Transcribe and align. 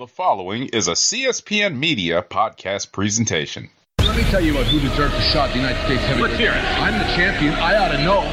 The 0.00 0.08
following 0.08 0.72
is 0.72 0.88
a 0.88 0.96
CSPN 0.96 1.76
Media 1.76 2.24
podcast 2.24 2.90
presentation. 2.90 3.68
Let 4.00 4.16
me 4.16 4.22
tell 4.32 4.40
you 4.40 4.56
about 4.56 4.64
who 4.72 4.80
deserves 4.80 5.12
a 5.12 5.20
shot 5.20 5.50
at 5.50 5.52
the 5.52 5.60
United 5.60 5.84
States 5.84 6.00
heavyweight. 6.08 6.32
Let's 6.32 6.40
hear 6.40 6.56
it. 6.56 6.64
I'm 6.80 6.96
the 6.96 7.04
champion. 7.12 7.52
I 7.52 7.76
ought 7.76 7.92
to 7.92 8.00
know. 8.00 8.24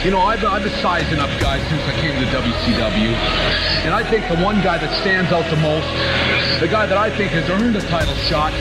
You 0.00 0.10
know, 0.10 0.24
I've, 0.24 0.40
I've 0.40 0.64
been 0.64 0.72
sizing 0.80 1.20
up 1.20 1.28
guys 1.36 1.60
since 1.68 1.84
I 1.84 1.92
came 2.00 2.16
to 2.16 2.24
the 2.24 2.32
WCW. 2.32 3.12
And 3.84 3.92
I 3.92 4.00
think 4.08 4.24
the 4.32 4.40
one 4.40 4.64
guy 4.64 4.80
that 4.80 4.88
stands 5.04 5.28
out 5.36 5.44
the 5.52 5.60
most, 5.60 5.84
the 6.60 6.68
guy 6.68 6.84
that 6.84 7.00
I 7.00 7.08
think 7.08 7.32
has 7.32 7.48
earned 7.48 7.72
a 7.72 7.80
title 7.88 8.12
shot, 8.28 8.52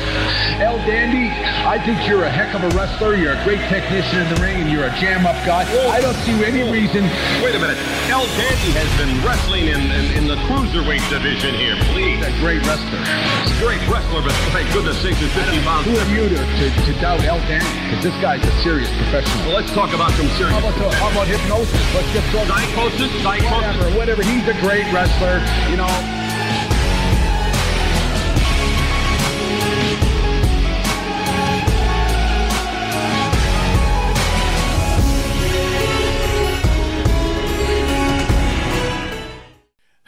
El 0.63 0.79
Dandy, 0.87 1.27
I 1.67 1.75
think 1.83 2.07
you're 2.07 2.23
a 2.23 2.31
heck 2.31 2.55
of 2.55 2.63
a 2.63 2.71
wrestler. 2.71 3.19
You're 3.19 3.35
a 3.35 3.43
great 3.43 3.59
technician 3.67 4.23
in 4.23 4.27
the 4.31 4.39
ring, 4.39 4.63
and 4.63 4.71
you're 4.71 4.87
a 4.87 4.95
jam-up 5.03 5.35
guy. 5.43 5.67
I 5.91 5.99
don't 5.99 6.15
see 6.23 6.31
any 6.47 6.63
reason. 6.63 7.03
Wait 7.43 7.51
a 7.51 7.59
minute. 7.59 7.75
El 8.07 8.23
Dandy 8.39 8.71
has 8.79 8.87
been 8.95 9.11
wrestling 9.19 9.67
in, 9.67 9.83
in, 9.91 10.05
in 10.15 10.23
the 10.31 10.39
cruiserweight 10.47 11.03
division 11.11 11.51
here. 11.59 11.75
Please. 11.91 12.23
He's 12.23 12.31
a 12.31 12.35
great 12.39 12.63
wrestler. 12.63 13.03
He's 13.43 13.51
a 13.51 13.59
great 13.59 13.83
wrestler, 13.91 14.23
but 14.23 14.31
thank 14.55 14.71
goodness 14.71 14.95
sakes, 15.03 15.19
he's 15.19 15.35
50 15.35 15.59
pounds. 15.67 15.83
Who 15.83 15.99
are 15.99 16.07
you 16.07 16.31
to, 16.31 16.39
to, 16.39 16.65
to 16.71 16.91
doubt 17.03 17.19
El 17.27 17.43
Dandy? 17.51 17.67
Because 17.83 17.99
this 17.99 18.15
guy's 18.23 18.39
a 18.47 18.53
serious 18.63 18.87
professional. 18.95 19.51
Well, 19.51 19.59
let's 19.59 19.75
talk 19.75 19.91
about 19.91 20.15
some 20.15 20.31
serious. 20.39 20.55
How 20.55 20.63
about, 20.63 20.79
the, 20.79 20.87
how 21.03 21.11
about 21.11 21.27
hypnosis? 21.27 21.83
Let's 21.91 22.07
just 22.15 22.31
go. 22.31 22.47
Psicosis? 22.47 23.11
Psicosis? 23.19 23.51
Whatever, 23.51 23.85
whatever. 23.99 24.23
He's 24.23 24.47
a 24.47 24.55
great 24.63 24.87
wrestler, 24.95 25.43
you 25.67 25.75
know. 25.75 26.18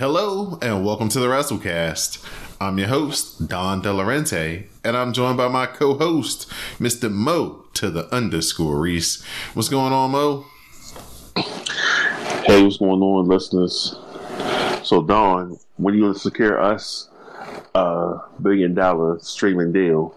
Hello 0.01 0.57
and 0.63 0.83
welcome 0.83 1.09
to 1.09 1.19
the 1.19 1.27
WrassleCast. 1.27 2.25
I'm 2.59 2.79
your 2.79 2.87
host, 2.87 3.47
Don 3.47 3.83
Delarente, 3.83 4.65
and 4.83 4.97
I'm 4.97 5.13
joined 5.13 5.37
by 5.37 5.47
my 5.47 5.67
co-host, 5.67 6.49
Mr. 6.79 7.11
Mo 7.11 7.65
to 7.75 7.91
the 7.91 8.11
underscore 8.11 8.79
Rease. 8.79 9.23
What's 9.53 9.69
going 9.69 9.93
on, 9.93 10.09
Mo? 10.09 10.47
Hey, 12.47 12.63
what's 12.63 12.77
going 12.77 12.99
on, 12.99 13.27
listeners? 13.27 13.95
So, 14.83 15.03
Don, 15.03 15.59
when 15.77 15.93
are 15.93 15.97
you 15.97 16.03
going 16.05 16.13
to 16.15 16.19
secure 16.19 16.59
us 16.59 17.07
a 17.75 18.21
billion 18.41 18.73
dollar 18.73 19.19
streaming 19.19 19.71
deal? 19.71 20.15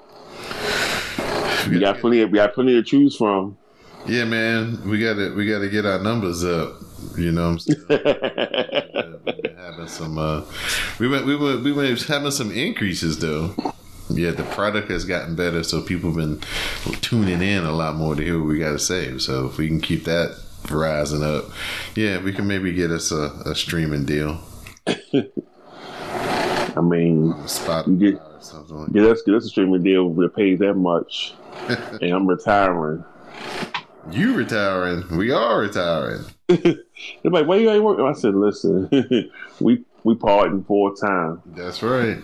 We 1.69 1.79
got 1.79 1.99
plenty. 1.99 2.23
Of, 2.23 2.31
we 2.31 2.37
got 2.37 2.55
plenty 2.55 2.73
to 2.73 2.83
choose 2.83 3.17
from. 3.17 3.59
Yeah, 4.07 4.25
man, 4.25 4.89
we 4.89 4.99
got 4.99 5.17
to 5.17 5.35
we 5.35 5.47
got 5.47 5.59
to 5.59 5.69
get 5.69 5.85
our 5.85 5.99
numbers 5.99 6.43
up. 6.43 6.77
You 7.19 7.33
know, 7.33 7.43
what 7.51 7.51
I'm 7.51 7.59
saying? 7.59 9.21
We've 9.27 9.43
been 9.43 9.57
having 9.85 9.89
some. 9.89 10.19
Uh, 10.19 10.43
we 10.99 11.09
went 11.09 11.27
we 11.27 11.37
went 11.37 11.63
we 11.63 11.73
went 11.73 12.01
having 12.03 12.31
some 12.31 12.51
increases 12.51 13.19
though. 13.19 13.55
Yeah, 14.11 14.33
the 14.33 14.43
product 14.45 14.91
has 14.91 15.05
gotten 15.05 15.35
better, 15.35 15.63
so 15.63 15.81
people 15.81 16.11
have 16.11 16.17
been 16.19 16.41
tuning 17.01 17.41
in 17.41 17.65
a 17.65 17.73
lot 17.73 17.97
more 17.97 18.15
to 18.15 18.23
hear 18.23 18.39
what 18.39 18.49
we 18.49 18.59
got 18.59 18.73
to 18.73 18.79
say. 18.79 19.17
So 19.19 19.47
if 19.47 19.57
we 19.57 19.67
can 19.67 19.81
keep 19.81 20.05
that 20.05 20.39
rising 20.71 21.23
up, 21.25 21.47
yeah, 21.95 22.23
we 22.23 22.33
can 22.33 22.47
maybe 22.47 22.73
get 22.73 22.91
us 22.91 23.11
a, 23.11 23.33
a 23.47 23.55
streaming 23.55 24.05
deal. 24.05 24.41
I 24.87 26.81
mean, 26.81 27.33
Spotify 27.45 27.99
get- 27.99 28.21
like 28.71 28.93
get 28.93 29.05
us 29.07 29.23
get 29.23 29.35
us 29.35 29.47
a 29.47 29.49
streaming 29.49 29.83
deal 29.83 30.13
that 30.15 30.37
pays 30.37 30.59
that 30.59 30.75
much, 30.75 31.33
and 31.69 32.13
I'm 32.13 32.27
retiring. 32.27 33.05
You 34.11 34.35
retiring? 34.35 35.05
We 35.17 35.31
are 35.31 35.61
retiring. 35.61 36.25
They're 36.49 36.75
like, 37.25 37.47
"Why 37.47 37.57
you 37.57 37.71
ain't 37.71 37.83
working?" 37.83 38.05
I 38.07 38.13
said, 38.13 38.35
"Listen, 38.35 38.89
we 39.61 39.83
we 40.05 40.15
parting 40.15 40.63
full 40.65 40.95
time, 40.95 41.41
That's 41.47 41.83
right. 41.83 42.19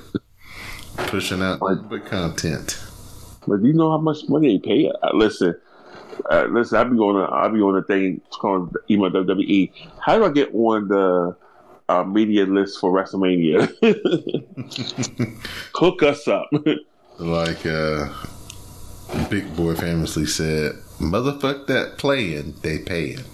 Pushing 0.97 1.43
out 1.43 1.63
Like- 1.63 1.89
the 1.89 2.01
content. 2.01 2.79
but 3.49 3.63
do 3.63 3.67
you 3.67 3.73
know 3.73 3.91
how 3.91 3.99
much 3.99 4.29
money 4.29 4.59
they 4.59 4.67
pay?" 4.69 4.91
Uh, 5.03 5.11
listen. 5.15 5.55
Uh, 6.31 6.45
listen, 6.51 6.77
I'll 6.77 6.85
be 6.91 6.97
going 6.99 7.17
to 7.17 7.23
I'll 7.33 7.51
be 7.51 7.61
on 7.63 7.75
the 7.75 7.83
thing 7.83 8.21
it's 8.27 8.37
called 8.37 8.77
email 8.91 9.11
WWE. 9.11 9.73
How 10.01 10.19
do 10.19 10.25
I 10.27 10.31
get 10.31 10.55
on 10.55 10.87
the 10.89 11.35
uh, 11.89 12.05
media 12.05 12.45
list 12.45 12.79
for 12.79 12.93
WrestleMania? 12.93 13.67
Hook 15.75 16.03
us 16.03 16.29
up. 16.29 16.51
Like 17.19 17.65
uh 17.65 18.13
Big 19.31 19.57
Boy 19.57 19.75
famously 19.75 20.27
said, 20.27 20.73
"Motherfuck 21.01 21.67
that 21.67 21.97
playing, 21.97 22.57
they 22.61 22.79
paying." 22.79 23.25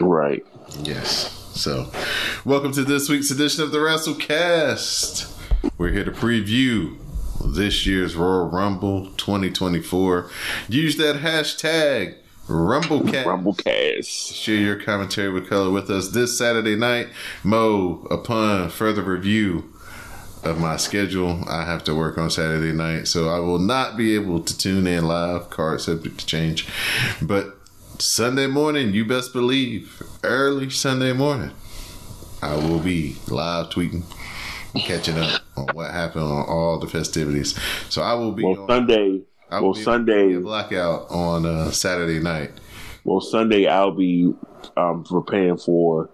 right. 0.00 0.46
Yes. 0.82 1.50
So, 1.54 1.90
welcome 2.44 2.72
to 2.72 2.84
this 2.84 3.08
week's 3.08 3.30
edition 3.30 3.64
of 3.64 3.72
the 3.72 3.78
WrassleCast. 3.78 5.32
We're 5.78 5.92
here 5.92 6.04
to 6.04 6.10
preview 6.10 6.98
this 7.42 7.86
year's 7.86 8.16
Royal 8.16 8.50
Rumble 8.50 9.12
2024. 9.16 10.30
Use 10.68 10.96
that 10.98 11.16
hashtag 11.16 12.16
RumbleCast. 12.46 13.24
Rumblecast. 13.24 14.34
Share 14.34 14.56
your 14.56 14.76
commentary 14.76 15.30
with 15.30 15.48
color 15.48 15.70
with 15.70 15.88
us 15.88 16.08
this 16.08 16.36
Saturday 16.36 16.76
night. 16.76 17.08
Mo, 17.42 18.06
upon 18.10 18.68
further 18.68 19.02
review 19.02 19.72
of 20.44 20.58
my 20.58 20.76
schedule, 20.76 21.44
I 21.48 21.64
have 21.64 21.84
to 21.84 21.94
work 21.94 22.16
on 22.18 22.30
Saturday 22.30 22.72
night, 22.72 23.06
so 23.08 23.28
I 23.28 23.38
will 23.40 23.58
not 23.58 23.96
be 23.96 24.14
able 24.14 24.40
to 24.40 24.56
tune 24.56 24.86
in 24.86 25.06
live. 25.06 25.50
Card 25.50 25.80
subject 25.80 26.18
to 26.20 26.26
change. 26.26 26.66
But 27.20 27.56
Sunday 27.98 28.46
morning, 28.46 28.94
you 28.94 29.04
best 29.04 29.32
believe, 29.32 30.02
early 30.24 30.70
Sunday 30.70 31.12
morning, 31.12 31.50
I 32.42 32.56
will 32.56 32.78
be 32.80 33.16
live 33.28 33.66
tweeting, 33.68 34.02
catching 34.74 35.18
up 35.18 35.42
on 35.56 35.74
what 35.74 35.90
happened 35.90 36.24
on 36.24 36.46
all 36.48 36.78
the 36.78 36.86
festivities. 36.86 37.58
So 37.90 38.00
I 38.02 38.14
will 38.14 38.32
be 38.32 38.44
Well, 38.44 38.62
on, 38.62 38.68
Sunday. 38.68 39.20
I 39.50 39.60
will 39.60 39.72
Well, 39.72 39.82
Sunday. 39.82 40.36
blackout 40.38 41.10
on 41.10 41.44
uh, 41.44 41.70
Saturday 41.70 42.20
night. 42.20 42.52
Well, 43.04 43.20
Sunday 43.20 43.66
I'll 43.66 43.94
be 43.94 44.32
um, 44.76 45.04
preparing 45.04 45.56
for 45.58 46.08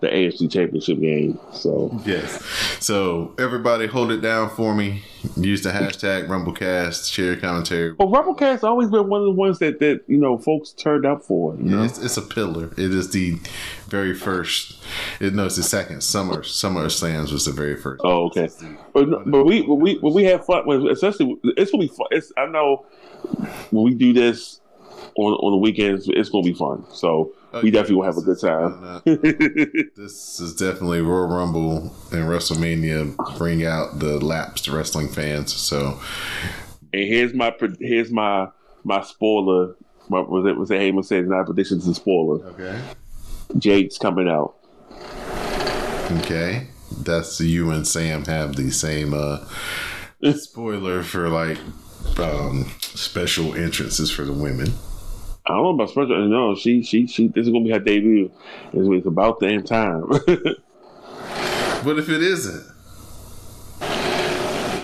the 0.00 0.08
AFC 0.08 0.50
Championship 0.50 1.00
game. 1.00 1.38
So 1.52 2.00
Yes. 2.04 2.42
So 2.80 3.34
everybody 3.38 3.86
hold 3.86 4.10
it 4.10 4.20
down 4.20 4.50
for 4.50 4.74
me. 4.74 5.02
Use 5.36 5.62
the 5.62 5.70
hashtag 5.70 6.26
RumbleCast. 6.26 7.12
Share 7.12 7.36
commentary. 7.36 7.92
Well, 7.92 8.08
Rumblecast 8.08 8.40
has 8.40 8.64
always 8.64 8.90
been 8.90 9.08
one 9.08 9.20
of 9.20 9.26
the 9.26 9.32
ones 9.32 9.58
that, 9.60 9.78
that 9.80 10.02
you 10.08 10.18
know 10.18 10.38
folks 10.38 10.72
turned 10.72 11.06
up 11.06 11.22
for. 11.22 11.54
You 11.56 11.62
know, 11.62 11.82
It's, 11.84 11.98
it's 11.98 12.16
a 12.16 12.22
pillar. 12.22 12.72
It 12.72 12.92
is 12.92 13.10
the 13.10 13.38
very 13.86 14.14
first. 14.14 14.78
It 15.20 15.34
no, 15.34 15.46
it's 15.46 15.56
the 15.56 15.62
second. 15.62 16.02
Summer 16.02 16.42
Summer 16.42 16.88
Slams 16.88 17.32
was 17.32 17.44
the 17.44 17.52
very 17.52 17.76
first. 17.76 18.00
oh 18.04 18.26
okay. 18.26 18.48
But, 18.92 19.30
but 19.30 19.44
we 19.44 19.62
but 19.62 19.76
we 19.76 19.98
but 19.98 20.12
we 20.12 20.24
have 20.24 20.44
fun. 20.44 20.66
When, 20.66 20.88
especially 20.88 21.36
it's 21.44 21.70
gonna 21.70 21.82
be 21.82 21.88
fun. 21.88 22.06
It's, 22.10 22.32
I 22.36 22.46
know 22.46 22.84
when 23.70 23.84
we 23.84 23.94
do 23.94 24.12
this 24.12 24.60
on 25.16 25.34
on 25.34 25.52
the 25.52 25.58
weekends, 25.58 26.08
it's 26.08 26.30
gonna 26.30 26.44
be 26.44 26.54
fun. 26.54 26.84
So 26.92 27.32
we 27.62 27.70
definitely 27.70 27.96
will 27.96 28.04
have 28.04 28.16
a 28.16 28.22
good 28.22 28.40
time. 28.40 28.82
Uh, 28.84 29.00
this 29.04 30.40
is 30.40 30.54
definitely 30.54 31.00
Royal 31.02 31.26
Rumble 31.28 31.94
and 32.10 32.24
WrestleMania 32.28 33.36
bring 33.36 33.64
out 33.64 33.98
the 33.98 34.18
lapsed 34.24 34.68
wrestling 34.68 35.08
fans. 35.08 35.52
So 35.52 36.00
And 36.92 37.02
here's 37.08 37.34
my 37.34 37.54
here's 37.80 38.10
my 38.10 38.48
my 38.84 39.02
spoiler. 39.02 39.76
My, 40.08 40.20
was 40.20 40.46
it 40.46 40.56
was 40.56 40.70
it 40.70 40.80
Heyman 40.80 41.04
says 41.04 41.26
not 41.28 41.46
predictions 41.46 41.86
and 41.86 41.94
spoiler. 41.96 42.44
okay, 42.46 42.80
Jake's 43.58 43.98
coming 43.98 44.28
out. 44.28 44.54
okay, 46.20 46.68
that's 47.02 47.40
you 47.40 47.70
and 47.70 47.86
Sam 47.86 48.24
have 48.26 48.56
the 48.56 48.70
same 48.70 49.14
uh 49.14 49.44
spoiler 50.34 51.02
for 51.02 51.28
like 51.28 51.58
um 52.18 52.70
special 52.80 53.54
entrances 53.54 54.10
for 54.10 54.24
the 54.24 54.32
women. 54.32 54.72
I 55.44 55.54
don't 55.54 55.62
know 55.62 55.70
about 55.70 55.90
special. 55.90 56.28
No, 56.28 56.54
she 56.54 56.82
she 56.82 57.06
she. 57.06 57.28
This 57.28 57.46
is 57.46 57.52
gonna 57.52 57.64
be 57.64 57.70
her 57.70 57.80
debut. 57.80 58.30
It's, 58.72 58.88
it's 58.88 59.06
about 59.06 59.40
damn 59.40 59.64
time. 59.64 60.06
but 60.08 61.98
if 61.98 62.08
it 62.08 62.22
isn't? 62.22 62.72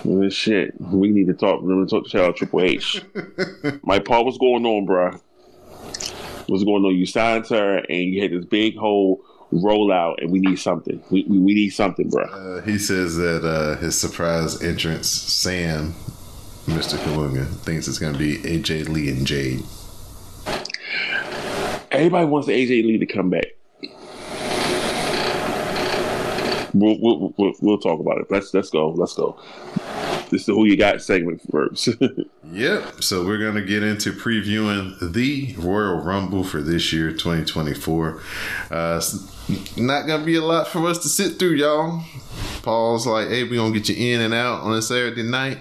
Well, 0.03 0.29
shit, 0.29 0.73
we 0.79 1.11
need 1.11 1.27
to 1.27 1.33
talk. 1.33 1.63
Need 1.63 1.87
to 1.87 2.01
talk 2.01 2.09
to 2.09 2.33
Triple 2.33 2.61
H. 2.61 3.01
My 3.83 3.99
Paul, 3.99 4.25
what's 4.25 4.37
going 4.37 4.65
on, 4.65 4.85
bro? 4.85 5.11
What's 6.47 6.63
going 6.63 6.83
on? 6.83 6.95
You 6.95 7.05
signed 7.05 7.47
her, 7.47 7.77
and 7.77 7.97
you 7.97 8.21
had 8.21 8.31
this 8.31 8.43
big 8.43 8.75
whole 8.75 9.21
rollout, 9.53 10.15
and 10.21 10.29
we 10.29 10.39
need 10.39 10.59
something. 10.59 11.01
We 11.09 11.23
we, 11.23 11.39
we 11.39 11.53
need 11.53 11.69
something, 11.69 12.09
bro. 12.09 12.23
Uh, 12.25 12.61
he 12.63 12.77
says 12.77 13.15
that 13.15 13.45
uh, 13.45 13.77
his 13.77 13.99
surprise 13.99 14.61
entrance, 14.61 15.09
Sam, 15.09 15.93
Mr. 16.65 16.97
Kalunga, 16.97 17.47
thinks 17.59 17.87
it's 17.87 17.99
going 17.99 18.13
to 18.13 18.19
be 18.19 18.37
AJ 18.39 18.89
Lee 18.89 19.09
and 19.09 19.25
Jade. 19.25 19.63
Everybody 21.91 22.25
wants 22.25 22.47
AJ 22.47 22.85
Lee 22.85 22.97
to 22.97 23.05
come 23.05 23.29
back. 23.29 23.45
We'll, 26.73 26.99
we'll, 26.99 27.33
we'll, 27.37 27.53
we'll 27.61 27.77
talk 27.79 27.99
about 27.99 28.19
it. 28.19 28.27
Let's 28.29 28.53
let's 28.53 28.69
go. 28.69 28.89
Let's 28.91 29.15
go. 29.15 29.39
This 30.29 30.41
is 30.41 30.47
who 30.47 30.65
you 30.65 30.77
got 30.77 31.01
segment 31.01 31.41
first. 31.51 31.89
Yep. 32.51 33.03
So 33.03 33.23
we're 33.25 33.37
gonna 33.37 33.61
get 33.63 33.83
into 33.83 34.11
previewing 34.11 35.13
the 35.13 35.53
Royal 35.55 35.97
Rumble 35.97 36.43
for 36.43 36.61
this 36.63 36.91
year, 36.91 37.11
2024. 37.11 38.21
Uh, 38.71 39.01
not 39.77 40.07
gonna 40.07 40.25
be 40.25 40.35
a 40.35 40.41
lot 40.41 40.67
for 40.67 40.87
us 40.87 40.97
to 41.03 41.09
sit 41.09 41.37
through, 41.37 41.55
y'all. 41.57 42.03
Paul's 42.63 43.05
like, 43.05 43.27
"Hey, 43.27 43.43
we 43.43 43.57
gonna 43.57 43.71
get 43.71 43.87
you 43.89 44.13
in 44.13 44.21
and 44.21 44.33
out 44.33 44.61
on 44.61 44.73
a 44.73 44.81
Saturday 44.81 45.21
night." 45.21 45.59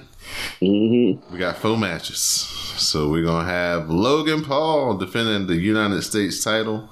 Mm-hmm. 0.61 1.33
We 1.33 1.39
got 1.39 1.59
four 1.59 1.77
matches. 1.77 2.21
So 2.21 3.09
we're 3.09 3.25
gonna 3.25 3.49
have 3.49 3.91
Logan 3.91 4.45
Paul 4.45 4.97
defending 4.97 5.47
the 5.47 5.57
United 5.57 6.03
States 6.03 6.43
title 6.45 6.89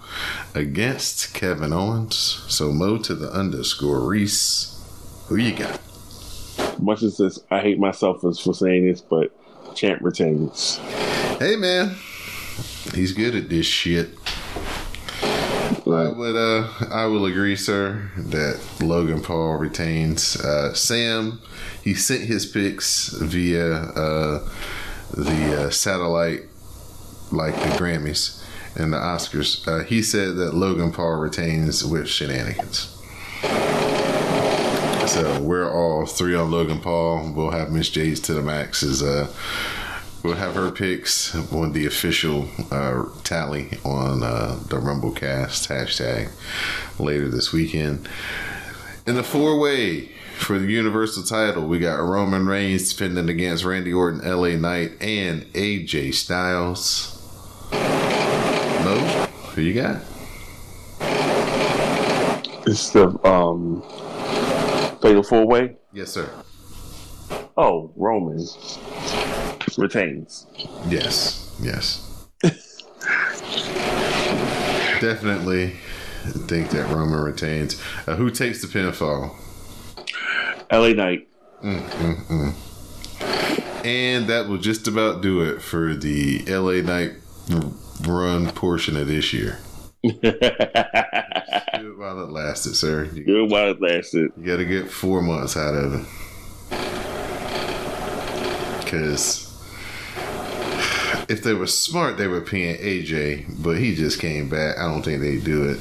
against 0.54 1.32
Kevin 1.32 1.72
Owens. 1.72 2.44
So 2.48 2.72
Mo 2.72 2.98
to 2.98 3.14
the 3.14 3.30
underscore 3.30 4.00
Rease. 4.00 4.72
Who 5.28 5.36
you 5.36 5.54
got? 5.54 5.80
Much 6.80 7.02
as 7.02 7.16
this, 7.16 7.38
I 7.50 7.60
hate 7.60 7.78
myself 7.78 8.20
for 8.20 8.32
saying 8.32 8.86
this, 8.86 9.00
but 9.00 9.32
champ 9.74 10.02
retains. 10.02 10.78
Hey 11.38 11.56
man, 11.56 11.96
he's 12.94 13.12
good 13.12 13.34
at 13.34 13.48
this 13.48 13.66
shit. 13.66 14.10
I 15.94 16.08
would 16.08 16.36
uh 16.36 16.68
I 16.90 17.06
will 17.06 17.26
agree, 17.26 17.56
sir, 17.56 18.10
that 18.16 18.60
Logan 18.80 19.22
Paul 19.22 19.56
retains. 19.56 20.36
Uh 20.36 20.74
Sam, 20.74 21.40
he 21.82 21.94
sent 21.94 22.22
his 22.22 22.44
picks 22.46 23.08
via 23.10 23.74
uh 23.74 24.48
the 25.14 25.66
uh, 25.66 25.70
satellite 25.70 26.42
like 27.30 27.54
the 27.54 27.68
Grammys 27.78 28.42
and 28.74 28.92
the 28.92 28.96
Oscars. 28.96 29.66
Uh, 29.66 29.84
he 29.84 30.02
said 30.02 30.36
that 30.36 30.54
Logan 30.54 30.92
Paul 30.92 31.14
retains 31.16 31.84
with 31.84 32.08
shenanigans. 32.08 32.92
So 35.06 35.40
we're 35.40 35.70
all 35.72 36.04
three 36.04 36.34
on 36.34 36.50
Logan 36.50 36.80
Paul. 36.80 37.32
We'll 37.32 37.52
have 37.52 37.70
Miss 37.70 37.88
Jades 37.88 38.18
to 38.20 38.34
the 38.34 38.42
max 38.42 38.82
is 38.82 39.02
uh 39.02 39.32
we'll 40.22 40.34
have 40.34 40.54
her 40.54 40.70
picks 40.70 41.34
on 41.52 41.72
the 41.72 41.86
official 41.86 42.48
uh, 42.70 43.04
tally 43.24 43.78
on 43.84 44.22
uh, 44.22 44.58
the 44.68 44.76
Rumblecast 44.76 45.68
hashtag 45.68 46.30
later 46.98 47.28
this 47.28 47.52
weekend. 47.52 48.08
In 49.06 49.14
the 49.14 49.22
four 49.22 49.58
way 49.58 50.10
for 50.38 50.58
the 50.58 50.66
Universal 50.66 51.24
title, 51.24 51.66
we 51.66 51.78
got 51.78 51.96
Roman 51.96 52.46
Reigns 52.46 52.92
defending 52.92 53.28
against 53.28 53.64
Randy 53.64 53.92
Orton, 53.92 54.20
LA 54.20 54.56
Knight, 54.56 54.92
and 55.00 55.42
AJ 55.52 56.14
Styles. 56.14 57.12
Mo, 57.72 58.98
who 59.54 59.62
you 59.62 59.74
got? 59.74 60.02
it's 62.66 62.90
the 62.90 63.08
um, 63.24 63.82
fatal 65.00 65.22
four 65.22 65.46
way. 65.46 65.76
Yes, 65.92 66.10
sir. 66.10 66.28
Oh, 67.56 67.92
Roman 67.96 68.38
retains. 69.78 70.46
Yes, 70.88 71.54
yes. 71.60 72.02
Definitely 75.00 75.74
think 76.48 76.70
that 76.70 76.88
Roman 76.92 77.20
retains. 77.20 77.80
Uh, 78.06 78.16
who 78.16 78.30
takes 78.30 78.62
the 78.62 78.66
pinfall? 78.68 79.34
LA 80.72 80.88
Knight. 80.88 81.28
Mm, 81.62 81.80
mm, 81.88 82.26
mm. 82.26 83.84
And 83.84 84.26
that 84.26 84.48
will 84.48 84.58
just 84.58 84.88
about 84.88 85.22
do 85.22 85.40
it 85.42 85.62
for 85.62 85.94
the 85.94 86.40
LA 86.46 86.80
Knight 86.82 87.12
run 88.06 88.50
portion 88.50 88.96
of 88.96 89.06
this 89.06 89.32
year. 89.32 89.58
Do 90.02 90.10
it 90.22 91.98
while 91.98 92.20
it 92.22 92.30
lasted, 92.30 92.74
sir. 92.76 93.04
You, 93.12 93.24
Good 93.24 93.50
while 93.50 93.70
it 93.70 93.80
lasted. 93.80 94.30
you 94.36 94.44
got 94.44 94.58
to 94.58 94.64
get 94.64 94.88
four 94.90 95.20
months 95.22 95.56
out 95.56 95.74
of 95.74 95.94
it. 95.94 96.06
Because 98.84 99.45
if 101.28 101.42
they 101.42 101.54
were 101.54 101.66
smart, 101.66 102.16
they 102.16 102.28
would 102.28 102.46
pin 102.46 102.76
AJ, 102.76 103.62
but 103.62 103.78
he 103.78 103.94
just 103.94 104.20
came 104.20 104.48
back. 104.48 104.78
I 104.78 104.82
don't 104.82 105.02
think 105.02 105.20
they'd 105.20 105.44
do 105.44 105.68
it. 105.68 105.80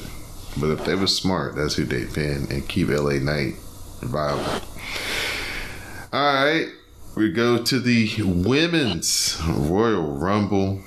But 0.60 0.70
if 0.70 0.86
they 0.86 0.96
were 0.96 1.08
smart, 1.08 1.56
that's 1.56 1.76
who 1.76 1.84
they'd 1.84 2.14
pin 2.14 2.48
and 2.50 2.68
keep 2.68 2.88
LA 2.88 3.20
Knight 3.20 3.56
viable. 4.02 4.62
All 6.14 6.34
right, 6.34 6.68
we 7.18 7.32
go 7.32 7.62
to 7.62 7.80
the 7.80 8.10
women's 8.24 9.38
Royal 9.46 10.18
Rumble. 10.18 10.82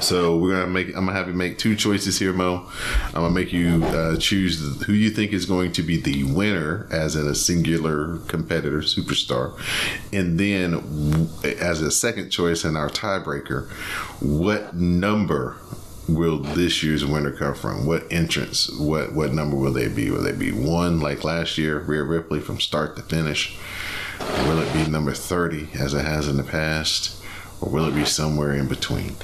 So 0.00 0.36
we're 0.38 0.52
gonna 0.52 0.66
make. 0.66 0.88
I'm 0.88 1.06
gonna 1.06 1.12
have 1.12 1.28
you 1.28 1.34
make 1.34 1.58
two 1.58 1.76
choices 1.76 2.18
here, 2.18 2.32
Mo. 2.32 2.68
I'm 3.06 3.12
gonna 3.12 3.30
make 3.30 3.52
you 3.52 3.84
uh, 3.84 4.16
choose 4.16 4.82
who 4.84 4.92
you 4.92 5.10
think 5.10 5.32
is 5.32 5.44
going 5.44 5.72
to 5.72 5.82
be 5.82 5.98
the 5.98 6.24
winner, 6.24 6.86
as 6.90 7.16
in 7.16 7.26
a 7.26 7.34
singular 7.34 8.18
competitor, 8.28 8.80
superstar, 8.80 9.58
and 10.12 10.40
then 10.40 11.28
as 11.60 11.82
a 11.82 11.90
second 11.90 12.30
choice 12.30 12.64
in 12.64 12.76
our 12.76 12.88
tiebreaker, 12.88 13.68
what 14.20 14.74
number 14.74 15.56
will 16.08 16.38
this 16.38 16.82
year's 16.82 17.04
winner 17.04 17.30
come 17.30 17.54
from? 17.54 17.86
What 17.86 18.10
entrance? 18.10 18.70
What 18.78 19.14
what 19.14 19.32
number 19.32 19.56
will 19.56 19.72
they 19.72 19.88
be? 19.88 20.10
Will 20.10 20.22
they 20.22 20.32
be 20.32 20.52
one 20.52 21.00
like 21.00 21.24
last 21.24 21.58
year, 21.58 21.78
Rhea 21.78 22.02
Ripley 22.02 22.40
from 22.40 22.58
start 22.60 22.96
to 22.96 23.02
finish? 23.02 23.58
Will 24.20 24.60
it 24.60 24.72
be 24.72 24.90
number 24.90 25.12
30 25.12 25.68
as 25.74 25.94
it 25.94 26.04
has 26.04 26.28
in 26.28 26.36
the 26.36 26.42
past? 26.42 27.19
Or 27.60 27.68
will 27.70 27.86
it 27.86 27.94
be 27.94 28.04
somewhere 28.04 28.54
in 28.54 28.68
between? 28.68 29.16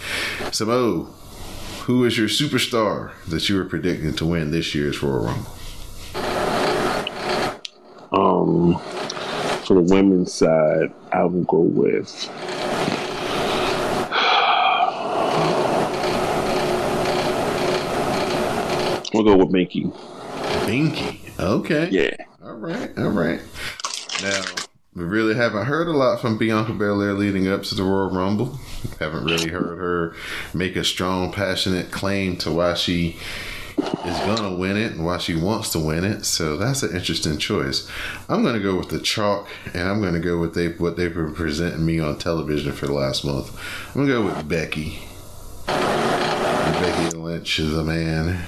So, 0.53 1.15
who 1.85 2.05
is 2.05 2.19
your 2.19 2.29
superstar 2.29 3.13
that 3.29 3.49
you 3.49 3.57
were 3.57 3.65
predicting 3.65 4.15
to 4.15 4.27
win 4.27 4.51
this 4.51 4.75
year's 4.75 5.03
Royal 5.03 5.25
Rumble? 5.25 5.53
Um, 8.13 8.79
for 9.65 9.75
the 9.75 9.83
women's 9.83 10.33
side, 10.33 10.93
I 11.13 11.25
will 11.25 11.45
go 11.45 11.61
with. 11.61 12.31
We'll 19.15 19.25
go 19.25 19.37
with 19.37 19.51
Minky. 19.51 19.85
Binky. 20.67 21.21
Okay. 21.41 21.89
Yeah. 21.91 22.17
All 22.45 22.53
right. 22.53 22.91
All 22.99 23.09
right. 23.09 23.41
Now, 24.21 24.43
we 24.97 25.05
really 25.05 25.35
haven't 25.35 25.67
heard 25.67 25.89
a 25.89 25.93
lot 25.93 26.23
from 26.23 26.39
Bianca 26.39 26.73
Belair 26.73 27.13
leading 27.13 27.47
up 27.47 27.63
to 27.65 27.75
the 27.75 27.83
Royal 27.83 28.11
Rumble. 28.11 28.59
Haven't 28.99 29.25
really 29.25 29.51
heard 29.51 29.79
her 29.79 30.15
make 30.55 30.75
a 30.75 30.85
strong, 30.85 31.31
passionate 31.33 31.91
claim 31.91 32.39
to 32.39 32.51
why 32.51 32.73
she 32.73 33.19
is 33.77 34.19
gonna 34.21 34.57
win 34.57 34.79
it 34.79 34.93
and 34.93 35.05
why 35.05 35.19
she 35.19 35.37
wants 35.37 35.71
to 35.73 35.79
win 35.79 36.03
it. 36.03 36.25
So 36.25 36.57
that's 36.57 36.83
an 36.83 36.97
interesting 36.97 37.37
choice. 37.37 37.87
I'm 38.27 38.43
gonna 38.43 38.59
go 38.59 38.75
with 38.75 38.89
the 38.89 38.99
chalk, 38.99 39.47
and 39.75 39.87
I'm 39.87 40.01
gonna 40.01 40.19
go 40.19 40.39
with 40.39 40.55
they 40.55 40.69
what 40.69 40.97
they've 40.97 41.13
been 41.13 41.35
presenting 41.35 41.85
me 41.85 42.01
on 42.01 42.17
television 42.17 42.73
for 42.73 42.87
the 42.87 42.95
last 42.95 43.23
month. 43.23 43.55
I'm 43.95 44.07
gonna 44.07 44.15
go 44.15 44.25
with 44.25 44.49
Becky. 44.49 45.01
Becky 45.67 47.17
Lynch 47.19 47.59
is 47.59 47.77
a 47.77 47.85
man. 47.85 48.47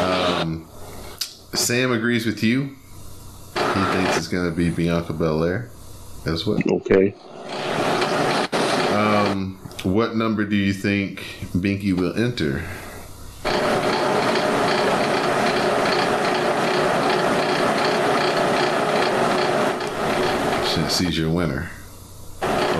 Um, 0.00 0.68
Sam 1.54 1.90
agrees 1.90 2.24
with 2.24 2.44
you. 2.44 2.76
He 3.54 3.60
thinks 3.60 4.16
it's 4.16 4.28
gonna 4.28 4.50
be 4.50 4.70
Bianca 4.70 5.12
Belair 5.12 5.70
as 6.26 6.46
well. 6.46 6.58
Okay. 6.70 7.14
Um, 8.92 9.58
what 9.82 10.14
number 10.16 10.44
do 10.44 10.56
you 10.56 10.72
think 10.72 11.20
Binky 11.54 11.92
will 11.92 12.16
enter? 12.16 12.62
Since 20.66 20.98
he's 20.98 21.18
your 21.18 21.30
winner. 21.30 21.70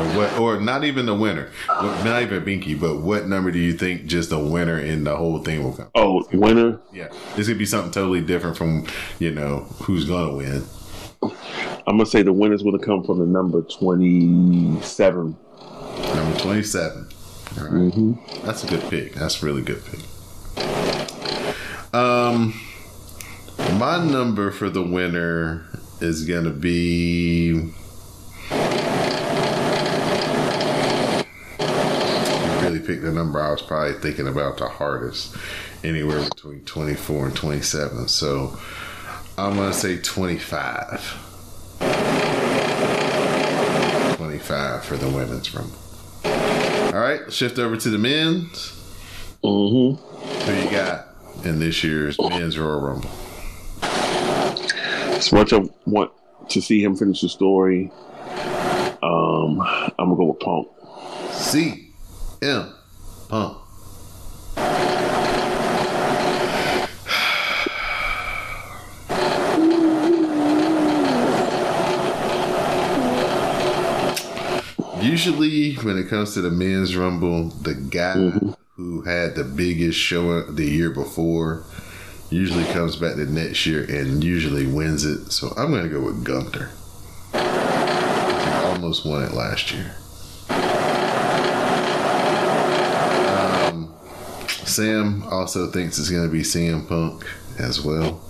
Or 0.00 0.16
what 0.16 0.38
or 0.38 0.61
not 0.61 0.85
even 0.85 1.04
the 1.07 1.14
winner. 1.14 1.50
Not 1.69 2.23
even 2.23 2.42
Binky, 2.45 2.78
but 2.78 3.00
what 3.00 3.28
number 3.28 3.50
do 3.50 3.59
you 3.59 3.75
think 3.75 4.07
just 4.07 4.30
the 4.30 4.38
winner 4.38 4.78
in 4.78 5.04
the 5.04 5.14
whole 5.14 5.38
thing 5.40 5.62
will 5.62 5.75
come? 5.75 5.90
Oh, 5.95 6.26
winner. 6.33 6.80
Yeah. 6.92 7.09
This 7.37 7.49
could 7.49 7.59
be 7.59 7.66
something 7.66 7.92
totally 7.92 8.23
different 8.23 8.57
from, 8.57 8.87
you 9.19 9.30
know, 9.30 9.66
who's 9.83 10.07
gonna 10.07 10.35
win. 10.35 10.64
I'm 11.23 11.97
gonna 11.99 12.07
say 12.07 12.23
the 12.23 12.33
winner's 12.33 12.62
gonna 12.62 12.78
come 12.78 13.04
from 13.04 13.19
the 13.19 13.26
number 13.26 13.61
twenty-seven. 13.62 15.37
Number 16.14 16.38
27. 16.38 17.09
All 17.59 17.69
right. 17.69 18.42
That's 18.45 18.64
a 18.64 18.66
good 18.66 18.83
pick. 18.90 19.14
That's 19.14 19.42
a 19.42 19.47
really 19.47 19.62
good 19.62 19.83
pick. 19.85 20.00
Um, 21.95 22.59
my 23.78 24.02
number 24.04 24.50
for 24.50 24.71
the 24.71 24.83
winner 24.83 25.66
is 26.00 26.25
going 26.26 26.45
to 26.45 26.50
be. 26.50 27.73
Really 32.81 32.95
picked 32.95 33.03
the 33.03 33.13
number 33.13 33.41
I 33.41 33.51
was 33.51 33.63
probably 33.63 33.95
thinking 33.95 34.27
about 34.27 34.59
the 34.59 34.69
hardest. 34.69 35.37
Anywhere 35.85 36.27
between 36.29 36.65
24 36.65 37.27
and 37.27 37.37
27. 37.37 38.09
So 38.09 38.59
I'm 39.37 39.57
going 39.57 39.73
to 39.73 39.77
say 39.77 39.99
25. 39.99 41.27
25 44.17 44.85
for 44.85 44.97
the 44.97 45.09
women's 45.09 45.55
rumble. 45.55 45.77
All 46.95 47.01
right, 47.01 47.31
shift 47.33 47.59
over 47.59 47.77
to 47.77 47.91
the 47.91 47.99
men's. 47.99 48.77
Mm-hmm. 49.45 50.51
Who 50.51 50.65
you 50.65 50.71
got 50.71 51.07
in 51.45 51.59
this 51.59 51.85
year's 51.85 52.19
men's 52.19 52.59
Royal 52.59 52.81
Rumble? 52.81 53.11
As 53.83 55.33
much 55.33 55.53
I 55.53 55.61
want 55.87 56.13
to 56.49 56.61
see 56.61 56.83
him 56.83 56.97
finish 56.97 57.21
the 57.21 57.29
story. 57.29 57.91
Um, 59.03 59.61
I'm 59.61 59.93
gonna 59.99 60.17
go 60.17 60.25
with 60.25 60.41
Punk. 60.41 60.69
C 61.33 61.89
M 62.42 62.73
Punk. 63.28 63.59
Usually, 75.02 75.75
when 75.75 75.99
it 75.99 76.09
comes 76.09 76.32
to 76.32 76.40
the 76.40 76.50
men's 76.50 76.97
rumble, 76.97 77.49
the 77.49 77.75
guy 77.75 78.14
mm-hmm. 78.14 78.52
who 78.76 79.02
had 79.02 79.35
the 79.35 79.44
biggest 79.44 79.99
show 79.99 80.40
the 80.42 80.64
year 80.64 80.88
before 80.88 81.64
usually 82.30 82.64
comes 82.73 82.97
back 82.97 83.16
the 83.16 83.26
next 83.26 83.66
year 83.66 83.85
and 83.85 84.25
usually 84.25 84.66
wins 84.66 85.04
it. 85.04 85.30
So 85.30 85.52
I'm 85.59 85.70
going 85.70 85.82
to 85.82 85.90
go 85.90 86.00
with 86.00 86.25
Gunther. 86.25 86.70
He 87.32 88.66
almost 88.66 89.04
won 89.04 89.25
it 89.25 89.32
last 89.32 89.73
year. 89.73 89.94
Sam 94.71 95.25
also 95.25 95.71
thinks 95.71 95.99
it's 95.99 96.11
going 96.11 96.23
to 96.23 96.33
be 96.33 96.43
CM 96.43 96.87
Punk 96.89 97.27
as 97.59 97.81
well. 97.81 98.21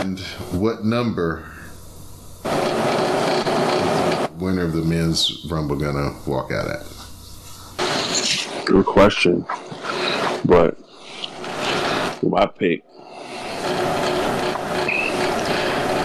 And 0.00 0.18
what 0.58 0.84
number 0.84 1.44
winner 4.40 4.64
of 4.64 4.72
the 4.72 4.82
men's 4.82 5.46
rumble 5.50 5.76
gonna 5.76 6.16
walk 6.26 6.50
out 6.50 6.66
at? 6.66 6.82
Good 8.64 8.86
question. 8.86 9.44
But 10.46 10.78
my 12.22 12.46
pick 12.46 12.82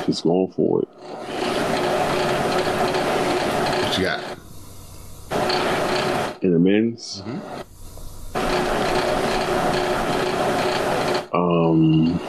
is 0.09 0.21
going 0.21 0.51
for 0.51 0.81
it. 0.81 0.87
What 3.81 3.97
you 3.97 4.03
got? 4.03 4.35
The 6.51 6.59
men's, 6.59 7.23
um, 11.33 12.19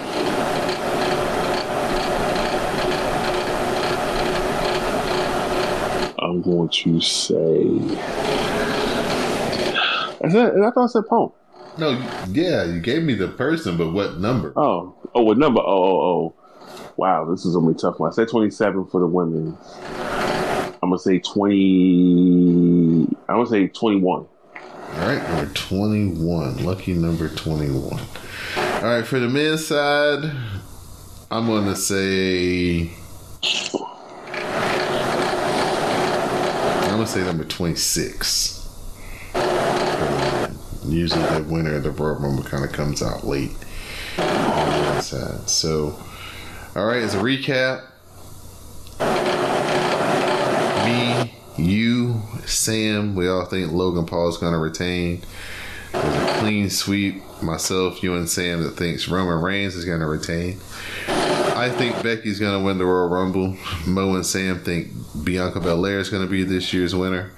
I'm 6.18 6.40
going 6.42 6.70
to 6.70 7.00
say. 7.00 7.78
I 10.24 10.30
said, 10.30 10.60
I 10.60 10.70
thought 10.70 10.84
I 10.84 10.86
said 10.86 11.06
Punk. 11.06 11.34
No, 11.78 11.90
yeah, 12.30 12.64
you 12.64 12.80
gave 12.80 13.02
me 13.02 13.14
the 13.14 13.28
person, 13.28 13.76
but 13.76 13.92
what 13.92 14.18
number? 14.18 14.54
Oh, 14.56 14.94
oh, 15.14 15.22
what 15.22 15.36
number? 15.36 15.60
Oh, 15.60 15.64
oh, 15.66 16.00
oh. 16.00 16.34
Wow, 16.96 17.30
this 17.30 17.44
is 17.44 17.54
gonna 17.54 17.70
be 17.70 17.78
tough 17.78 18.00
one. 18.00 18.10
I 18.10 18.14
said 18.14 18.28
27 18.28 18.86
for 18.86 19.00
the 19.00 19.06
women. 19.06 19.58
I'm 20.86 20.90
gonna 20.90 21.00
say 21.00 21.18
20. 21.18 23.08
I'm 23.28 23.36
gonna 23.38 23.46
say 23.48 23.66
21. 23.66 24.04
All 24.20 24.28
right, 25.00 25.20
number 25.30 25.52
21. 25.52 26.64
Lucky 26.64 26.94
number 26.94 27.28
21. 27.28 28.00
All 28.56 28.82
right, 28.82 29.04
for 29.04 29.18
the 29.18 29.26
men's 29.26 29.66
side, 29.66 30.30
I'm 31.28 31.48
to 31.48 31.74
say. 31.74 32.92
I'm 36.88 37.00
to 37.00 37.06
say 37.08 37.24
number 37.24 37.42
26. 37.42 38.68
For 39.32 39.38
the 39.40 40.54
men. 40.54 40.56
Usually 40.88 41.26
the 41.36 41.42
winner 41.48 41.74
of 41.74 41.82
the 41.82 41.90
Royal 41.90 42.14
Rumble 42.14 42.44
kind 42.44 42.64
of 42.64 42.70
comes 42.70 43.02
out 43.02 43.26
late 43.26 43.56
on 44.18 44.94
the 44.94 45.00
side. 45.00 45.50
So, 45.50 45.98
all 46.76 46.86
right, 46.86 47.02
as 47.02 47.16
a 47.16 47.18
recap, 47.18 47.82
me, 50.86 51.34
you, 51.58 52.22
Sam, 52.44 53.14
we 53.14 53.28
all 53.28 53.44
think 53.44 53.72
Logan 53.72 54.06
Paul 54.06 54.28
is 54.28 54.36
going 54.36 54.52
to 54.52 54.58
retain. 54.58 55.22
There's 55.92 56.04
a 56.04 56.38
clean 56.40 56.70
sweep. 56.70 57.22
Myself, 57.42 58.02
you, 58.02 58.14
and 58.14 58.28
Sam 58.28 58.62
that 58.62 58.76
thinks 58.76 59.08
Roman 59.08 59.42
Reigns 59.42 59.74
is 59.74 59.84
going 59.84 60.00
to 60.00 60.06
retain. 60.06 60.58
I 61.08 61.70
think 61.70 62.02
Becky's 62.02 62.38
going 62.38 62.58
to 62.58 62.64
win 62.64 62.78
the 62.78 62.86
Royal 62.86 63.08
Rumble. 63.08 63.56
Mo 63.86 64.14
and 64.14 64.24
Sam 64.24 64.58
think 64.60 64.88
Bianca 65.24 65.60
Belair 65.60 65.98
is 65.98 66.08
going 66.08 66.22
to 66.22 66.30
be 66.30 66.44
this 66.44 66.72
year's 66.72 66.94
winner. 66.94 67.32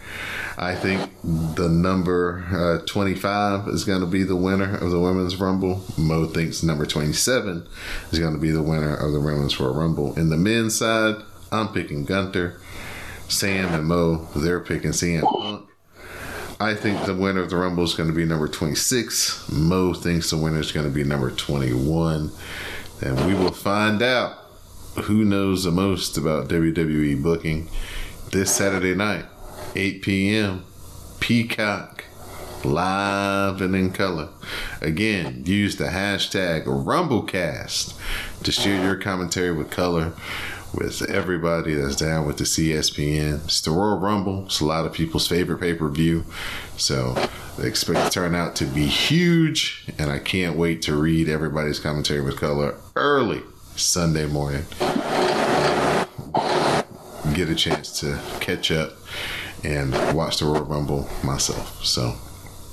I 0.56 0.74
think 0.74 1.12
the 1.22 1.68
number 1.68 2.44
uh, 2.50 2.84
25 2.86 3.68
is 3.68 3.84
going 3.84 4.00
to 4.00 4.06
be 4.06 4.24
the 4.24 4.34
winner 4.34 4.76
of 4.76 4.90
the 4.90 4.98
Women's 4.98 5.36
Rumble. 5.36 5.84
Mo 5.96 6.26
thinks 6.26 6.64
number 6.64 6.84
27 6.84 7.66
is 8.10 8.18
going 8.18 8.34
to 8.34 8.40
be 8.40 8.50
the 8.50 8.62
winner 8.62 8.94
of 8.94 9.12
the 9.12 9.20
Women's 9.20 9.58
Royal 9.60 9.74
Rumble. 9.74 10.18
In 10.18 10.30
the 10.30 10.36
men's 10.36 10.76
side, 10.76 11.16
I'm 11.52 11.68
picking 11.68 12.04
Gunther. 12.04 12.60
Sam 13.28 13.74
and 13.74 13.86
Mo, 13.86 14.26
they're 14.34 14.60
picking 14.60 14.90
CM 14.90 15.22
Punk. 15.22 15.68
I 16.60 16.74
think 16.74 17.04
the 17.04 17.14
winner 17.14 17.42
of 17.42 17.50
the 17.50 17.56
Rumble 17.56 17.84
is 17.84 17.94
going 17.94 18.08
to 18.08 18.14
be 18.14 18.24
number 18.24 18.48
26. 18.48 19.48
Mo 19.50 19.94
thinks 19.94 20.30
the 20.30 20.36
winner 20.36 20.58
is 20.58 20.72
going 20.72 20.86
to 20.86 20.92
be 20.92 21.04
number 21.04 21.30
21. 21.30 22.32
And 23.00 23.26
we 23.26 23.34
will 23.34 23.52
find 23.52 24.02
out 24.02 24.32
who 25.04 25.24
knows 25.24 25.62
the 25.62 25.70
most 25.70 26.16
about 26.16 26.48
WWE 26.48 27.22
booking 27.22 27.68
this 28.32 28.56
Saturday 28.56 28.94
night, 28.94 29.26
8 29.76 30.02
p.m. 30.02 30.64
Peacock, 31.20 32.04
live 32.64 33.60
and 33.60 33.76
in 33.76 33.92
color. 33.92 34.30
Again, 34.80 35.44
use 35.46 35.76
the 35.76 35.84
hashtag 35.84 36.64
RumbleCast 36.64 37.94
to 38.42 38.50
share 38.50 38.82
your 38.82 38.96
commentary 38.96 39.52
with 39.52 39.70
color 39.70 40.12
with 40.74 41.02
everybody 41.08 41.74
that's 41.74 41.96
down 41.96 42.26
with 42.26 42.38
the 42.38 42.44
CSPN. 42.44 43.44
It's 43.44 43.60
the 43.60 43.70
Royal 43.70 43.98
Rumble. 43.98 44.44
It's 44.46 44.60
a 44.60 44.66
lot 44.66 44.86
of 44.86 44.92
people's 44.92 45.26
favorite 45.26 45.60
pay 45.60 45.74
per 45.74 45.88
view. 45.88 46.24
So 46.76 47.14
they 47.56 47.68
expect 47.68 48.04
the 48.04 48.10
turnout 48.10 48.56
to 48.56 48.64
be 48.64 48.86
huge. 48.86 49.86
And 49.98 50.10
I 50.10 50.18
can't 50.18 50.56
wait 50.56 50.82
to 50.82 50.94
read 50.94 51.28
everybody's 51.28 51.78
commentary 51.78 52.20
with 52.20 52.36
color 52.36 52.76
early 52.96 53.42
Sunday 53.76 54.26
morning. 54.26 54.64
Get 57.34 57.48
a 57.48 57.54
chance 57.54 58.00
to 58.00 58.20
catch 58.40 58.70
up 58.70 58.92
and 59.64 59.92
watch 60.16 60.38
the 60.38 60.46
Royal 60.46 60.64
Rumble 60.64 61.08
myself. 61.22 61.84
So 61.84 62.14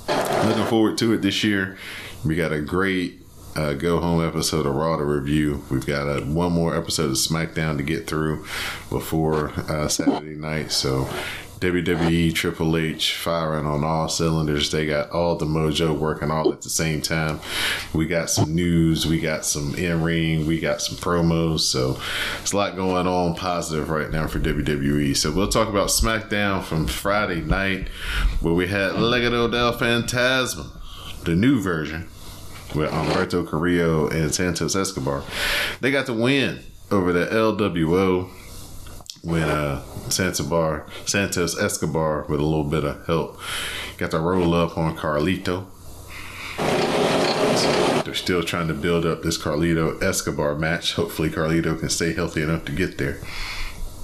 looking 0.08 0.66
forward 0.66 0.98
to 0.98 1.12
it 1.12 1.22
this 1.22 1.42
year. 1.44 1.78
We 2.24 2.36
got 2.36 2.52
a 2.52 2.60
great 2.60 3.25
uh, 3.56 3.72
go 3.72 4.00
home 4.00 4.22
episode 4.24 4.66
of 4.66 4.74
Raw 4.74 4.96
to 4.96 5.04
review. 5.04 5.64
We've 5.70 5.86
got 5.86 6.04
a, 6.06 6.20
one 6.24 6.52
more 6.52 6.76
episode 6.76 7.10
of 7.10 7.16
SmackDown 7.16 7.78
to 7.78 7.82
get 7.82 8.06
through 8.06 8.44
before 8.90 9.50
uh, 9.68 9.88
Saturday 9.88 10.34
night. 10.34 10.70
So 10.72 11.08
WWE 11.60 12.34
Triple 12.34 12.76
H 12.76 13.16
firing 13.16 13.64
on 13.64 13.82
all 13.82 14.10
cylinders. 14.10 14.70
They 14.70 14.84
got 14.84 15.10
all 15.10 15.36
the 15.36 15.46
mojo 15.46 15.98
working 15.98 16.30
all 16.30 16.52
at 16.52 16.60
the 16.60 16.68
same 16.68 17.00
time. 17.00 17.40
We 17.94 18.06
got 18.06 18.28
some 18.28 18.54
news, 18.54 19.06
we 19.06 19.20
got 19.20 19.46
some 19.46 19.74
in 19.74 20.02
ring, 20.02 20.46
we 20.46 20.60
got 20.60 20.82
some 20.82 20.98
promos. 20.98 21.60
So 21.60 21.98
it's 22.42 22.52
a 22.52 22.56
lot 22.56 22.76
going 22.76 23.06
on 23.06 23.36
positive 23.36 23.88
right 23.88 24.10
now 24.10 24.26
for 24.26 24.38
WWE. 24.38 25.16
So 25.16 25.32
we'll 25.32 25.48
talk 25.48 25.68
about 25.68 25.88
SmackDown 25.88 26.62
from 26.62 26.86
Friday 26.86 27.40
night 27.40 27.88
where 28.42 28.54
we 28.54 28.66
had 28.68 28.92
Legado 28.92 29.50
del 29.50 29.72
Fantasma, 29.72 30.66
the 31.24 31.34
new 31.34 31.58
version 31.62 32.08
with 32.74 32.92
Alberto 32.92 33.44
Carrillo 33.44 34.08
and 34.08 34.34
Santos 34.34 34.74
Escobar. 34.74 35.22
They 35.80 35.90
got 35.90 36.06
the 36.06 36.14
win 36.14 36.60
over 36.90 37.12
the 37.12 37.26
LWO 37.26 38.28
when 39.22 39.42
uh, 39.42 39.82
Santobar, 40.08 40.88
Santos 41.04 41.58
Escobar, 41.58 42.26
with 42.28 42.38
a 42.38 42.44
little 42.44 42.64
bit 42.64 42.84
of 42.84 43.04
help, 43.06 43.40
got 43.98 44.12
the 44.12 44.20
roll 44.20 44.54
up 44.54 44.78
on 44.78 44.96
Carlito. 44.96 45.66
They're 48.04 48.14
still 48.14 48.44
trying 48.44 48.68
to 48.68 48.74
build 48.74 49.04
up 49.04 49.22
this 49.22 49.36
Carlito 49.36 50.00
Escobar 50.00 50.54
match. 50.54 50.94
Hopefully, 50.94 51.28
Carlito 51.28 51.78
can 51.78 51.88
stay 51.88 52.12
healthy 52.12 52.42
enough 52.42 52.64
to 52.66 52.72
get 52.72 52.98
there. 52.98 53.18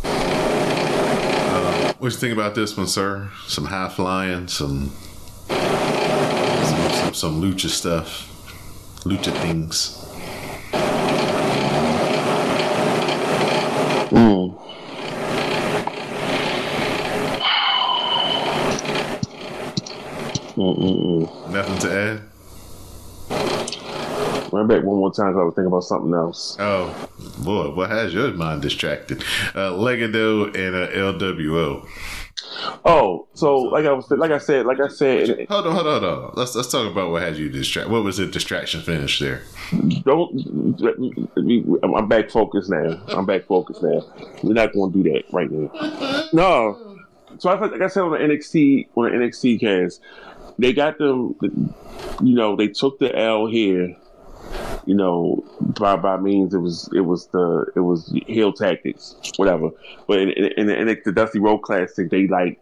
Uh, 0.04 1.92
what 1.94 2.12
you 2.12 2.18
think 2.18 2.32
about 2.32 2.56
this 2.56 2.76
one, 2.76 2.88
sir? 2.88 3.30
Some 3.46 3.66
high 3.66 3.90
flying, 3.90 4.48
some 4.48 4.90
some, 5.48 6.90
some, 6.90 7.14
some 7.14 7.40
lucha 7.42 7.68
stuff, 7.68 8.31
lucha 9.04 9.32
things. 9.42 9.98
Mm. 14.12 14.52
Mm-mm-mm. 20.56 21.50
Nothing 21.50 21.78
to 21.78 21.92
add. 21.92 22.20
Run 24.52 24.66
back 24.66 24.84
one 24.84 24.98
more 24.98 25.12
time. 25.12 25.32
'cause 25.32 25.40
I 25.40 25.44
was 25.44 25.54
thinking 25.54 25.68
about 25.68 25.84
something 25.84 26.12
else. 26.12 26.56
Oh 26.60 26.94
boy, 27.42 27.70
what 27.70 27.88
has 27.90 28.12
your 28.12 28.30
mind 28.32 28.60
distracted? 28.60 29.22
Uh, 29.54 29.70
Legado 29.72 30.54
and 30.54 30.76
uh, 30.76 30.88
LWO. 30.88 31.86
Oh, 32.84 33.28
so 33.34 33.56
like 33.56 33.86
I 33.86 33.92
was, 33.92 34.10
like 34.10 34.30
I 34.30 34.38
said, 34.38 34.66
like 34.66 34.80
I 34.80 34.88
said, 34.88 35.46
Hold 35.48 35.66
on, 35.66 35.74
hold 35.74 35.86
on, 35.86 36.02
hold 36.02 36.24
on. 36.24 36.32
Let's 36.34 36.54
let's 36.54 36.70
talk 36.70 36.90
about 36.90 37.10
what 37.10 37.22
had 37.22 37.36
you 37.36 37.48
distract. 37.48 37.88
What 37.90 38.02
was 38.04 38.16
the 38.16 38.26
distraction 38.26 38.80
finish 38.80 39.18
there? 39.18 39.42
don't. 40.04 40.34
me- 41.36 41.64
I'm 41.82 42.08
back 42.08 42.30
focused 42.30 42.70
now. 42.70 43.00
I'm 43.08 43.26
back 43.26 43.44
focused 43.44 43.82
now. 43.82 44.04
We're 44.42 44.54
not 44.54 44.72
going 44.72 44.92
to 44.92 45.02
do 45.02 45.12
that 45.12 45.24
right 45.32 45.50
now. 45.50 46.28
No. 46.32 46.98
So 47.38 47.50
I 47.50 47.58
like 47.58 47.80
I 47.80 47.88
said 47.88 48.02
on 48.02 48.12
the 48.12 48.18
NXT 48.18 48.88
on 48.96 49.10
the 49.10 49.16
NXT 49.18 49.60
cast, 49.60 50.00
they 50.58 50.72
got 50.72 50.98
them. 50.98 51.34
You 52.22 52.34
know, 52.34 52.56
they 52.56 52.68
took 52.68 52.98
the 52.98 53.16
L 53.16 53.46
here. 53.46 53.96
You 54.86 54.94
know, 54.94 55.44
by 55.60 55.96
by 55.96 56.16
means 56.16 56.54
it 56.54 56.58
was 56.58 56.88
it 56.94 57.00
was 57.00 57.26
the 57.28 57.66
it 57.76 57.80
was 57.80 58.12
heel 58.26 58.52
tactics, 58.52 59.14
whatever. 59.36 59.70
But 60.06 60.18
in, 60.18 60.30
in, 60.30 60.68
in, 60.68 60.88
in 60.88 61.00
the 61.04 61.12
Dusty 61.12 61.38
Rhodes 61.38 61.62
Classic, 61.64 62.10
they 62.10 62.26
like 62.26 62.60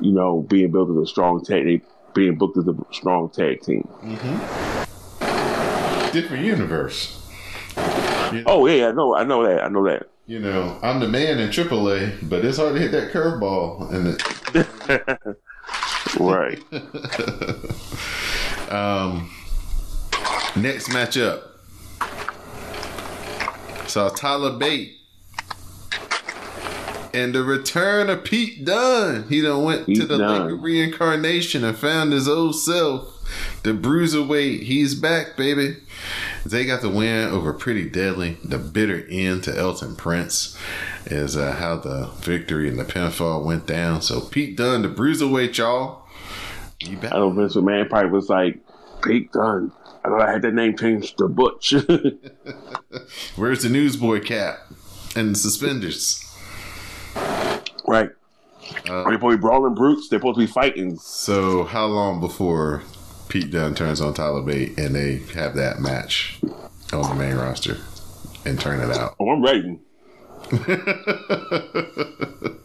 you 0.00 0.12
know 0.12 0.42
being 0.42 0.70
built 0.70 0.90
as 0.90 0.96
a 0.96 1.06
strong 1.06 1.44
tag. 1.44 1.64
They 1.64 1.80
being 2.14 2.36
booked 2.36 2.58
as 2.58 2.68
a 2.68 2.76
strong 2.92 3.30
tag 3.30 3.62
team. 3.62 3.88
Different 6.12 6.44
universe. 6.44 7.14
Oh 8.46 8.66
yeah, 8.66 8.88
I 8.88 8.92
know, 8.92 9.14
I 9.14 9.24
know 9.24 9.46
that, 9.46 9.64
I 9.64 9.68
know 9.68 9.84
that. 9.84 10.08
You 10.26 10.40
know, 10.40 10.78
I'm 10.82 11.00
the 11.00 11.08
man 11.08 11.38
in 11.38 11.48
AAA, 11.48 12.28
but 12.28 12.44
it's 12.44 12.58
hard 12.58 12.74
to 12.74 12.80
hit 12.80 12.92
that 12.92 13.12
curveball. 13.12 13.90
And 13.92 15.18
it, 15.26 15.36
Right. 16.18 16.60
um, 18.72 19.30
next 20.56 20.88
matchup. 20.88 21.42
So 23.88 24.08
Tyler 24.10 24.58
Bate 24.58 24.94
and 27.14 27.34
the 27.34 27.42
return 27.42 28.10
of 28.10 28.24
Pete 28.24 28.64
Dunne. 28.64 29.26
He 29.28 29.40
done 29.40 29.64
went 29.64 29.86
to 29.86 30.06
the 30.06 30.18
Dunne. 30.18 30.42
lake 30.44 30.52
of 30.52 30.62
reincarnation 30.62 31.64
and 31.64 31.76
found 31.76 32.12
his 32.12 32.28
old 32.28 32.56
self. 32.56 33.14
The 33.62 33.70
bruiserweight, 33.70 34.62
he's 34.62 34.94
back, 34.94 35.36
baby. 35.36 35.76
They 36.46 36.64
got 36.64 36.80
the 36.80 36.88
win 36.88 37.28
over 37.28 37.52
Pretty 37.52 37.88
Deadly. 37.88 38.38
The 38.44 38.58
bitter 38.58 39.06
end 39.10 39.44
to 39.44 39.56
Elton 39.56 39.96
Prince 39.96 40.56
is 41.06 41.36
uh, 41.36 41.52
how 41.52 41.76
the 41.76 42.10
victory 42.20 42.68
and 42.68 42.78
the 42.78 42.84
pinfall 42.84 43.44
went 43.44 43.66
down. 43.66 44.00
So 44.00 44.20
Pete 44.20 44.56
Dunne, 44.56 44.82
the 44.82 44.88
bruiserweight, 44.88 45.56
y'all. 45.56 46.06
You 46.80 46.96
back. 46.96 47.12
I 47.12 47.16
know 47.16 47.30
Vince 47.30 47.56
McMahon 47.56 47.88
probably 47.88 48.10
was 48.10 48.28
like, 48.28 48.58
Pete 49.02 49.32
Dunne. 49.32 49.72
I 50.04 50.08
know 50.08 50.20
I 50.20 50.30
had 50.32 50.42
that 50.42 50.54
name 50.54 50.76
changed 50.76 51.18
to 51.18 51.28
Butch. 51.28 51.72
Where's 53.36 53.62
the 53.62 53.68
newsboy 53.68 54.20
cap 54.20 54.58
and 55.16 55.36
suspenders? 55.36 56.24
right. 57.86 58.10
Uh, 58.88 58.92
Are 58.92 59.10
they 59.10 59.16
supposed 59.16 59.32
to 59.32 59.36
be 59.38 59.40
brawling 59.40 59.74
brutes? 59.74 60.08
They're 60.08 60.18
supposed 60.18 60.38
to 60.38 60.46
be 60.46 60.52
fighting. 60.52 60.98
So 60.98 61.64
how 61.64 61.86
long 61.86 62.20
before 62.20 62.82
Pete 63.28 63.50
Dunne 63.50 63.74
turns 63.74 64.00
on 64.00 64.14
Tyler 64.14 64.42
Bate 64.42 64.78
and 64.78 64.94
they 64.94 65.18
have 65.34 65.54
that 65.56 65.80
match 65.80 66.38
on 66.92 67.08
the 67.08 67.14
main 67.14 67.36
roster 67.36 67.78
and 68.44 68.60
turn 68.60 68.80
it 68.80 68.94
out? 68.96 69.16
Oh, 69.18 69.30
I'm 69.30 69.42
ready. 69.42 69.78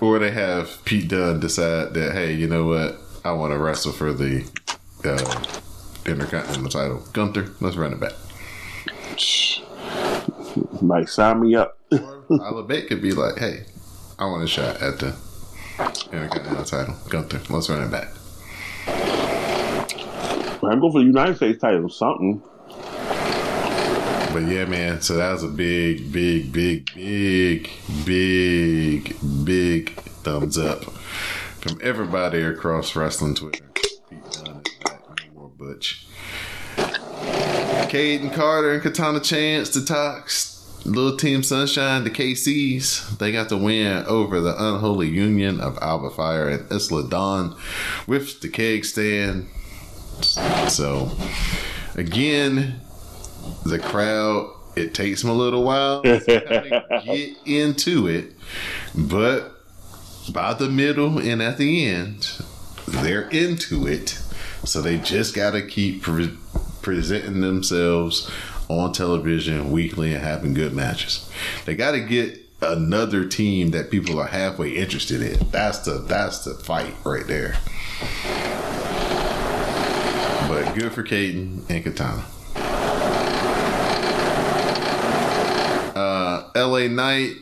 Or 0.00 0.18
they 0.18 0.32
have 0.32 0.84
Pete 0.84 1.08
Dunne 1.08 1.40
decide 1.40 1.94
that, 1.94 2.12
hey, 2.12 2.34
you 2.34 2.46
know 2.46 2.64
what? 2.66 2.98
I 3.24 3.32
want 3.32 3.52
to 3.52 3.58
wrestle 3.58 3.92
for 3.92 4.12
the 4.12 4.44
uh, 5.04 5.42
Intercontinental 6.06 6.68
title. 6.68 7.02
Gunther, 7.12 7.50
let's 7.60 7.76
run 7.76 7.92
it 7.92 8.00
back. 8.00 8.12
Mike, 10.82 11.08
sign 11.08 11.40
me 11.40 11.54
up. 11.54 11.78
Or 11.90 12.24
Tyler 12.38 12.62
Bate 12.62 12.88
could 12.88 13.02
be 13.02 13.12
like, 13.12 13.38
hey, 13.38 13.64
I 14.18 14.26
want 14.26 14.44
a 14.44 14.46
shot 14.46 14.80
at 14.80 14.98
the 14.98 15.16
Intercontinental 16.12 16.64
title. 16.64 16.96
Gunther, 17.08 17.40
let's 17.52 17.68
run 17.68 17.82
it 17.82 17.90
back. 17.90 18.08
I'm 20.62 20.80
going 20.80 20.92
for 20.92 21.00
the 21.00 21.06
United 21.06 21.36
States 21.36 21.60
title. 21.60 21.88
Something. 21.88 22.42
But 24.32 24.48
yeah, 24.48 24.64
man. 24.64 25.00
So 25.00 25.16
that 25.16 25.32
was 25.32 25.44
a 25.44 25.48
big, 25.48 26.12
big, 26.12 26.52
big, 26.52 26.90
big, 26.94 27.70
big, 28.04 29.16
big 29.44 29.90
thumbs 30.24 30.58
up 30.58 30.84
from 30.84 31.78
everybody 31.82 32.42
across 32.42 32.96
wrestling 32.96 33.34
Twitter. 33.34 33.64
Pete 35.58 35.68
Dunne 35.68 35.76
is 35.76 35.86
back. 35.86 36.08
No 36.78 36.78
more 36.78 37.14
Butch. 37.14 37.90
Kayden 37.90 38.32
Carter 38.34 38.72
and 38.72 38.82
Katana 38.82 39.20
Chance, 39.20 39.70
the 39.70 39.84
Tox, 39.84 40.82
Little 40.84 41.16
Team 41.16 41.42
Sunshine, 41.42 42.04
the 42.04 42.10
KCs. 42.10 43.18
They 43.18 43.32
got 43.32 43.48
the 43.48 43.56
win 43.56 44.04
over 44.06 44.40
the 44.40 44.54
unholy 44.56 45.08
union 45.08 45.60
of 45.60 45.78
Alba 45.80 46.10
Fyre 46.10 46.48
and 46.48 46.72
Isla 46.72 47.08
Dawn 47.08 47.56
with 48.06 48.40
the 48.40 48.48
keg 48.48 48.84
stand. 48.84 49.48
So, 50.68 51.10
again, 51.94 52.80
the 53.64 53.78
crowd 53.78 54.50
it 54.76 54.94
takes 54.94 55.22
them 55.22 55.30
a 55.30 55.34
little 55.34 55.62
while 55.62 56.02
to 56.02 56.18
get 57.04 57.36
into 57.44 58.08
it 58.08 58.32
but 58.94 59.52
by 60.32 60.54
the 60.54 60.68
middle 60.68 61.18
and 61.18 61.40
at 61.42 61.58
the 61.58 61.86
end 61.86 62.42
they're 62.88 63.28
into 63.28 63.86
it 63.86 64.18
so 64.64 64.80
they 64.82 64.98
just 64.98 65.34
got 65.34 65.52
to 65.52 65.62
keep 65.62 66.02
pre- 66.02 66.36
presenting 66.82 67.40
themselves 67.40 68.30
on 68.68 68.92
television 68.92 69.70
weekly 69.70 70.14
and 70.14 70.22
having 70.22 70.54
good 70.54 70.72
matches. 70.72 71.30
They 71.64 71.74
got 71.74 71.92
to 71.92 72.00
get 72.00 72.40
another 72.62 73.26
team 73.26 73.70
that 73.70 73.90
people 73.90 74.18
are 74.18 74.26
halfway 74.26 74.70
interested 74.70 75.20
in. 75.22 75.48
That's 75.50 75.80
the 75.80 75.98
that's 75.98 76.44
the 76.44 76.54
fight 76.54 76.94
right 77.04 77.26
there. 77.26 77.56
But 80.48 80.74
good 80.74 80.92
for 80.92 81.02
Kayden 81.02 81.68
and 81.68 81.84
Katana. 81.84 82.24
Uh, 85.94 86.50
LA 86.56 86.88
Knight, 86.88 87.36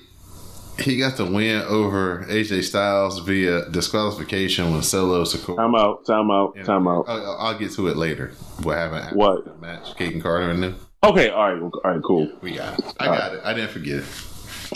he 0.83 0.99
got 0.99 1.17
the 1.17 1.25
win 1.25 1.63
over 1.63 2.25
AJ 2.29 2.65
Styles 2.65 3.19
via 3.21 3.69
disqualification 3.71 4.73
when 4.73 4.83
Solo 4.83 5.25
Sikoa. 5.25 5.57
Time 5.57 5.75
out. 5.75 6.05
Time 6.05 6.31
out. 6.31 6.57
Time 6.65 6.89
out. 6.89 7.05
I'll, 7.09 7.37
I'll 7.39 7.59
get 7.59 7.73
to 7.73 7.89
it 7.89 7.97
later. 7.97 8.33
What 8.63 8.77
happened? 8.77 9.17
What? 9.17 9.61
match? 9.61 9.95
Kayden 9.97 10.23
Carter 10.23 10.51
and 10.51 10.63
them. 10.63 10.77
Okay. 11.05 11.31
All 11.31 11.53
right. 11.53 11.63
All 11.63 11.81
right. 11.85 12.03
Cool. 12.03 12.31
We 12.41 12.57
got 12.57 12.79
it. 12.79 12.85
I 12.99 13.07
got 13.07 13.35
it. 13.35 13.41
I 13.45 13.55
didn't 13.55 13.71
forget 13.71 13.97
it. 13.97 14.05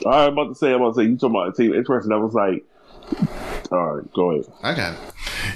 All 0.05 0.13
right, 0.13 0.27
I'm 0.27 0.33
about 0.35 0.49
to 0.49 0.55
say. 0.55 0.73
I'm 0.73 0.83
about 0.83 0.95
to 0.95 1.01
say. 1.03 1.09
You 1.09 1.17
talking 1.17 1.37
about 1.37 1.49
a 1.49 1.53
team 1.53 1.73
interesting? 1.73 2.13
I 2.13 2.17
was 2.17 2.35
like, 2.35 2.65
all 3.71 3.97
right. 3.97 4.13
Go 4.13 4.33
ahead. 4.33 4.47
I 4.63 4.75
got 4.75 4.95
it. 4.95 4.99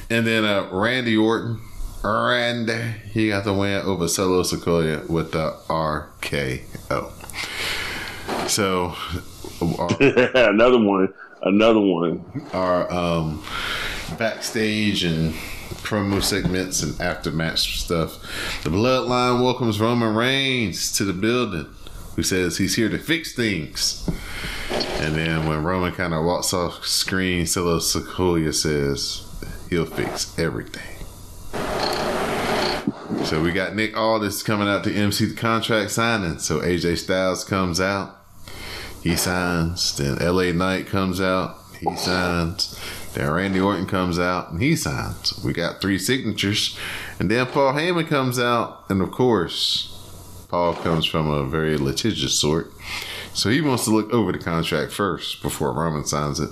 And 0.09 0.27
then 0.27 0.45
uh, 0.45 0.69
Randy 0.73 1.17
Orton, 1.17 1.61
Randy, 2.03 2.81
he 3.13 3.29
got 3.29 3.45
the 3.45 3.53
win 3.53 3.83
over 3.83 4.09
Solo 4.09 4.43
Sikoa 4.43 5.09
with 5.09 5.33
the 5.33 5.53
RKO. 5.69 7.11
So, 8.49 8.95
our, 9.63 9.97
another 10.51 10.79
one. 10.83 11.13
Another 11.43 11.81
one. 11.81 12.23
our 12.53 12.91
um, 12.93 13.43
backstage 14.19 15.05
and 15.05 15.33
promo 15.83 16.23
segments 16.23 16.83
and 16.83 17.01
after 17.01 17.31
match 17.31 17.81
stuff. 17.81 18.21
The 18.63 18.71
Bloodline 18.71 19.43
welcomes 19.43 19.81
Roman 19.81 20.15
Reigns 20.15 20.97
to 20.99 21.05
the 21.05 21.13
building, 21.13 21.67
who 22.17 22.23
says 22.23 22.59
he's 22.59 22.77
here 22.77 22.89
to 22.89 22.99
fix 22.99 23.35
things. 23.35 24.09
And 25.01 25.15
then 25.15 25.47
when 25.49 25.65
Roman 25.65 25.93
kind 25.93 26.13
of 26.13 26.25
walks 26.25 26.53
off 26.53 26.87
screen, 26.87 27.47
Solo 27.47 27.79
Sikoa 27.79 28.55
says 28.55 29.27
he'll 29.71 29.87
fix 29.87 30.39
everything. 30.39 30.97
So 33.25 33.43
we 33.43 33.53
got 33.53 33.75
Nick 33.75 33.97
Aldis 33.97 34.43
coming 34.43 34.69
out 34.69 34.85
to 34.85 34.93
MC 34.95 35.27
the 35.27 35.35
contract 35.35 35.91
signing. 35.91 36.39
So 36.39 36.61
AJ 36.61 36.99
Styles 36.99 37.45
comes 37.45 37.81
out, 37.81 38.20
he 39.03 39.17
signs. 39.17 39.97
Then 39.97 40.17
LA 40.17 40.53
Knight 40.53 40.87
comes 40.87 41.21
out, 41.21 41.57
he 41.79 41.95
signs. 41.97 42.79
Then 43.15 43.31
Randy 43.31 43.61
Orton 43.61 43.87
comes 43.87 44.19
out 44.19 44.51
and 44.51 44.63
he 44.63 44.77
signs. 44.77 45.41
We 45.45 45.53
got 45.53 45.81
three 45.81 45.99
signatures. 45.99 46.79
And 47.19 47.31
then 47.31 47.47
Paul 47.47 47.73
Heyman 47.73 48.07
comes 48.07 48.39
out, 48.39 48.85
and 48.89 49.03
of 49.03 49.11
course, 49.11 49.97
Paul 50.49 50.75
comes 50.75 51.07
from 51.07 51.29
a 51.29 51.45
very 51.45 51.77
litigious 51.77 52.39
sort. 52.39 52.73
So 53.33 53.49
he 53.49 53.61
wants 53.61 53.85
to 53.85 53.91
look 53.91 54.13
over 54.13 54.33
the 54.33 54.39
contract 54.39 54.93
first 54.93 55.43
before 55.43 55.73
Roman 55.73 56.05
signs 56.05 56.41
it. 56.41 56.51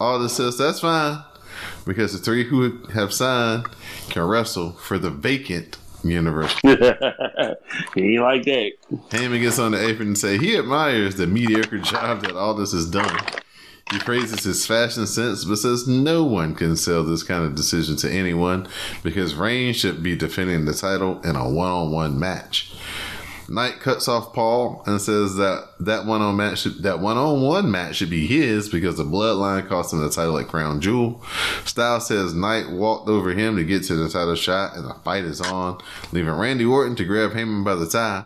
Aldis 0.00 0.36
says 0.36 0.58
that's 0.58 0.80
fine 0.80 1.22
because 1.86 2.12
the 2.12 2.18
three 2.18 2.44
who 2.44 2.84
have 2.88 3.12
signed 3.12 3.66
can 4.10 4.22
wrestle 4.22 4.72
for 4.72 4.98
the 4.98 5.10
vacant 5.10 5.78
universe. 6.08 6.54
he 6.62 6.70
ain't 6.70 8.22
like 8.22 8.44
that. 8.44 8.72
Heyman 9.10 9.40
gets 9.40 9.58
on 9.58 9.72
the 9.72 9.88
apron 9.88 10.08
and 10.08 10.18
say 10.18 10.38
he 10.38 10.56
admires 10.56 11.16
the 11.16 11.26
mediocre 11.26 11.78
job 11.78 12.22
that 12.22 12.36
Aldis 12.36 12.72
has 12.72 12.88
done. 12.88 13.18
He 13.92 14.00
praises 14.00 14.42
his 14.42 14.66
fashion 14.66 15.06
sense, 15.06 15.44
but 15.44 15.56
says 15.56 15.86
no 15.86 16.24
one 16.24 16.56
can 16.56 16.76
sell 16.76 17.04
this 17.04 17.22
kind 17.22 17.44
of 17.44 17.54
decision 17.54 17.94
to 17.96 18.10
anyone 18.10 18.66
because 19.04 19.36
Reigns 19.36 19.76
should 19.76 20.02
be 20.02 20.16
defending 20.16 20.64
the 20.64 20.74
title 20.74 21.20
in 21.22 21.36
a 21.36 21.48
one-on-one 21.48 22.18
match. 22.18 22.72
Knight 23.48 23.78
cuts 23.80 24.08
off 24.08 24.32
Paul 24.32 24.82
and 24.86 25.00
says 25.00 25.36
that 25.36 25.68
that 25.80 26.04
one 26.04 26.20
on 26.20 26.36
match 26.36 26.60
should, 26.60 26.82
that 26.82 26.98
one 26.98 27.16
on 27.16 27.42
one 27.42 27.70
match 27.70 27.96
should 27.96 28.10
be 28.10 28.26
his 28.26 28.68
because 28.68 28.96
the 28.96 29.04
bloodline 29.04 29.68
cost 29.68 29.92
him 29.92 30.00
the 30.00 30.10
title 30.10 30.38
at 30.38 30.48
Crown 30.48 30.80
Jewel. 30.80 31.22
Styles 31.64 32.08
says 32.08 32.34
Knight 32.34 32.70
walked 32.70 33.08
over 33.08 33.30
him 33.30 33.56
to 33.56 33.64
get 33.64 33.84
to 33.84 33.94
the 33.94 34.08
title 34.08 34.34
shot 34.34 34.76
and 34.76 34.84
the 34.84 34.94
fight 35.04 35.24
is 35.24 35.40
on, 35.40 35.80
leaving 36.10 36.32
Randy 36.32 36.64
Orton 36.64 36.96
to 36.96 37.04
grab 37.04 37.32
Heyman 37.32 37.64
by 37.64 37.76
the 37.76 37.88
tie. 37.88 38.24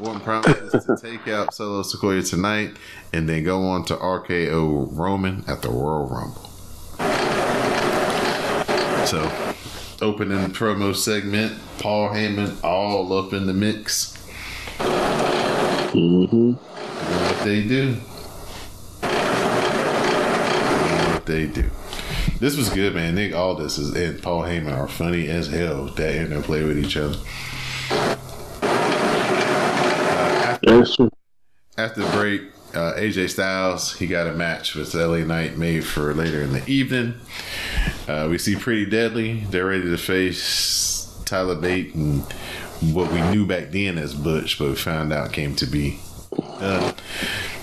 Orton 0.00 0.20
promises 0.20 0.84
to 0.86 0.96
take 0.96 1.28
out 1.28 1.54
Solo 1.54 1.82
Sikoa 1.82 2.28
tonight 2.28 2.76
and 3.12 3.28
then 3.28 3.44
go 3.44 3.62
on 3.64 3.84
to 3.84 3.96
RKO 3.96 4.88
Roman 4.92 5.44
at 5.46 5.62
the 5.62 5.68
Royal 5.68 6.06
Rumble. 6.06 6.50
So, 9.06 9.30
opening 10.00 10.50
promo 10.52 10.96
segment, 10.96 11.60
Paul 11.78 12.08
Heyman 12.08 12.64
all 12.64 13.12
up 13.12 13.34
in 13.34 13.46
the 13.46 13.52
mix. 13.52 14.14
Mm-hmm. 15.94 16.52
What 16.52 17.44
they 17.44 17.62
do. 17.62 17.94
What 21.12 21.26
they 21.26 21.46
do. 21.46 21.70
This 22.40 22.56
was 22.56 22.68
good, 22.68 22.94
man. 22.94 23.14
Nick 23.14 23.32
Aldis 23.32 23.78
is, 23.78 23.94
and 23.94 24.20
Paul 24.20 24.42
Heyman 24.42 24.76
are 24.76 24.88
funny 24.88 25.28
as 25.28 25.46
hell 25.46 25.86
that 25.86 26.14
interplay 26.16 26.64
with 26.64 26.78
each 26.78 26.96
other. 26.96 27.16
True. 30.66 31.10
After 31.78 32.02
the 32.02 32.10
break, 32.10 32.42
uh, 32.74 32.94
AJ 32.94 33.30
Styles 33.30 33.96
he 33.96 34.06
got 34.08 34.26
a 34.26 34.32
match 34.32 34.74
with 34.74 34.94
LA 34.94 35.18
Knight 35.18 35.56
made 35.56 35.84
for 35.84 36.12
later 36.12 36.42
in 36.42 36.52
the 36.52 36.68
evening. 36.68 37.14
Uh, 38.08 38.26
we 38.28 38.38
see 38.38 38.56
Pretty 38.56 38.86
Deadly. 38.86 39.44
They're 39.50 39.66
ready 39.66 39.84
to 39.84 39.96
face 39.96 41.22
Tyler 41.24 41.54
Bate 41.54 41.94
and 41.94 42.24
what 42.80 43.12
we 43.12 43.20
knew 43.30 43.46
back 43.46 43.70
then 43.70 43.98
as 43.98 44.14
Butch, 44.14 44.58
but 44.58 44.68
we 44.68 44.74
found 44.74 45.12
out 45.12 45.32
came 45.32 45.54
to 45.56 45.66
be 45.66 45.98
uh, 46.38 46.92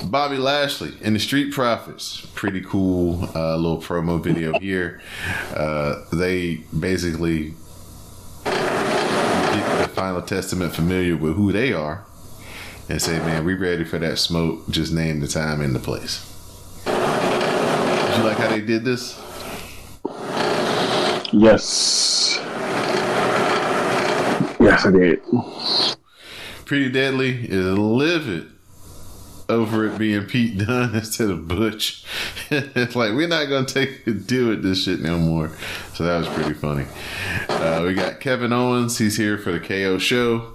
Bobby 0.05 0.37
Lashley 0.37 0.93
and 1.03 1.15
the 1.15 1.19
Street 1.19 1.53
Profits. 1.53 2.25
Pretty 2.33 2.61
cool 2.61 3.29
uh, 3.35 3.55
little 3.55 3.81
promo 3.81 4.21
video 4.21 4.57
here. 4.59 5.01
Uh, 5.55 6.03
they 6.13 6.55
basically 6.77 7.53
get 8.43 9.81
the 9.81 9.89
final 9.93 10.21
testament 10.21 10.73
familiar 10.73 11.15
with 11.15 11.35
who 11.35 11.51
they 11.51 11.73
are 11.73 12.05
and 12.89 13.01
say, 13.01 13.19
man, 13.19 13.45
we 13.45 13.53
ready 13.53 13.83
for 13.83 13.99
that 13.99 14.17
smoke. 14.17 14.69
Just 14.69 14.93
name 14.93 15.19
the 15.19 15.27
time 15.27 15.61
and 15.61 15.75
the 15.75 15.79
place. 15.79 16.27
Did 16.85 18.17
you 18.17 18.23
like 18.23 18.37
how 18.37 18.49
they 18.49 18.61
did 18.61 18.83
this? 18.83 19.19
Yes. 21.31 22.39
Yes, 24.61 24.85
I 24.85 24.91
did. 24.91 25.21
Pretty 26.65 26.91
Deadly 26.91 27.45
is 27.49 27.77
livid 27.77 28.51
over 29.49 29.87
it 29.87 29.97
being 29.97 30.25
Pete 30.25 30.59
Dunne 30.59 30.93
instead 30.95 31.29
of 31.29 31.47
Butch. 31.47 32.05
it's 32.49 32.95
like 32.95 33.13
we're 33.13 33.27
not 33.27 33.49
gonna 33.49 33.65
take 33.65 34.05
deal 34.27 34.49
with 34.49 34.61
this 34.63 34.83
shit 34.83 35.01
no 35.01 35.17
more. 35.17 35.51
So 35.95 36.05
that 36.05 36.19
was 36.19 36.27
pretty 36.29 36.53
funny. 36.53 36.85
Uh, 37.49 37.83
we 37.85 37.95
got 37.95 38.19
Kevin 38.19 38.53
Owens. 38.53 38.97
He's 38.99 39.17
here 39.17 39.37
for 39.37 39.51
the 39.51 39.59
KO 39.59 39.97
show. 39.97 40.53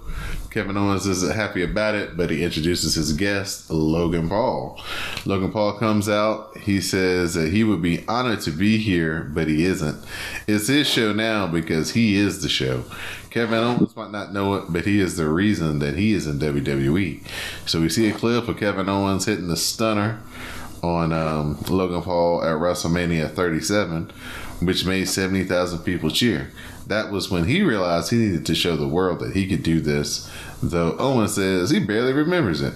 Kevin 0.49 0.77
Owens 0.77 1.05
isn't 1.05 1.35
happy 1.35 1.61
about 1.61 1.93
it, 1.93 2.17
but 2.17 2.31
he 2.31 2.43
introduces 2.43 2.95
his 2.95 3.13
guest, 3.13 3.69
Logan 3.69 4.27
Paul. 4.27 4.81
Logan 5.25 5.51
Paul 5.51 5.77
comes 5.77 6.09
out. 6.09 6.57
He 6.57 6.81
says 6.81 7.35
that 7.35 7.51
he 7.51 7.63
would 7.63 7.81
be 7.81 8.03
honored 8.07 8.41
to 8.41 8.51
be 8.51 8.77
here, 8.77 9.29
but 9.35 9.47
he 9.47 9.65
isn't. 9.65 10.03
It's 10.47 10.67
his 10.67 10.87
show 10.87 11.13
now 11.13 11.45
because 11.45 11.91
he 11.91 12.15
is 12.15 12.41
the 12.41 12.49
show. 12.49 12.85
Kevin 13.37 13.63
Owens 13.63 13.95
might 13.95 14.09
not 14.09 14.33
know 14.33 14.55
it, 14.55 14.63
but 14.67 14.85
he 14.85 14.99
is 14.99 15.15
the 15.15 15.29
reason 15.29 15.77
that 15.77 15.95
he 15.95 16.13
is 16.13 16.25
in 16.25 16.39
WWE. 16.39 17.21
So 17.67 17.81
we 17.81 17.87
see 17.87 18.09
a 18.09 18.11
clip 18.11 18.47
of 18.47 18.57
Kevin 18.57 18.89
Owens 18.89 19.25
hitting 19.25 19.47
the 19.47 19.55
stunner 19.55 20.19
on 20.81 21.13
um, 21.13 21.61
Logan 21.69 22.01
Paul 22.01 22.41
at 22.41 22.55
WrestleMania 22.55 23.29
37, 23.29 24.09
which 24.61 24.87
made 24.87 25.07
70,000 25.07 25.83
people 25.83 26.09
cheer. 26.09 26.49
That 26.87 27.11
was 27.11 27.29
when 27.29 27.43
he 27.43 27.61
realized 27.61 28.09
he 28.09 28.17
needed 28.17 28.43
to 28.47 28.55
show 28.55 28.75
the 28.75 28.87
world 28.87 29.19
that 29.19 29.35
he 29.35 29.47
could 29.47 29.61
do 29.61 29.81
this, 29.81 30.27
though 30.63 30.95
Owen 30.97 31.27
says 31.27 31.69
he 31.69 31.79
barely 31.79 32.13
remembers 32.13 32.63
it. 32.63 32.73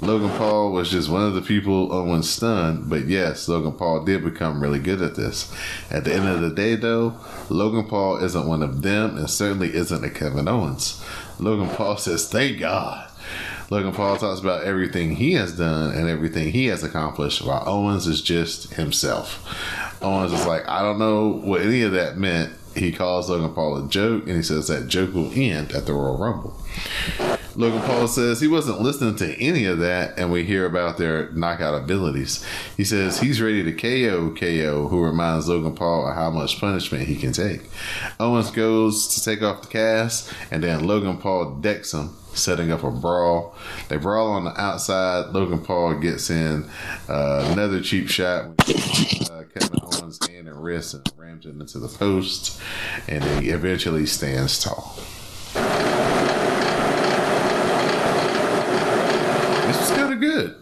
Logan 0.00 0.30
Paul 0.38 0.70
was 0.70 0.90
just 0.90 1.08
one 1.08 1.24
of 1.24 1.34
the 1.34 1.40
people 1.42 1.92
Owen 1.92 2.22
stunned, 2.22 2.88
but 2.88 3.06
yes, 3.06 3.48
Logan 3.48 3.72
Paul 3.72 4.04
did 4.04 4.22
become 4.22 4.62
really 4.62 4.78
good 4.78 5.02
at 5.02 5.16
this. 5.16 5.52
At 5.90 6.04
the 6.04 6.14
end 6.14 6.28
of 6.28 6.40
the 6.40 6.50
day, 6.50 6.76
though, 6.76 7.18
Logan 7.48 7.84
Paul 7.84 8.22
isn't 8.22 8.46
one 8.46 8.62
of 8.62 8.82
them 8.82 9.16
and 9.16 9.28
certainly 9.28 9.74
isn't 9.74 10.04
a 10.04 10.10
Kevin 10.10 10.46
Owens. 10.46 11.04
Logan 11.40 11.68
Paul 11.74 11.96
says, 11.98 12.28
Thank 12.28 12.60
God. 12.60 13.10
Logan 13.70 13.92
Paul 13.92 14.16
talks 14.16 14.40
about 14.40 14.64
everything 14.64 15.16
he 15.16 15.32
has 15.34 15.58
done 15.58 15.90
and 15.90 16.08
everything 16.08 16.52
he 16.52 16.66
has 16.66 16.84
accomplished, 16.84 17.44
while 17.44 17.64
Owens 17.66 18.06
is 18.06 18.22
just 18.22 18.74
himself. 18.74 19.44
Owens 20.00 20.32
is 20.32 20.46
like, 20.46 20.66
I 20.68 20.80
don't 20.80 21.00
know 21.00 21.28
what 21.28 21.62
any 21.62 21.82
of 21.82 21.92
that 21.92 22.16
meant. 22.16 22.52
He 22.76 22.92
calls 22.92 23.28
Logan 23.28 23.52
Paul 23.52 23.84
a 23.84 23.88
joke, 23.88 24.26
and 24.28 24.36
he 24.36 24.42
says 24.42 24.68
that 24.68 24.86
joke 24.86 25.12
will 25.12 25.32
end 25.34 25.72
at 25.72 25.86
the 25.86 25.92
Royal 25.92 26.16
Rumble. 26.16 26.56
Logan 27.58 27.82
Paul 27.82 28.06
says 28.06 28.40
he 28.40 28.46
wasn't 28.46 28.82
listening 28.82 29.16
to 29.16 29.34
any 29.42 29.64
of 29.64 29.80
that, 29.80 30.16
and 30.16 30.30
we 30.30 30.44
hear 30.44 30.64
about 30.64 30.96
their 30.96 31.32
knockout 31.32 31.74
abilities. 31.74 32.44
He 32.76 32.84
says 32.84 33.18
he's 33.18 33.42
ready 33.42 33.64
to 33.64 33.72
KO 33.72 34.30
KO, 34.30 34.86
who 34.86 35.02
reminds 35.02 35.48
Logan 35.48 35.74
Paul 35.74 36.08
of 36.08 36.14
how 36.14 36.30
much 36.30 36.60
punishment 36.60 37.08
he 37.08 37.16
can 37.16 37.32
take. 37.32 37.62
Owens 38.20 38.52
goes 38.52 39.08
to 39.08 39.24
take 39.24 39.42
off 39.42 39.62
the 39.62 39.66
cast, 39.66 40.32
and 40.52 40.62
then 40.62 40.86
Logan 40.86 41.18
Paul 41.18 41.56
decks 41.56 41.92
him, 41.92 42.16
setting 42.32 42.70
up 42.70 42.84
a 42.84 42.92
brawl. 42.92 43.56
They 43.88 43.96
brawl 43.96 44.30
on 44.30 44.44
the 44.44 44.60
outside. 44.60 45.34
Logan 45.34 45.58
Paul 45.58 45.94
gets 45.94 46.30
in 46.30 46.64
uh, 47.08 47.48
another 47.50 47.80
cheap 47.80 48.08
shot. 48.08 48.50
Uh, 48.68 49.42
Kevin 49.52 49.80
Owens' 49.82 50.24
hand 50.28 50.46
and 50.46 50.62
wrist 50.62 50.94
and 50.94 51.12
rams 51.16 51.44
it 51.44 51.56
into 51.56 51.80
the 51.80 51.88
post, 51.88 52.60
and 53.08 53.24
he 53.42 53.50
eventually 53.50 54.06
stands 54.06 54.62
tall. 54.62 54.96
This 59.68 59.80
was 59.80 59.90
kind 59.90 60.14
of 60.14 60.20
good. 60.20 60.54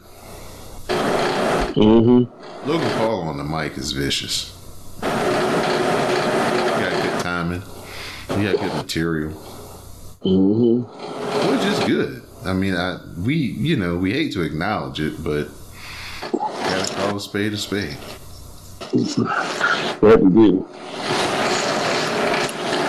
Mm-hmm. 1.77 2.69
Logan 2.69 2.91
Paul 2.99 3.21
on 3.29 3.37
the 3.37 3.45
mic 3.45 3.77
is 3.77 3.93
vicious. 3.93 4.53
He 4.97 5.07
got 5.07 7.03
good 7.03 7.21
timing. 7.23 7.63
He 8.29 8.43
got 8.45 8.59
good 8.61 8.75
material, 8.75 9.33
Mm-hmm. 10.23 11.51
which 11.53 11.65
is 11.67 11.79
good. 11.85 12.23
I 12.45 12.53
mean, 12.55 12.75
I 12.75 12.99
we 13.19 13.35
you 13.35 13.77
know 13.77 13.97
we 13.97 14.13
hate 14.13 14.33
to 14.33 14.43
acknowledge 14.43 15.01
it, 15.01 15.23
but 15.23 15.49
gotta 16.33 16.95
call 16.95 17.17
a 17.17 17.21
spade 17.21 17.53
a 17.53 17.57
spade. 17.59 17.97
That 18.93 20.19
we 20.23 20.31
do. 20.31 20.67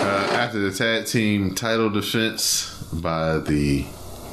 Uh, 0.00 0.28
after 0.32 0.58
the 0.60 0.70
tag 0.76 1.06
team 1.06 1.54
title 1.54 1.90
defense 1.90 2.82
by 2.92 3.38
the 3.38 3.82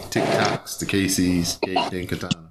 TikToks, 0.09 0.79
the 0.79 0.85
KCs, 0.85 1.59
Kate 1.61 1.93
and 1.99 2.07
Katana. 2.09 2.44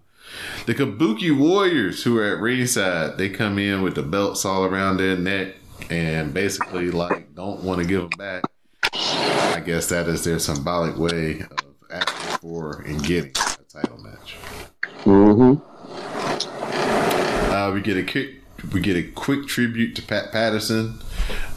The 0.67 0.75
Kabuki 0.75 1.37
Warriors, 1.37 2.05
who 2.05 2.17
are 2.19 2.37
at 2.37 2.41
ringside, 2.41 3.19
they 3.19 3.29
come 3.29 3.59
in 3.59 3.83
with 3.83 3.97
the 3.97 4.03
belts 4.03 4.47
all 4.47 4.65
around 4.65 4.97
their 4.97 5.15
neck 5.15 5.57
and 5.91 6.33
basically 6.33 6.91
like 6.91 7.35
don't 7.35 7.63
want 7.63 7.83
to 7.83 7.87
give 7.87 8.01
them 8.01 8.19
back. 8.19 8.45
I 8.95 9.63
guess 9.65 9.91
that 9.91 10.09
is 10.09 10.25
their 10.25 10.39
symbolic 10.39 10.97
way 10.97 11.41
of 11.41 11.59
asking 11.91 12.39
for 12.39 12.81
and 12.81 13.03
getting 13.05 13.33
a 13.33 13.65
title 13.71 13.99
match. 13.99 14.37
Mm-hmm. 15.03 15.61
Uh, 17.53 17.71
we 17.73 17.83
get 17.83 17.99
a 17.99 18.03
quick, 18.11 18.41
we 18.73 18.81
get 18.81 18.97
a 18.97 19.03
quick 19.03 19.47
tribute 19.47 19.95
to 19.97 20.03
Pat 20.03 20.33
Patterson, 20.33 20.99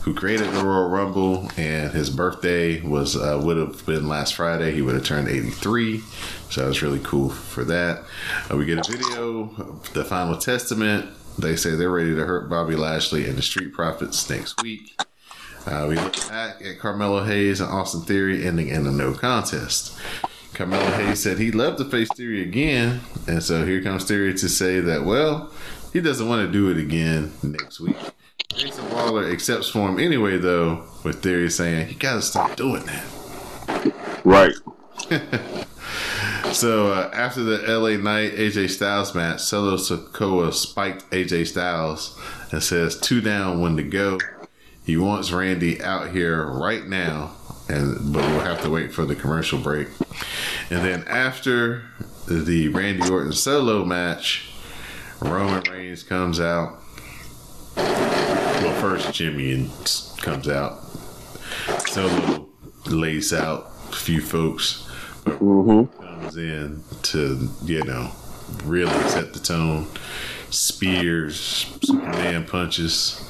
who 0.02 0.14
created 0.14 0.52
the 0.52 0.64
Royal 0.64 0.90
Rumble, 0.90 1.50
and 1.58 1.92
his 1.92 2.10
birthday 2.10 2.82
was 2.82 3.16
uh, 3.16 3.40
would 3.44 3.58
have 3.58 3.86
been 3.86 4.08
last 4.08 4.36
Friday. 4.36 4.72
He 4.72 4.82
would 4.82 4.96
have 4.96 5.04
turned 5.04 5.28
83, 5.28 6.00
so 6.50 6.62
that 6.62 6.68
was 6.68 6.82
really 6.82 7.00
cool 7.00 7.30
for 7.30 7.64
that. 7.66 8.04
Uh, 8.50 8.58
we 8.58 8.66
get 8.66 8.80
a 8.88 8.92
video, 8.92 9.50
of 9.58 9.94
the 9.94 10.06
Final 10.06 10.38
Testament. 10.38 11.10
They 11.38 11.56
say 11.56 11.76
they're 11.76 11.92
ready 11.92 12.16
to 12.16 12.26
hurt 12.26 12.50
Bobby 12.50 12.76
Lashley 12.76 13.28
and 13.28 13.38
the 13.38 13.42
Street 13.42 13.74
Profits 13.74 14.30
next 14.30 14.62
week. 14.64 15.00
Uh, 15.66 15.86
we 15.90 15.96
look 15.96 16.16
back 16.30 16.62
at 16.64 16.80
Carmelo 16.80 17.26
Hayes 17.26 17.60
and 17.60 17.70
Austin 17.70 18.02
Theory 18.02 18.46
ending 18.48 18.70
in 18.70 18.88
a 18.88 18.92
no 18.92 19.14
contest. 19.14 20.00
Carmelo 20.54 20.90
Hayes 20.92 21.22
said 21.22 21.38
he'd 21.38 21.56
love 21.56 21.78
to 21.78 21.86
face 21.86 22.08
Theory 22.16 22.42
again, 22.42 23.02
and 23.28 23.44
so 23.44 23.66
here 23.66 23.84
comes 23.84 24.06
Theory 24.06 24.34
to 24.34 24.50
say 24.50 24.80
that, 24.80 25.04
well, 25.04 25.52
he 25.92 26.00
doesn't 26.00 26.28
want 26.28 26.48
to 26.48 26.52
do 26.52 26.72
it 26.72 26.78
again 26.78 27.34
next 27.44 27.80
week. 27.80 27.98
Grayson 28.54 28.90
Waller 28.92 29.30
accepts 29.32 29.70
for 29.70 29.90
him 29.90 30.00
anyway, 30.00 30.38
though, 30.38 30.86
with 31.04 31.22
Theory 31.22 31.50
saying, 31.50 31.90
you 31.90 31.96
gotta 31.96 32.22
stop 32.22 32.56
doing 32.56 32.84
that. 32.86 33.06
Right. 34.24 34.54
So 36.54 36.92
uh, 36.94 37.12
after 37.14 37.44
the 37.44 37.58
LA 37.68 37.98
Knight 37.98 38.34
AJ 38.34 38.70
Styles 38.70 39.14
match, 39.14 39.42
Solo 39.42 39.76
Sikoa 39.76 40.54
spiked 40.54 41.08
AJ 41.12 41.48
Styles 41.48 42.18
and 42.52 42.64
says 42.64 42.98
two 43.00 43.20
down, 43.22 43.60
one 43.60 43.76
to 43.78 43.84
go. 43.84 44.18
He 44.84 44.96
wants 44.96 45.32
Randy 45.32 45.82
out 45.82 46.12
here 46.12 46.46
right 46.46 46.88
now, 46.88 47.34
and 47.68 48.14
but 48.14 48.24
we'll 48.24 48.40
have 48.40 48.62
to 48.64 48.70
wait 48.70 48.94
for 48.94 49.06
the 49.06 49.14
commercial 49.14 49.60
break. 49.60 49.90
And 50.70 50.86
then 50.86 51.04
after 51.08 51.84
the 52.28 52.70
Randy 52.70 53.08
Orton 53.10 53.34
solo 53.34 53.84
match, 53.84 54.50
Roman 55.20 55.64
Reigns 55.70 56.02
comes 56.02 56.40
out. 56.40 56.80
Well, 58.62 58.74
first 58.82 59.14
Jimmy 59.14 59.70
comes 60.18 60.48
out. 60.50 60.80
Solo 61.88 62.50
lays 62.88 63.32
out 63.32 63.72
a 63.92 63.96
few 63.96 64.20
folks, 64.20 64.90
but 65.24 65.38
comes 65.38 66.38
in 66.38 66.84
to 67.04 67.50
you 67.66 67.84
know 67.84 68.12
really 68.64 68.92
set 69.10 69.34
the 69.34 69.40
tone. 69.40 69.88
Spears, 70.50 71.78
Superman 71.84 72.46
punches. 72.46 73.24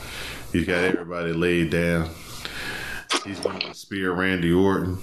He's 0.53 0.65
got 0.65 0.83
everybody 0.83 1.33
laid 1.33 1.71
down. 1.71 2.09
He's 3.25 3.39
going 3.41 3.59
to 3.59 3.73
spear 3.73 4.13
Randy 4.13 4.51
Orton, 4.53 4.99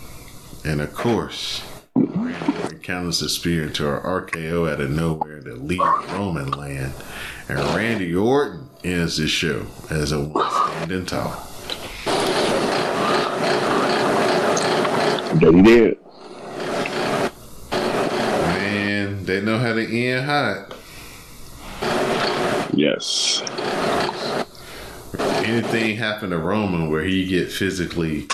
and 0.64 0.80
of 0.80 0.94
course, 0.94 1.62
Randy 1.94 2.60
Orton 2.62 2.73
counters 2.84 3.20
the 3.20 3.30
spear 3.30 3.62
into 3.64 3.88
our 3.88 4.22
RKO 4.22 4.70
out 4.70 4.78
of 4.78 4.90
nowhere 4.90 5.40
to 5.40 5.54
leave 5.54 5.80
Roman 6.12 6.50
land. 6.50 6.92
And 7.48 7.58
Randy 7.74 8.14
Orton 8.14 8.68
ends 8.84 9.16
the 9.16 9.26
show 9.26 9.66
as 9.90 10.12
a 10.12 10.20
one 10.20 10.50
standing 10.50 11.06
tall. 11.06 11.30
That 15.40 15.52
he 15.54 15.62
did. 15.62 15.98
Man, 17.72 19.24
they 19.24 19.40
know 19.40 19.58
how 19.58 19.72
to 19.72 20.06
end 20.06 20.26
hot. 20.26 20.74
Yes. 22.74 23.42
Anything 25.18 25.96
happen 25.96 26.30
to 26.30 26.38
Roman 26.38 26.90
where 26.90 27.04
he 27.04 27.26
get 27.26 27.50
physically 27.50 28.28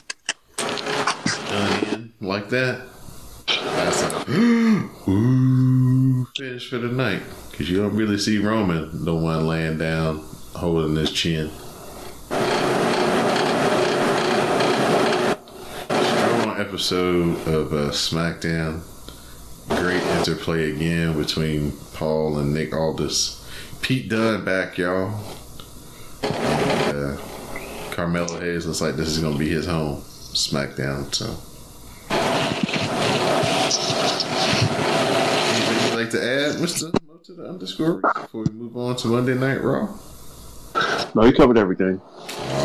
done 0.57 1.85
in 1.85 2.13
like 2.21 2.49
that? 2.49 2.90
Finish 6.37 6.71
for 6.71 6.79
the 6.79 6.89
night 6.89 7.21
because 7.51 7.69
you 7.69 7.79
don't 7.79 7.97
really 7.97 8.17
see 8.17 8.39
Roman 8.39 9.05
the 9.05 9.13
one 9.13 9.49
laying 9.49 9.77
down 9.77 10.25
holding 10.55 10.95
his 10.95 11.11
chin. 11.11 11.51
Strong 15.89 16.61
episode 16.61 17.49
of 17.49 17.73
uh, 17.73 17.91
SmackDown. 17.91 18.83
Great 19.69 20.03
interplay 20.19 20.71
again 20.75 21.17
between 21.21 21.73
Paul 21.95 22.39
and 22.39 22.55
Nick 22.55 22.73
Aldis. 22.73 23.45
Pete 23.83 24.09
Dunne 24.09 24.45
back, 24.45 24.79
y'all. 24.79 25.13
And, 26.23 26.97
uh, 26.97 27.17
Carmelo 27.91 28.39
Hayes 28.39 28.65
looks 28.65 28.81
like 28.81 28.95
this 28.95 29.09
is 29.09 29.19
going 29.19 29.33
to 29.33 29.39
be 29.41 29.49
his 29.49 29.67
home. 29.67 30.03
SmackDown, 30.03 31.13
so. 31.13 31.37
Anything 35.53 35.85
you'd 35.85 36.00
like 36.13 36.23
to 36.23 36.29
add, 36.29 36.57
Mr. 36.57 37.07
Mo 37.07 37.19
to 37.25 37.35
the 37.35 37.49
underscore, 37.49 38.01
before 38.01 38.45
we 38.45 38.53
move 38.53 38.77
on 38.77 38.97
to 38.97 39.09
Monday 39.09 39.35
Night 39.35 39.63
Raw? 39.63 39.89
No, 41.15 41.25
you 41.25 41.33
covered 41.33 41.59
everything. 41.59 42.01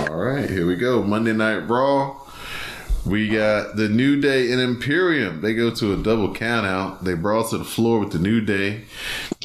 All 0.10 0.16
right, 0.16 0.50
here 0.50 0.66
we 0.66 0.76
go. 0.76 1.04
Monday 1.04 1.34
Night 1.34 1.68
Raw. 1.70 2.22
We 3.06 3.30
got 3.30 3.76
the 3.76 3.88
New 3.88 4.20
Day 4.20 4.52
and 4.52 4.60
Imperium. 4.60 5.42
They 5.42 5.54
go 5.54 5.70
to 5.70 5.94
a 5.94 5.98
double 5.98 6.34
count 6.34 6.66
out. 6.66 7.04
They 7.04 7.14
brawl 7.14 7.48
to 7.50 7.60
the 7.60 7.64
floor 7.64 8.00
with 8.00 8.12
the 8.12 8.18
New 8.18 8.42
Day. 8.42 8.86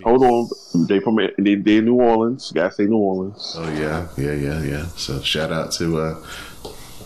Hold 0.03 0.25
on. 0.25 0.87
They 0.87 0.99
from 0.99 1.17
they, 1.17 1.57
they 1.57 1.77
in 1.77 1.85
New 1.85 1.97
Orleans. 1.97 2.53
Gotta 2.53 2.73
say 2.73 2.87
New 2.87 2.97
Orleans. 2.97 3.55
Oh 3.59 3.71
yeah, 3.71 4.09
yeah, 4.17 4.33
yeah, 4.33 4.63
yeah. 4.63 4.87
So 4.97 5.21
shout 5.21 5.53
out 5.53 5.73
to 5.73 5.99
uh, 6.01 6.25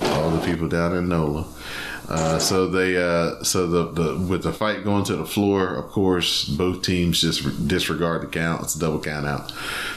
all 0.00 0.30
the 0.30 0.46
people 0.46 0.68
down 0.68 0.94
in 0.94 1.08
NOLA. 1.08 1.44
Uh, 2.08 2.38
so 2.38 2.68
they, 2.68 2.96
uh, 2.96 3.42
so 3.42 3.66
the, 3.66 3.90
the 3.90 4.16
with 4.16 4.42
the 4.42 4.52
fight 4.52 4.84
going 4.84 5.04
to 5.04 5.16
the 5.16 5.24
floor, 5.24 5.74
of 5.74 5.90
course, 5.90 6.44
both 6.44 6.82
teams 6.82 7.20
just 7.20 7.66
disregard 7.66 8.22
the 8.22 8.26
count. 8.26 8.62
It's 8.62 8.74
a 8.74 8.78
double 8.78 9.00
count 9.00 9.26
out. 9.26 9.52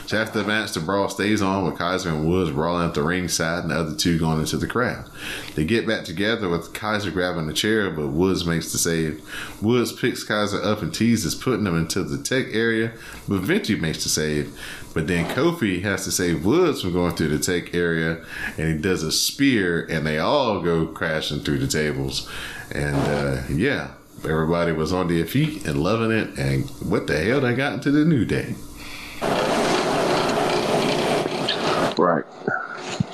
So 0.06 0.18
after 0.18 0.42
the 0.42 0.48
match, 0.48 0.72
the 0.72 0.80
brawl 0.80 1.10
stays 1.10 1.42
on 1.42 1.66
with 1.66 1.78
Kaiser 1.78 2.10
and 2.10 2.28
Woods 2.28 2.52
brawling 2.52 2.88
at 2.88 2.94
the 2.94 3.04
ringside, 3.04 3.64
and 3.64 3.72
the 3.72 3.76
other 3.76 3.96
two 3.96 4.18
going 4.18 4.40
into 4.40 4.56
the 4.58 4.68
crowd. 4.68 5.10
They 5.56 5.66
get 5.66 5.86
back 5.86 6.06
together 6.06 6.48
with 6.48 6.74
Kaiser 6.74 7.12
grabbing 7.12 7.48
the 7.48 7.54
chair, 7.54 7.90
but 7.90 8.08
Woods 8.08 8.46
makes 8.46 8.72
the 8.72 8.78
save. 8.78 9.22
Woods 9.62 9.92
picks 9.92 10.24
Kaiser 10.24 10.62
up 10.64 10.82
and 10.82 10.94
teases, 10.94 11.36
putting 11.36 11.66
him 11.66 11.78
into 11.78 12.04
the 12.04 12.24
tech 12.24 12.46
area, 12.54 12.94
but 13.28 13.42
Vinci 13.42 13.76
makes 13.76 14.04
the 14.04 14.10
save. 14.10 14.58
But 14.98 15.06
then 15.06 15.26
Kofi 15.26 15.84
has 15.84 16.06
to 16.06 16.12
save 16.12 16.44
Woods 16.44 16.82
from 16.82 16.94
going 16.94 17.16
through 17.16 17.28
the 17.28 17.38
take 17.38 17.76
area, 17.76 18.26
and 18.58 18.68
he 18.74 18.82
does 18.82 19.04
a 19.04 19.12
spear, 19.12 19.86
and 19.92 20.08
they 20.08 20.18
all 20.18 20.60
go 20.60 20.88
crashing 20.88 21.42
through 21.42 21.60
the 21.60 21.68
tables. 21.68 22.28
And 22.72 22.96
uh, 22.96 23.44
yeah, 23.48 23.92
everybody 24.24 24.72
was 24.72 24.92
on 24.92 25.08
their 25.08 25.28
feet 25.28 25.68
and 25.68 25.84
loving 25.84 26.10
it. 26.10 26.40
And 26.40 26.68
what 26.92 27.06
the 27.06 27.20
hell 27.20 27.42
they 27.42 27.54
got 27.54 27.74
into 27.74 27.92
the 27.92 28.06
new 28.06 28.26
day? 28.26 28.56
Right. 31.96 32.26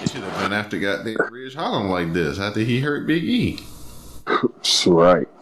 It 0.01 0.09
should 0.09 0.23
have 0.23 0.39
been 0.41 0.53
after 0.53 0.79
got 0.79 1.03
goddamn 1.03 1.33
Ridge 1.33 1.55
Holland 1.55 1.89
like 1.89 2.13
this 2.13 2.39
after 2.39 2.61
he 2.61 2.79
hurt 2.79 3.05
Big 3.05 3.25
E. 3.25 3.59
That's 4.25 4.87
right. 4.87 5.27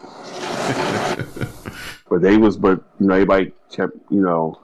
but 2.10 2.20
they 2.20 2.36
was, 2.36 2.56
but 2.56 2.82
you 2.98 3.06
know, 3.06 3.14
everybody 3.14 3.52
kept, 3.70 3.94
you 4.10 4.22
know, 4.22 4.58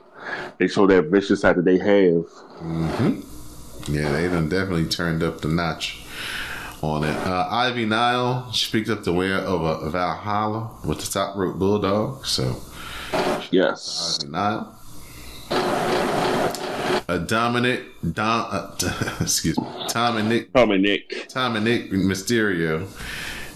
they 0.59 0.69
show 0.69 0.87
that 0.87 1.05
vicious 1.07 1.41
side 1.41 1.57
that 1.57 1.65
they 1.65 1.79
have. 1.79 2.25
Mm-hmm. 2.61 3.21
Yeah, 3.95 4.13
they 4.13 4.29
done 4.29 4.49
definitely 4.49 4.87
turned 4.87 5.23
up 5.23 5.41
the 5.41 5.49
notch 5.49 6.03
on 6.83 7.05
it. 7.05 7.17
Uh, 7.17 7.49
Ivy 7.51 7.87
Nile, 7.87 8.51
she 8.53 8.71
picked 8.71 8.91
up 8.91 9.05
the 9.05 9.13
win 9.13 9.33
over 9.33 9.89
Valhalla 9.91 10.71
with 10.85 11.01
the 11.01 11.07
top 11.11 11.37
rope 11.37 11.57
bulldog. 11.59 12.27
So 12.27 12.61
Yes. 13.51 14.19
Ivy 14.23 14.31
Nile. 14.33 14.75
A 17.11 17.19
Dominic, 17.19 17.85
Dom, 18.13 18.47
uh, 18.51 19.17
excuse 19.21 19.59
me, 19.59 19.67
Tom 19.89 20.19
and 20.19 20.29
Nick 20.29 20.53
Tom 20.53 20.71
and 20.73 20.83
Nick. 20.83 21.27
Tom 21.29 21.57
and 21.57 21.65
Nick 21.65 21.91
Mysterio. 21.91 22.87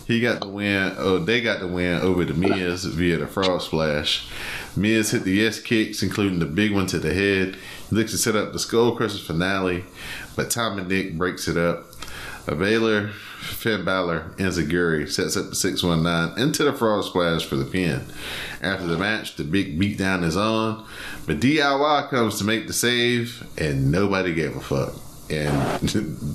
He 0.06 0.20
got 0.20 0.40
the 0.40 0.48
win. 0.48 0.94
Oh, 0.96 1.18
they 1.18 1.42
got 1.42 1.60
the 1.60 1.68
win 1.68 2.00
over 2.00 2.24
the 2.24 2.32
Miz 2.34 2.84
via 2.86 3.18
the 3.18 3.26
frog 3.26 3.60
splash. 3.60 4.26
Miz 4.76 5.10
hit 5.10 5.24
the 5.24 5.32
yes 5.32 5.60
kicks, 5.60 6.02
including 6.02 6.38
the 6.38 6.46
big 6.46 6.72
one 6.72 6.86
to 6.86 6.98
the 6.98 7.12
head. 7.12 7.56
He 7.90 7.96
looks 7.96 8.12
to 8.12 8.18
set 8.18 8.36
up 8.36 8.52
the 8.52 8.58
Skull 8.58 8.96
Crusher 8.96 9.18
finale, 9.18 9.84
but 10.34 10.50
Tom 10.50 10.78
and 10.78 10.88
Nick 10.88 11.16
breaks 11.18 11.46
it 11.48 11.56
up. 11.56 11.86
A 12.46 12.56
Baylor, 12.56 13.10
Finn 13.40 13.84
Balor, 13.84 14.32
and 14.38 14.48
Zaguri 14.48 15.10
sets 15.10 15.36
up 15.36 15.50
the 15.50 15.54
619 15.54 16.42
into 16.42 16.64
the 16.64 16.72
frog 16.72 17.04
splash 17.04 17.44
for 17.44 17.56
the 17.56 17.64
pin. 17.64 18.04
After 18.60 18.86
the 18.86 18.98
match, 18.98 19.36
the 19.36 19.44
big 19.44 19.78
beatdown 19.78 20.24
is 20.24 20.36
on, 20.36 20.84
but 21.26 21.38
DIY 21.38 22.08
comes 22.08 22.38
to 22.38 22.44
make 22.44 22.66
the 22.66 22.72
save, 22.72 23.46
and 23.56 23.92
nobody 23.92 24.34
gave 24.34 24.56
a 24.56 24.60
fuck. 24.60 24.94
And 25.30 25.52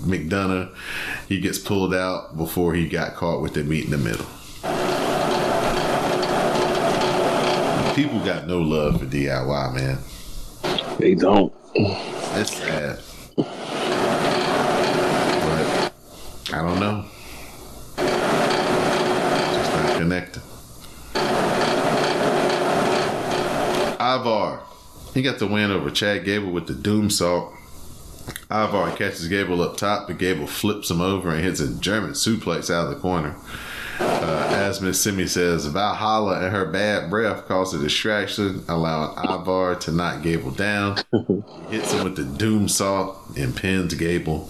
McDonagh, 0.08 0.73
he 1.28 1.41
gets 1.41 1.60
pulled 1.60 1.93
out 1.93 2.38
before 2.38 2.73
he 2.73 2.88
got 2.88 3.15
caught 3.15 3.41
with 3.41 3.54
the 3.54 3.63
meat 3.63 3.86
in 3.86 3.91
the 3.91 3.97
middle. 3.97 4.26
People 7.98 8.20
got 8.20 8.46
no 8.46 8.60
love 8.60 9.00
for 9.00 9.08
DIY, 9.08 9.74
man. 9.74 9.98
They 11.00 11.16
don't. 11.16 11.52
It's 11.74 12.56
sad. 12.56 13.00
But 13.36 13.50
I 16.54 16.62
don't 16.62 16.80
know. 16.80 17.06
Just 19.56 19.72
not 19.74 19.98
connected. 19.98 20.44
Ivar. 24.00 24.62
He 25.16 25.24
got 25.24 25.40
the 25.40 25.48
win 25.48 25.72
over 25.72 25.90
Chad 25.90 26.24
Gable 26.24 26.52
with 26.52 26.68
the 26.68 26.74
Doomsault. 26.74 27.52
Ivar 28.52 28.96
catches 28.96 29.28
Gable 29.28 29.60
up 29.64 29.76
top, 29.76 30.06
but 30.08 30.20
Gable 30.20 30.46
flips 30.46 30.92
him 30.92 31.02
over 31.02 31.32
and 31.32 31.44
hits 31.44 31.60
a 31.60 31.74
German 31.80 32.12
suplex 32.12 32.70
out 32.72 32.90
of 32.90 32.94
the 32.94 33.02
corner. 33.02 33.36
Uh, 34.00 34.48
as 34.52 34.82
Miss 34.82 35.02
Simi 35.02 35.28
says, 35.28 35.66
Valhalla 35.66 36.42
and 36.42 36.56
her 36.56 36.66
bad 36.66 37.10
breath 37.10 37.48
caused 37.48 37.76
a 37.76 37.80
distraction, 37.80 38.64
allowing 38.68 39.18
Ivar 39.18 39.76
to 39.76 39.92
knock 39.92 40.24
Gable 40.24 40.52
down. 40.52 40.98
Hits 41.70 41.94
him 41.94 42.04
with 42.04 42.16
the 42.16 42.24
Doomsault 42.24 43.38
and 43.38 43.56
pins 43.56 43.94
Gable. 43.94 44.50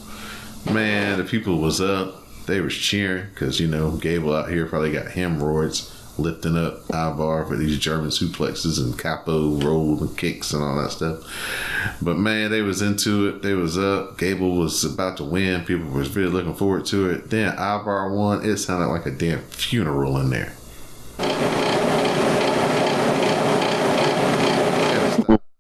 Man, 0.72 1.18
the 1.18 1.24
people 1.24 1.60
was 1.60 1.80
up. 1.80 2.24
They 2.46 2.62
was 2.62 2.76
cheering 2.76 3.28
because, 3.34 3.60
you 3.60 3.68
know, 3.68 3.92
Gable 3.92 4.36
out 4.36 4.50
here 4.50 4.66
probably 4.66 4.92
got 4.92 5.08
hemorrhoids 5.08 5.97
lifting 6.20 6.58
up 6.58 6.82
Ivar 6.90 7.46
for 7.46 7.56
these 7.56 7.80
German 7.80 8.10
suplexes 8.10 8.80
and 8.84 8.98
capo 8.98 9.58
roll 9.58 10.00
and 10.02 10.18
kicks 10.18 10.54
and 10.54 10.64
all 10.64 10.82
that 10.82 10.92
stuff. 10.92 11.24
But 12.02 12.18
man, 12.18 12.52
they 12.52 12.62
was 12.62 12.82
into 12.82 13.28
it. 13.28 13.42
They 13.42 13.54
was 13.54 13.78
up. 13.78 14.18
Gable 14.18 14.58
was 14.58 14.84
about 14.84 15.18
to 15.18 15.24
win. 15.24 15.66
People 15.66 15.90
was 15.90 16.16
really 16.16 16.32
looking 16.32 16.56
forward 16.56 16.86
to 16.88 17.10
it. 17.10 17.30
Then 17.30 17.54
Ivar 17.54 18.14
won. 18.14 18.44
It 18.46 18.58
sounded 18.58 18.88
like 18.88 19.06
a 19.06 19.12
damn 19.12 19.42
funeral 19.42 20.18
in 20.18 20.30
there. 20.30 20.54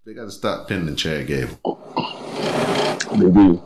They 0.05 0.13
gotta 0.13 0.31
stop, 0.31 0.67
they 0.67 0.75
gotta 0.75 0.81
pinning 0.85 0.95
Chad 0.95 1.27
Gable. 1.27 1.79
They 3.11 3.29
do. 3.31 3.61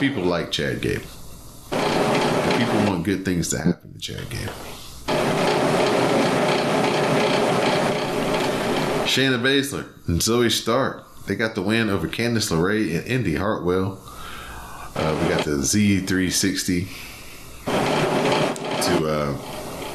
people 0.00 0.24
like 0.24 0.50
Chad 0.50 0.80
Gable. 0.80 1.06
People 2.58 2.84
want 2.86 3.04
good 3.04 3.24
things 3.24 3.48
to 3.50 3.58
happen 3.58 3.94
to 3.94 3.98
Chad 3.98 4.28
Gable. 4.30 4.73
Shayna 9.14 9.40
Baszler 9.40 9.86
and 10.08 10.20
Zoey 10.20 10.50
Stark. 10.50 11.04
They 11.26 11.36
got 11.36 11.54
the 11.54 11.62
win 11.62 11.88
over 11.88 12.08
Candice 12.08 12.50
LeRae 12.50 12.98
and 12.98 13.06
Indy 13.06 13.36
Hartwell. 13.36 13.98
Uh, 14.96 15.18
we 15.22 15.28
got 15.28 15.44
the 15.44 15.52
Z360 15.52 16.88
to 18.84 19.08
uh, 19.08 19.36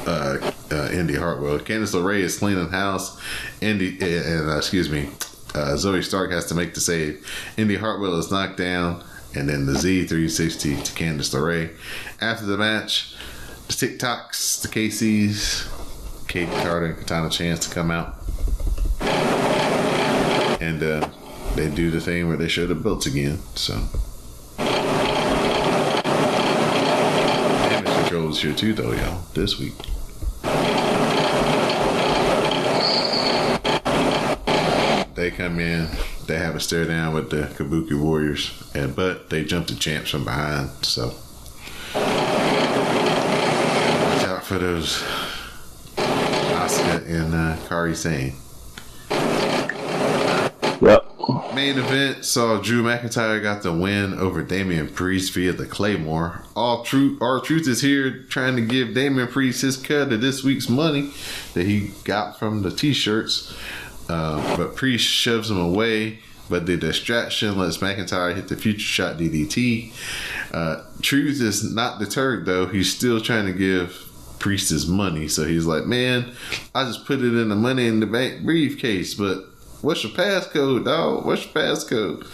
uh, 0.06 0.52
uh, 0.72 0.90
Indy 0.90 1.14
Hartwell. 1.16 1.58
Candice 1.58 1.94
LeRae 1.94 2.20
is 2.20 2.38
cleaning 2.38 2.68
house. 2.68 3.20
Indy 3.60 3.98
and 4.00 4.50
uh, 4.50 4.56
excuse 4.56 4.90
me, 4.90 5.08
uh, 5.54 5.74
Zoey 5.76 6.02
Stark 6.02 6.30
has 6.32 6.46
to 6.46 6.54
make 6.54 6.74
the 6.74 6.80
save. 6.80 7.26
Indy 7.56 7.76
Hartwell 7.76 8.16
is 8.16 8.30
knocked 8.30 8.56
down, 8.56 9.04
and 9.34 9.48
then 9.48 9.66
the 9.66 9.72
Z360 9.72 10.82
to 10.82 10.92
Candice 10.92 11.34
LeRae. 11.34 11.70
After 12.20 12.46
the 12.46 12.56
match, 12.56 13.14
the 13.70 13.86
TikToks, 13.86 14.62
the 14.62 14.68
KCs, 14.68 16.26
Kate 16.26 16.48
Carter 16.48 16.86
and 16.86 16.96
Katana 16.98 17.30
Chance 17.30 17.68
to 17.68 17.74
come 17.74 17.92
out. 17.92 18.16
And 20.60 20.82
uh, 20.82 21.08
they 21.54 21.70
do 21.70 21.90
the 21.90 22.00
thing 22.00 22.26
where 22.26 22.36
they 22.36 22.48
show 22.48 22.66
the 22.66 22.74
belts 22.74 23.06
again. 23.06 23.38
So. 23.54 23.74
Damage 27.68 27.94
control 27.94 28.30
is 28.30 28.42
here 28.42 28.54
too, 28.54 28.72
though, 28.72 28.92
y'all, 28.92 29.22
this 29.34 29.58
week. 29.60 29.74
They 35.14 35.30
come 35.30 35.60
in, 35.60 35.88
they 36.26 36.38
have 36.38 36.56
a 36.56 36.60
stare 36.60 36.86
down 36.86 37.14
with 37.14 37.30
the 37.30 37.42
Kabuki 37.42 38.00
Warriors, 38.00 38.50
and 38.74 38.96
but 38.96 39.30
they 39.30 39.44
jump 39.44 39.68
the 39.68 39.74
champs 39.74 40.10
from 40.10 40.24
behind. 40.24 40.70
So 40.82 41.14
watch 44.39 44.39
for 44.50 44.58
those 44.58 45.04
Asuka 45.94 47.06
and 47.06 47.32
uh, 47.32 47.56
Kairi 47.68 47.94
Sane. 47.94 48.34
Yep. 50.82 51.54
Main 51.54 51.78
event 51.78 52.24
saw 52.24 52.60
Drew 52.60 52.82
McIntyre 52.82 53.40
got 53.40 53.62
the 53.62 53.72
win 53.72 54.12
over 54.14 54.42
Damian 54.42 54.88
Priest 54.88 55.34
via 55.34 55.52
the 55.52 55.66
Claymore. 55.66 56.42
All 56.56 56.82
truth, 56.82 57.22
R-Truth 57.22 57.68
is 57.68 57.80
here, 57.80 58.24
trying 58.24 58.56
to 58.56 58.62
give 58.62 58.92
Damian 58.92 59.28
Priest 59.28 59.62
his 59.62 59.76
cut 59.76 60.12
of 60.12 60.20
this 60.20 60.42
week's 60.42 60.68
money 60.68 61.12
that 61.54 61.66
he 61.66 61.92
got 62.02 62.36
from 62.36 62.62
the 62.62 62.72
T-shirts. 62.72 63.56
Uh, 64.08 64.56
but 64.56 64.74
Priest 64.74 65.06
shoves 65.06 65.48
him 65.48 65.60
away. 65.60 66.18
But 66.48 66.66
the 66.66 66.76
distraction 66.76 67.56
lets 67.56 67.78
McIntyre 67.78 68.34
hit 68.34 68.48
the 68.48 68.56
Future 68.56 68.80
Shock 68.80 69.18
DDT. 69.18 69.92
Uh, 70.52 70.82
truth 71.00 71.40
is 71.40 71.72
not 71.72 72.00
deterred 72.00 72.44
though; 72.46 72.66
he's 72.66 72.92
still 72.92 73.20
trying 73.20 73.46
to 73.46 73.52
give 73.52 74.09
Priest 74.40 74.70
his 74.70 74.88
money. 74.88 75.28
So 75.28 75.44
he's 75.44 75.66
like, 75.66 75.86
"Man, 75.86 76.32
I 76.74 76.84
just 76.84 77.06
put 77.06 77.20
it 77.20 77.40
in 77.40 77.48
the 77.48 77.56
money 77.56 77.86
in 77.86 78.00
the 78.00 78.06
bank 78.06 78.44
briefcase, 78.44 79.14
but." 79.14 79.44
What's 79.82 80.04
your 80.04 80.12
passcode, 80.12 80.84
dog? 80.84 81.24
What's 81.24 81.46
your 81.46 81.54
passcode? 81.54 82.26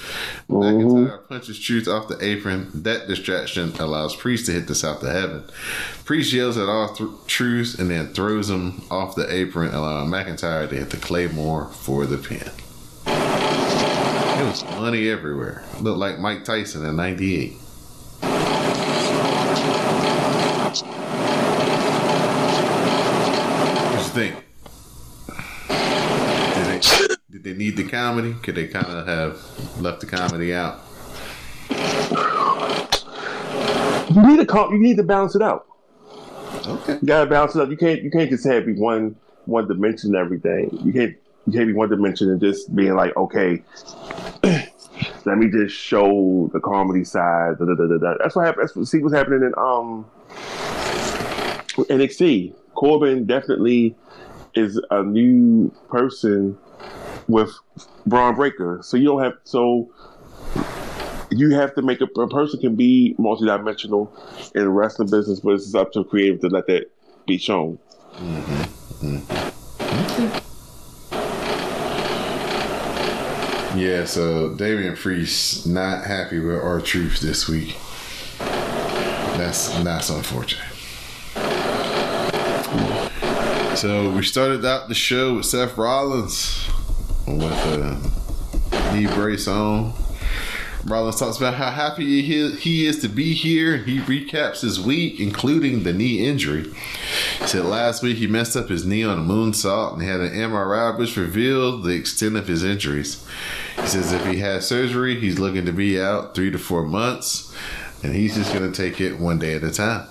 McIntyre 0.51 1.11
mm-hmm. 1.11 1.27
punches 1.29 1.61
Truth 1.61 1.87
off 1.87 2.09
the 2.09 2.19
apron. 2.21 2.71
That 2.75 3.07
distraction 3.07 3.73
allows 3.79 4.16
Priest 4.16 4.47
to 4.47 4.53
hit 4.53 4.66
the 4.66 4.75
South 4.75 5.01
of 5.05 5.12
Heaven. 5.12 5.45
Priest 6.05 6.33
yells 6.33 6.57
at 6.57 6.69
all 6.69 6.92
th- 6.92 7.09
Truth 7.29 7.79
and 7.79 7.88
then 7.88 8.09
throws 8.09 8.51
him 8.51 8.83
off 8.90 9.14
the 9.14 9.33
apron, 9.33 9.73
allowing 9.73 10.11
McIntyre 10.11 10.69
to 10.69 10.75
hit 10.75 10.90
the 10.90 10.97
Claymore 10.97 11.66
for 11.66 12.05
the 12.05 12.19
pin. 12.19 12.51
It 13.07 14.45
was 14.45 14.64
money 14.64 15.09
everywhere. 15.09 15.62
Looked 15.81 15.99
like 15.99 16.19
Mike 16.19 16.45
Tyson 16.45 16.85
in 16.85 16.97
'98. 16.97 17.53
What 23.92 24.05
you 24.05 24.06
think? 24.16 24.35
Did 26.55 26.66
they, 26.66 27.14
did 27.31 27.44
they 27.44 27.52
need 27.52 27.76
the 27.76 27.85
comedy? 27.85 28.35
Could 28.42 28.55
they 28.55 28.66
kind 28.66 28.87
of 28.87 29.07
have 29.07 29.81
left 29.81 30.00
the 30.00 30.07
comedy 30.07 30.55
out? 30.55 30.81
You 34.11 34.26
need 34.26 34.38
to 34.38 34.46
call, 34.46 34.72
you 34.72 34.79
need 34.79 34.96
to 34.96 35.02
balance 35.02 35.37
it 35.37 35.42
out. 35.42 35.66
Okay. 36.66 36.94
You 36.94 37.07
gotta 37.07 37.29
balance 37.29 37.55
it 37.55 37.61
out. 37.61 37.70
You 37.70 37.76
can't 37.76 38.02
you 38.02 38.11
can't 38.11 38.31
just 38.31 38.46
have 38.46 38.64
be 38.64 38.72
one 38.72 39.16
one 39.44 39.68
dimension 39.68 40.16
everything. 40.16 40.70
You 40.83 40.92
can't 40.94 41.14
you 41.46 41.52
can't 41.52 41.66
be 41.66 41.74
one 41.74 41.90
dimension 41.90 42.31
and 42.31 42.40
just 42.40 42.74
being 42.74 42.94
like, 42.94 43.14
okay, 43.16 43.62
let 44.42 45.37
me 45.37 45.50
just 45.50 45.76
show 45.76 46.48
the 46.55 46.61
comedy 46.61 47.05
side. 47.05 47.59
Da, 47.59 47.66
da, 47.66 47.74
da. 47.74 48.14
That's 48.18 48.35
what 48.35 48.46
happened. 48.46 48.62
That's 48.62 48.74
what, 48.74 48.87
see 48.87 48.98
what's 48.98 49.14
happening 49.14 49.42
in 49.42 49.52
um 49.59 50.07
NXT. 51.76 52.55
Corbin 52.77 53.27
definitely 53.27 53.97
is 54.55 54.81
a 54.91 55.03
new 55.03 55.71
person 55.89 56.57
with 57.27 57.53
Bron 58.07 58.37
Breakker. 58.37 58.81
So 58.83 58.97
you 58.97 59.07
don't 59.07 59.23
have 59.23 59.35
so 59.45 59.91
you 61.31 61.51
have 61.55 61.75
to 61.75 61.83
make 61.83 62.01
a, 62.01 62.05
a 62.05 62.29
person 62.29 62.61
can 62.61 62.77
be 62.77 63.17
multidimensional 63.19 64.09
in 64.55 64.62
the 64.62 64.69
wrestling 64.71 65.11
business, 65.11 65.41
but 65.41 65.55
it's 65.55 65.75
up 65.75 65.93
to 65.93 66.05
creative 66.05 66.41
to 66.41 66.49
let 66.49 66.67
that 66.69 66.91
be 67.27 67.39
shown. 67.39 67.79
Mm-hmm. 68.15 68.62
Yeah, 73.79 74.05
so 74.07 74.55
Damian 74.55 74.97
Priest 74.97 75.67
not 75.67 76.05
happy 76.05 76.39
with 76.39 76.57
R-Truth 76.57 77.21
this 77.21 77.49
week. 77.49 77.77
That's 78.39 79.69
that's 79.83 80.09
unfortunate. 80.09 80.76
So 83.77 84.11
we 84.11 84.23
started 84.23 84.65
out 84.65 84.89
the 84.89 84.95
show 84.95 85.35
with 85.35 85.45
Seth 85.45 85.77
Rollins 85.77 86.67
with 87.27 87.53
a 87.53 88.95
knee 88.95 89.07
brace 89.07 89.47
on. 89.47 89.93
Rollins 90.87 91.19
talks 91.19 91.37
about 91.37 91.53
how 91.53 91.71
happy 91.71 92.23
he 92.23 92.87
is 92.87 93.01
to 93.01 93.09
be 93.09 93.35
here. 93.35 93.77
He 93.77 93.99
recaps 93.99 94.62
his 94.62 94.81
week, 94.81 95.21
including 95.21 95.83
the 95.83 95.93
knee 95.93 96.27
injury. 96.27 96.73
He 97.39 97.47
said 97.47 97.67
last 97.67 98.03
week 98.03 98.17
he 98.17 98.27
messed 98.27 98.57
up 98.57 98.71
his 98.71 98.87
knee 98.87 99.05
on 99.05 99.19
a 99.19 99.23
moonsault 99.23 99.93
and 99.93 100.03
had 100.03 100.21
an 100.21 100.33
MRI, 100.33 100.99
which 100.99 101.15
revealed 101.19 101.85
the 101.85 101.91
extent 101.91 102.37
of 102.37 102.49
his 102.49 102.65
injuries. 102.65 103.29
He 103.79 103.87
says 103.89 104.11
if 104.11 104.25
he 104.25 104.39
has 104.39 104.67
surgery, 104.67 105.21
he's 105.21 105.39
looking 105.39 105.67
to 105.67 105.73
be 105.73 106.01
out 106.01 106.35
three 106.35 106.51
to 106.51 106.59
four 106.59 106.83
months, 106.83 107.55
and 108.03 108.15
he's 108.15 108.37
just 108.37 108.55
going 108.55 108.73
to 108.73 108.75
take 108.75 109.03
it 109.03 109.21
one 109.21 109.39
day 109.39 109.53
at 109.53 109.62
a 109.62 109.71
time. 109.71 110.09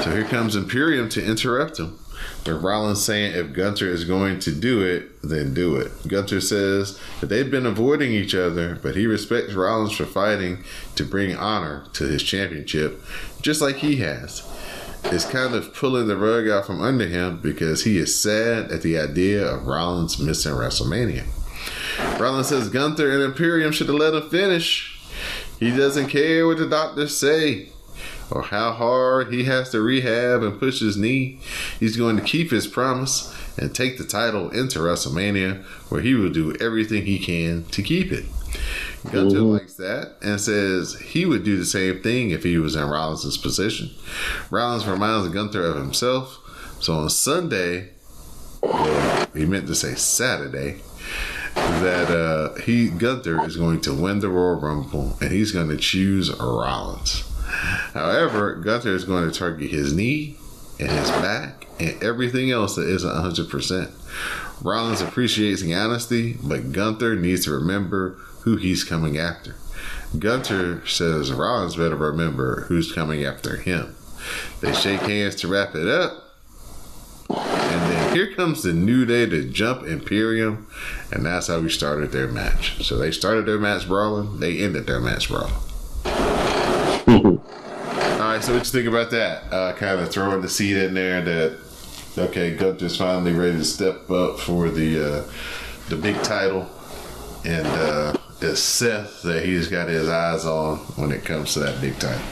So 0.00 0.10
here 0.10 0.24
comes 0.24 0.56
Imperium 0.56 1.10
to 1.10 1.22
interrupt 1.22 1.78
him. 1.78 1.98
With 2.44 2.62
Rollins 2.62 3.04
saying 3.04 3.34
if 3.36 3.52
Gunther 3.52 3.86
is 3.86 4.04
going 4.04 4.40
to 4.40 4.52
do 4.52 4.82
it, 4.82 5.22
then 5.22 5.54
do 5.54 5.76
it. 5.76 5.92
Gunther 6.08 6.40
says 6.40 6.98
that 7.20 7.26
they've 7.26 7.50
been 7.50 7.66
avoiding 7.66 8.12
each 8.12 8.34
other, 8.34 8.78
but 8.82 8.96
he 8.96 9.06
respects 9.06 9.54
Rollins 9.54 9.92
for 9.92 10.06
fighting 10.06 10.64
to 10.96 11.04
bring 11.04 11.36
honor 11.36 11.84
to 11.92 12.04
his 12.04 12.22
championship, 12.22 13.00
just 13.40 13.60
like 13.60 13.76
he 13.76 13.96
has. 13.96 14.42
It's 15.04 15.24
kind 15.24 15.54
of 15.54 15.74
pulling 15.74 16.08
the 16.08 16.16
rug 16.16 16.48
out 16.48 16.66
from 16.66 16.80
under 16.80 17.06
him 17.06 17.40
because 17.40 17.84
he 17.84 17.98
is 17.98 18.20
sad 18.20 18.70
at 18.70 18.82
the 18.82 18.98
idea 18.98 19.46
of 19.46 19.66
Rollins 19.66 20.18
missing 20.18 20.52
WrestleMania. 20.52 21.26
Rollins 22.18 22.48
says 22.48 22.68
Gunther 22.70 23.10
and 23.10 23.22
Imperium 23.22 23.72
should 23.72 23.88
have 23.88 23.96
let 23.96 24.14
him 24.14 24.28
finish. 24.30 25.00
He 25.60 25.70
doesn't 25.70 26.08
care 26.08 26.46
what 26.46 26.58
the 26.58 26.68
doctors 26.68 27.16
say 27.16 27.71
or 28.32 28.42
how 28.42 28.72
hard 28.72 29.32
he 29.32 29.44
has 29.44 29.70
to 29.70 29.80
rehab 29.80 30.42
and 30.42 30.58
push 30.58 30.80
his 30.80 30.96
knee. 30.96 31.38
He's 31.78 31.96
going 31.96 32.16
to 32.16 32.22
keep 32.22 32.50
his 32.50 32.66
promise 32.66 33.34
and 33.58 33.74
take 33.74 33.98
the 33.98 34.04
title 34.04 34.50
into 34.50 34.78
WrestleMania, 34.78 35.62
where 35.90 36.00
he 36.00 36.14
will 36.14 36.30
do 36.30 36.56
everything 36.60 37.04
he 37.04 37.18
can 37.18 37.64
to 37.64 37.82
keep 37.82 38.10
it. 38.10 38.24
Gunther 39.10 39.40
likes 39.40 39.74
that 39.74 40.16
and 40.22 40.40
says 40.40 40.98
he 41.00 41.26
would 41.26 41.44
do 41.44 41.56
the 41.56 41.64
same 41.64 42.02
thing 42.02 42.30
if 42.30 42.42
he 42.44 42.58
was 42.58 42.76
in 42.76 42.88
Rollins' 42.88 43.36
position. 43.36 43.90
Rollins 44.50 44.86
reminds 44.86 45.28
Gunther 45.28 45.64
of 45.64 45.76
himself. 45.76 46.38
So 46.80 46.94
on 46.94 47.10
Sunday, 47.10 47.90
well, 48.62 49.26
he 49.34 49.44
meant 49.44 49.66
to 49.66 49.74
say 49.74 49.94
Saturday, 49.94 50.80
that 51.54 52.10
uh, 52.10 52.54
he 52.60 52.88
Gunther 52.88 53.44
is 53.44 53.56
going 53.56 53.80
to 53.82 53.94
win 53.94 54.20
the 54.20 54.28
Royal 54.28 54.60
Rumble 54.60 55.16
and 55.20 55.30
he's 55.30 55.52
going 55.52 55.68
to 55.68 55.76
choose 55.76 56.32
Rollins. 56.38 57.24
However, 57.94 58.54
Gunther 58.56 58.94
is 58.94 59.04
going 59.04 59.30
to 59.30 59.38
target 59.38 59.70
his 59.70 59.92
knee 59.92 60.36
and 60.80 60.90
his 60.90 61.10
back 61.10 61.66
and 61.78 62.02
everything 62.02 62.50
else 62.50 62.76
that 62.76 62.88
isn't 62.88 63.10
100%. 63.10 64.64
Rollins 64.64 65.00
appreciates 65.00 65.62
the 65.62 65.74
honesty, 65.74 66.36
but 66.42 66.72
Gunther 66.72 67.16
needs 67.16 67.44
to 67.44 67.50
remember 67.50 68.16
who 68.42 68.56
he's 68.56 68.84
coming 68.84 69.18
after. 69.18 69.56
Gunther 70.18 70.86
says 70.86 71.32
Rollins 71.32 71.76
better 71.76 71.96
remember 71.96 72.62
who's 72.68 72.92
coming 72.92 73.24
after 73.24 73.56
him. 73.56 73.94
They 74.60 74.72
shake 74.72 75.00
hands 75.00 75.34
to 75.36 75.48
wrap 75.48 75.74
it 75.74 75.88
up. 75.88 76.24
And 77.30 77.90
then 77.90 78.14
here 78.14 78.34
comes 78.34 78.62
the 78.62 78.72
New 78.72 79.06
Day 79.06 79.26
to 79.26 79.48
jump 79.50 79.86
Imperium, 79.86 80.68
and 81.10 81.24
that's 81.24 81.46
how 81.46 81.60
we 81.60 81.70
started 81.70 82.12
their 82.12 82.28
match. 82.28 82.84
So 82.86 82.98
they 82.98 83.10
started 83.10 83.46
their 83.46 83.58
match 83.58 83.88
brawling, 83.88 84.38
they 84.38 84.58
ended 84.58 84.86
their 84.86 85.00
match 85.00 85.28
brawling. 85.28 85.54
All 87.06 87.40
right, 88.18 88.42
so 88.42 88.52
what 88.52 88.58
you 88.58 88.70
think 88.70 88.86
about 88.86 89.10
that? 89.10 89.52
Uh, 89.52 89.72
kind 89.74 90.00
of 90.00 90.10
throwing 90.10 90.40
the 90.40 90.48
seed 90.48 90.76
in 90.76 90.94
there 90.94 91.20
that 91.22 91.58
okay, 92.16 92.54
Gunther's 92.56 92.96
finally 92.96 93.32
ready 93.32 93.56
to 93.56 93.64
step 93.64 94.08
up 94.10 94.38
for 94.38 94.70
the 94.70 94.98
uh, 94.98 95.24
the 95.88 95.96
big 95.96 96.20
title, 96.22 96.68
and 97.44 97.66
uh, 97.66 98.14
it's 98.40 98.60
Seth 98.60 99.22
that 99.22 99.44
he's 99.44 99.68
got 99.68 99.88
his 99.88 100.08
eyes 100.08 100.44
on 100.44 100.78
when 100.96 101.10
it 101.10 101.24
comes 101.24 101.54
to 101.54 101.60
that 101.60 101.80
big 101.80 101.98
title. 101.98 102.22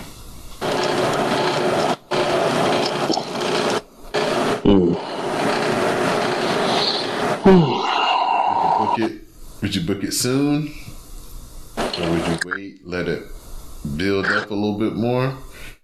book 8.78 8.98
it? 8.98 9.22
Would 9.62 9.74
you 9.74 9.82
book 9.82 10.04
it 10.04 10.12
soon, 10.12 10.72
or 11.76 12.10
would 12.10 12.26
you 12.26 12.38
wait, 12.46 12.86
let 12.86 13.08
it 13.08 13.24
build 13.96 14.26
up 14.26 14.50
a 14.50 14.54
little 14.54 14.78
bit 14.78 14.94
more? 14.94 15.36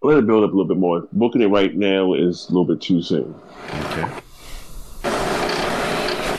Let 0.03 0.19
it 0.19 0.27
build 0.27 0.45
up 0.45 0.53
a 0.53 0.57
little 0.57 0.69
bit 0.69 0.79
more. 0.79 1.09
Booking 1.13 1.43
it 1.43 1.47
right 1.47 1.75
now 1.75 2.15
is 2.15 2.47
a 2.49 2.53
little 2.53 2.65
bit 2.65 2.81
too 2.81 3.03
soon. 3.03 3.35
Okay. 3.71 4.09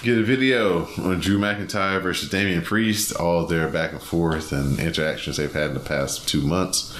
Get 0.03 0.19
a 0.19 0.23
video 0.23 0.85
on 0.99 1.19
Drew 1.19 1.37
McIntyre 1.37 2.01
versus 2.01 2.29
Damian 2.29 2.61
Priest, 2.61 3.13
all 3.15 3.45
their 3.45 3.67
back 3.67 3.91
and 3.91 4.01
forth 4.01 4.53
and 4.53 4.79
interactions 4.79 5.37
they've 5.37 5.51
had 5.51 5.69
in 5.69 5.73
the 5.73 5.81
past 5.81 6.29
two 6.29 6.41
months. 6.41 6.97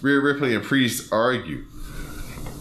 Rhea 0.00 0.20
Ripley 0.20 0.54
and 0.54 0.62
Priest 0.62 1.12
argue, 1.12 1.64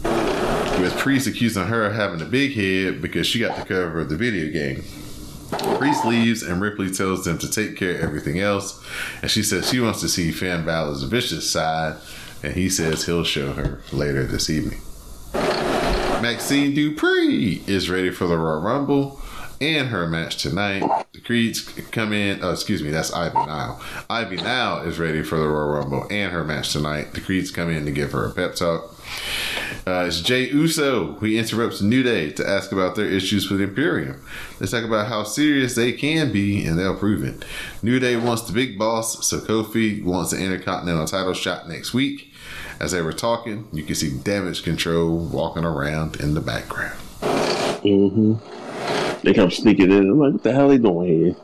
with 0.03 0.95
Priest 0.97 1.27
accusing 1.27 1.67
her 1.67 1.85
of 1.85 1.93
having 1.93 2.21
a 2.21 2.25
big 2.25 2.53
head 2.55 3.01
because 3.01 3.27
she 3.27 3.39
got 3.39 3.57
the 3.57 3.65
cover 3.65 3.99
of 3.99 4.09
the 4.09 4.17
video 4.17 4.51
game. 4.51 4.83
Priest 5.77 6.05
leaves 6.05 6.41
and 6.43 6.61
Ripley 6.61 6.89
tells 6.89 7.25
them 7.25 7.37
to 7.39 7.49
take 7.49 7.77
care 7.77 7.95
of 7.95 8.01
everything 8.01 8.39
else, 8.39 8.83
and 9.21 9.29
she 9.29 9.43
says 9.43 9.69
she 9.69 9.79
wants 9.79 10.01
to 10.01 10.09
see 10.09 10.31
Finn 10.31 10.65
Balor's 10.65 11.03
vicious 11.03 11.49
side, 11.49 11.97
and 12.43 12.53
he 12.53 12.69
says 12.69 13.05
he'll 13.05 13.23
show 13.23 13.53
her 13.53 13.81
later 13.91 14.23
this 14.23 14.49
evening. 14.49 14.81
Maxine 16.21 16.73
Dupree 16.73 17.63
is 17.67 17.89
ready 17.89 18.09
for 18.09 18.25
the 18.25 18.37
Royal 18.37 18.61
Rumble 18.61 19.21
and 19.61 19.89
her 19.89 20.07
match 20.07 20.37
tonight. 20.37 20.83
The 21.13 21.21
Creeds 21.21 21.61
come 21.91 22.13
in. 22.13 22.43
Oh, 22.43 22.51
excuse 22.51 22.81
me, 22.81 22.89
that's 22.89 23.13
Ivy 23.13 23.35
Nile. 23.35 23.81
Ivy 24.09 24.37
Nile 24.37 24.81
is 24.81 24.99
ready 24.99 25.23
for 25.23 25.37
the 25.37 25.47
Royal 25.47 25.69
Rumble 25.69 26.07
and 26.09 26.31
her 26.31 26.43
match 26.43 26.73
tonight. 26.73 27.13
The 27.13 27.21
Creeds 27.21 27.51
come 27.51 27.69
in 27.69 27.85
to 27.85 27.91
give 27.91 28.11
her 28.11 28.25
a 28.25 28.31
pep 28.31 28.55
talk. 28.55 28.94
Uh, 29.87 30.05
it's 30.07 30.21
Jey 30.21 30.49
Uso 30.49 31.19
He 31.19 31.37
interrupts 31.37 31.79
New 31.79 32.01
Day 32.01 32.31
to 32.31 32.47
ask 32.47 32.71
about 32.71 32.95
their 32.95 33.05
issues 33.05 33.51
with 33.51 33.61
Imperium. 33.61 34.19
Let's 34.59 34.71
talk 34.71 34.83
about 34.83 35.07
how 35.07 35.23
serious 35.23 35.75
they 35.75 35.91
can 35.91 36.31
be, 36.31 36.65
and 36.65 36.79
they'll 36.79 36.97
prove 36.97 37.23
it. 37.23 37.45
New 37.83 37.99
Day 37.99 38.15
wants 38.15 38.43
the 38.43 38.53
big 38.53 38.79
boss, 38.79 39.27
so 39.27 39.39
Kofi 39.39 40.03
wants 40.03 40.31
the 40.31 40.43
Intercontinental 40.43 41.05
title 41.05 41.33
shot 41.33 41.67
next 41.67 41.93
week. 41.93 42.31
As 42.79 42.91
they 42.91 43.01
were 43.01 43.13
talking, 43.13 43.67
you 43.71 43.83
can 43.83 43.95
see 43.95 44.17
Damage 44.17 44.63
Control 44.63 45.17
walking 45.17 45.63
around 45.63 46.19
in 46.19 46.33
the 46.33 46.41
background. 46.41 46.99
Mm-hmm. 47.21 49.25
They 49.25 49.33
come 49.33 49.51
sneaking 49.51 49.91
in. 49.91 50.09
I'm 50.09 50.19
like, 50.19 50.33
what 50.33 50.43
the 50.43 50.51
hell 50.51 50.69
are 50.69 50.69
they 50.69 50.77
doing 50.77 51.07
here? 51.07 51.35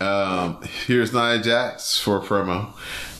um, 0.00 0.58
here's 0.90 1.12
Nia 1.12 1.38
Jax 1.40 2.00
for 2.00 2.16
a 2.16 2.20
promo. 2.20 2.72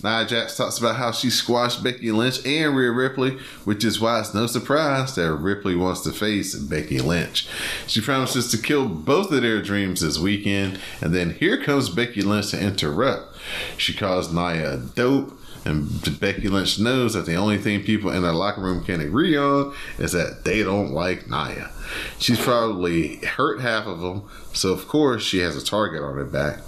Nia 0.02 0.26
Jax 0.26 0.56
talks 0.56 0.76
about 0.76 0.96
how 0.96 1.12
she 1.12 1.30
squashed 1.30 1.84
Becky 1.84 2.10
Lynch 2.10 2.44
and 2.44 2.74
Rhea 2.74 2.90
Ripley, 2.90 3.38
which 3.62 3.84
is 3.84 4.00
why 4.00 4.18
it's 4.18 4.34
no 4.34 4.48
surprise 4.48 5.14
that 5.14 5.32
Ripley 5.32 5.76
wants 5.76 6.00
to 6.00 6.10
face 6.10 6.56
Becky 6.56 6.98
Lynch. 6.98 7.46
She 7.86 8.00
promises 8.00 8.50
to 8.50 8.58
kill 8.58 8.88
both 8.88 9.30
of 9.30 9.42
their 9.42 9.62
dreams 9.62 10.00
this 10.00 10.18
weekend, 10.18 10.80
and 11.00 11.14
then 11.14 11.34
here 11.34 11.62
comes 11.62 11.90
Becky 11.90 12.22
Lynch 12.22 12.50
to 12.50 12.60
interrupt. 12.60 13.36
She 13.76 13.94
calls 13.94 14.32
Nia 14.32 14.78
dope, 14.96 15.38
and 15.64 16.18
Becky 16.18 16.48
Lynch 16.48 16.80
knows 16.80 17.14
that 17.14 17.26
the 17.26 17.36
only 17.36 17.58
thing 17.58 17.84
people 17.84 18.10
in 18.10 18.22
the 18.22 18.32
locker 18.32 18.62
room 18.62 18.82
can 18.82 19.00
agree 19.00 19.36
on 19.36 19.76
is 19.96 20.10
that 20.10 20.44
they 20.44 20.64
don't 20.64 20.90
like 20.90 21.30
Nia. 21.30 21.70
She's 22.18 22.40
probably 22.40 23.16
hurt 23.16 23.60
half 23.60 23.86
of 23.86 24.00
them, 24.00 24.28
so 24.52 24.72
of 24.72 24.86
course 24.88 25.22
she 25.22 25.38
has 25.38 25.56
a 25.56 25.64
target 25.64 26.02
on 26.02 26.16
her 26.16 26.24
back. 26.24 26.58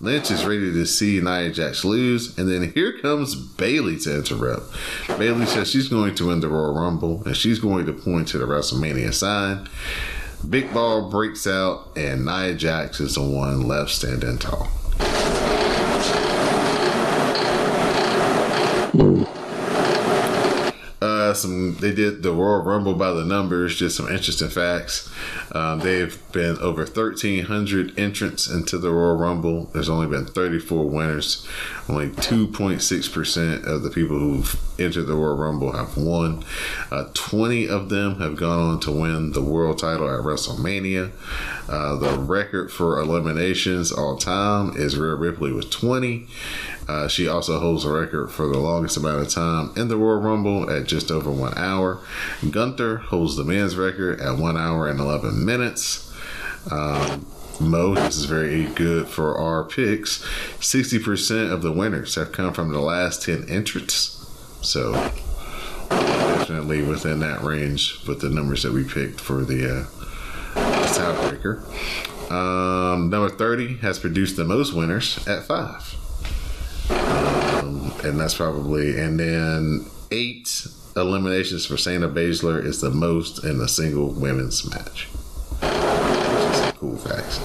Lynch 0.00 0.30
is 0.30 0.44
ready 0.44 0.72
to 0.72 0.86
see 0.86 1.20
Nia 1.20 1.50
Jax 1.50 1.84
lose, 1.84 2.38
and 2.38 2.48
then 2.48 2.72
here 2.72 2.98
comes 2.98 3.34
Bayley 3.34 3.98
to 3.98 4.16
interrupt. 4.16 4.72
Bayley 5.18 5.46
says 5.46 5.70
she's 5.70 5.88
going 5.88 6.14
to 6.16 6.28
win 6.28 6.40
the 6.40 6.48
Royal 6.48 6.74
Rumble, 6.74 7.22
and 7.24 7.36
she's 7.36 7.58
going 7.58 7.86
to 7.86 7.92
point 7.92 8.28
to 8.28 8.38
the 8.38 8.46
WrestleMania 8.46 9.12
sign. 9.12 9.68
Big 10.48 10.72
Ball 10.72 11.10
breaks 11.10 11.46
out, 11.46 11.90
and 11.96 12.24
Nia 12.24 12.54
Jax 12.54 13.00
is 13.00 13.14
the 13.16 13.22
one 13.22 13.68
left 13.68 13.90
standing 13.90 14.38
tall. 14.38 14.68
Hmm. 18.92 19.39
Some 21.32 21.76
they 21.76 21.94
did 21.94 22.22
the 22.22 22.32
Royal 22.32 22.62
Rumble 22.62 22.94
by 22.94 23.12
the 23.12 23.24
numbers. 23.24 23.76
Just 23.76 23.96
some 23.96 24.08
interesting 24.08 24.48
facts. 24.48 25.10
Um, 25.52 25.80
they've 25.80 26.16
been 26.32 26.56
over 26.58 26.86
thirteen 26.86 27.44
hundred 27.44 27.98
entrants 27.98 28.48
into 28.48 28.78
the 28.78 28.90
Royal 28.90 29.16
Rumble. 29.16 29.64
There's 29.72 29.88
only 29.88 30.06
been 30.06 30.26
thirty 30.26 30.58
four 30.58 30.88
winners. 30.88 31.46
Only 31.88 32.10
two 32.10 32.46
point 32.46 32.82
six 32.82 33.08
percent 33.08 33.64
of 33.64 33.82
the 33.82 33.90
people 33.90 34.18
who've 34.18 34.56
entered 34.78 35.04
the 35.04 35.14
Royal 35.14 35.36
Rumble 35.36 35.72
have 35.72 35.96
won. 35.96 36.44
Uh, 36.90 37.08
Twenty 37.14 37.68
of 37.68 37.88
them 37.88 38.20
have 38.20 38.36
gone 38.36 38.58
on 38.58 38.80
to 38.80 38.92
win 38.92 39.32
the 39.32 39.42
world 39.42 39.78
title 39.78 40.08
at 40.08 40.24
WrestleMania. 40.24 41.10
Uh, 41.68 41.96
the 41.96 42.18
record 42.18 42.72
for 42.72 42.98
eliminations 42.98 43.92
all 43.92 44.16
time 44.16 44.72
is 44.76 44.96
Rhea 44.96 45.14
Ripley 45.14 45.52
with 45.52 45.70
twenty. 45.70 46.26
Uh, 46.88 47.06
she 47.06 47.28
also 47.28 47.60
holds 47.60 47.84
the 47.84 47.90
record 47.90 48.28
for 48.32 48.48
the 48.48 48.58
longest 48.58 48.96
amount 48.96 49.20
of 49.20 49.28
time 49.28 49.70
in 49.76 49.86
the 49.86 49.96
Royal 49.96 50.20
Rumble 50.20 50.68
at 50.70 50.86
just 50.86 51.10
over 51.10 51.19
one 51.28 51.58
hour. 51.58 52.00
Gunther 52.48 52.98
holds 52.98 53.36
the 53.36 53.44
men's 53.44 53.76
record 53.76 54.20
at 54.20 54.38
one 54.38 54.56
hour 54.56 54.88
and 54.88 55.00
11 55.00 55.44
minutes. 55.44 56.12
Um, 56.70 57.26
Mo, 57.60 57.94
this 57.94 58.16
is 58.16 58.24
very 58.24 58.64
good 58.64 59.06
for 59.06 59.36
our 59.36 59.64
picks. 59.64 60.22
60% 60.60 61.52
of 61.52 61.60
the 61.60 61.72
winners 61.72 62.14
have 62.14 62.32
come 62.32 62.54
from 62.54 62.72
the 62.72 62.80
last 62.80 63.22
10 63.22 63.48
entrants. 63.50 64.16
So, 64.62 64.92
definitely 65.90 66.82
within 66.82 67.20
that 67.20 67.42
range 67.42 68.06
with 68.06 68.20
the 68.20 68.30
numbers 68.30 68.62
that 68.62 68.72
we 68.72 68.84
picked 68.84 69.20
for 69.20 69.44
the, 69.44 69.80
uh, 69.80 70.00
tiebreaker. 70.54 71.60
Um, 72.30 73.10
number 73.10 73.28
30 73.28 73.78
has 73.78 73.98
produced 73.98 74.36
the 74.36 74.44
most 74.44 74.72
winners 74.72 75.26
at 75.26 75.44
five. 75.44 75.96
Um, 76.90 77.92
and 78.04 78.18
that's 78.18 78.34
probably 78.34 78.98
and 78.98 79.18
then 79.18 79.86
eight 80.10 80.66
eliminations 80.96 81.66
for 81.66 81.74
Shayna 81.74 82.12
Baszler 82.12 82.64
is 82.64 82.80
the 82.80 82.90
most 82.90 83.44
in 83.44 83.60
a 83.60 83.68
single 83.68 84.08
women's 84.08 84.68
match. 84.68 85.08
Cool 86.78 86.96
facts. 86.96 87.40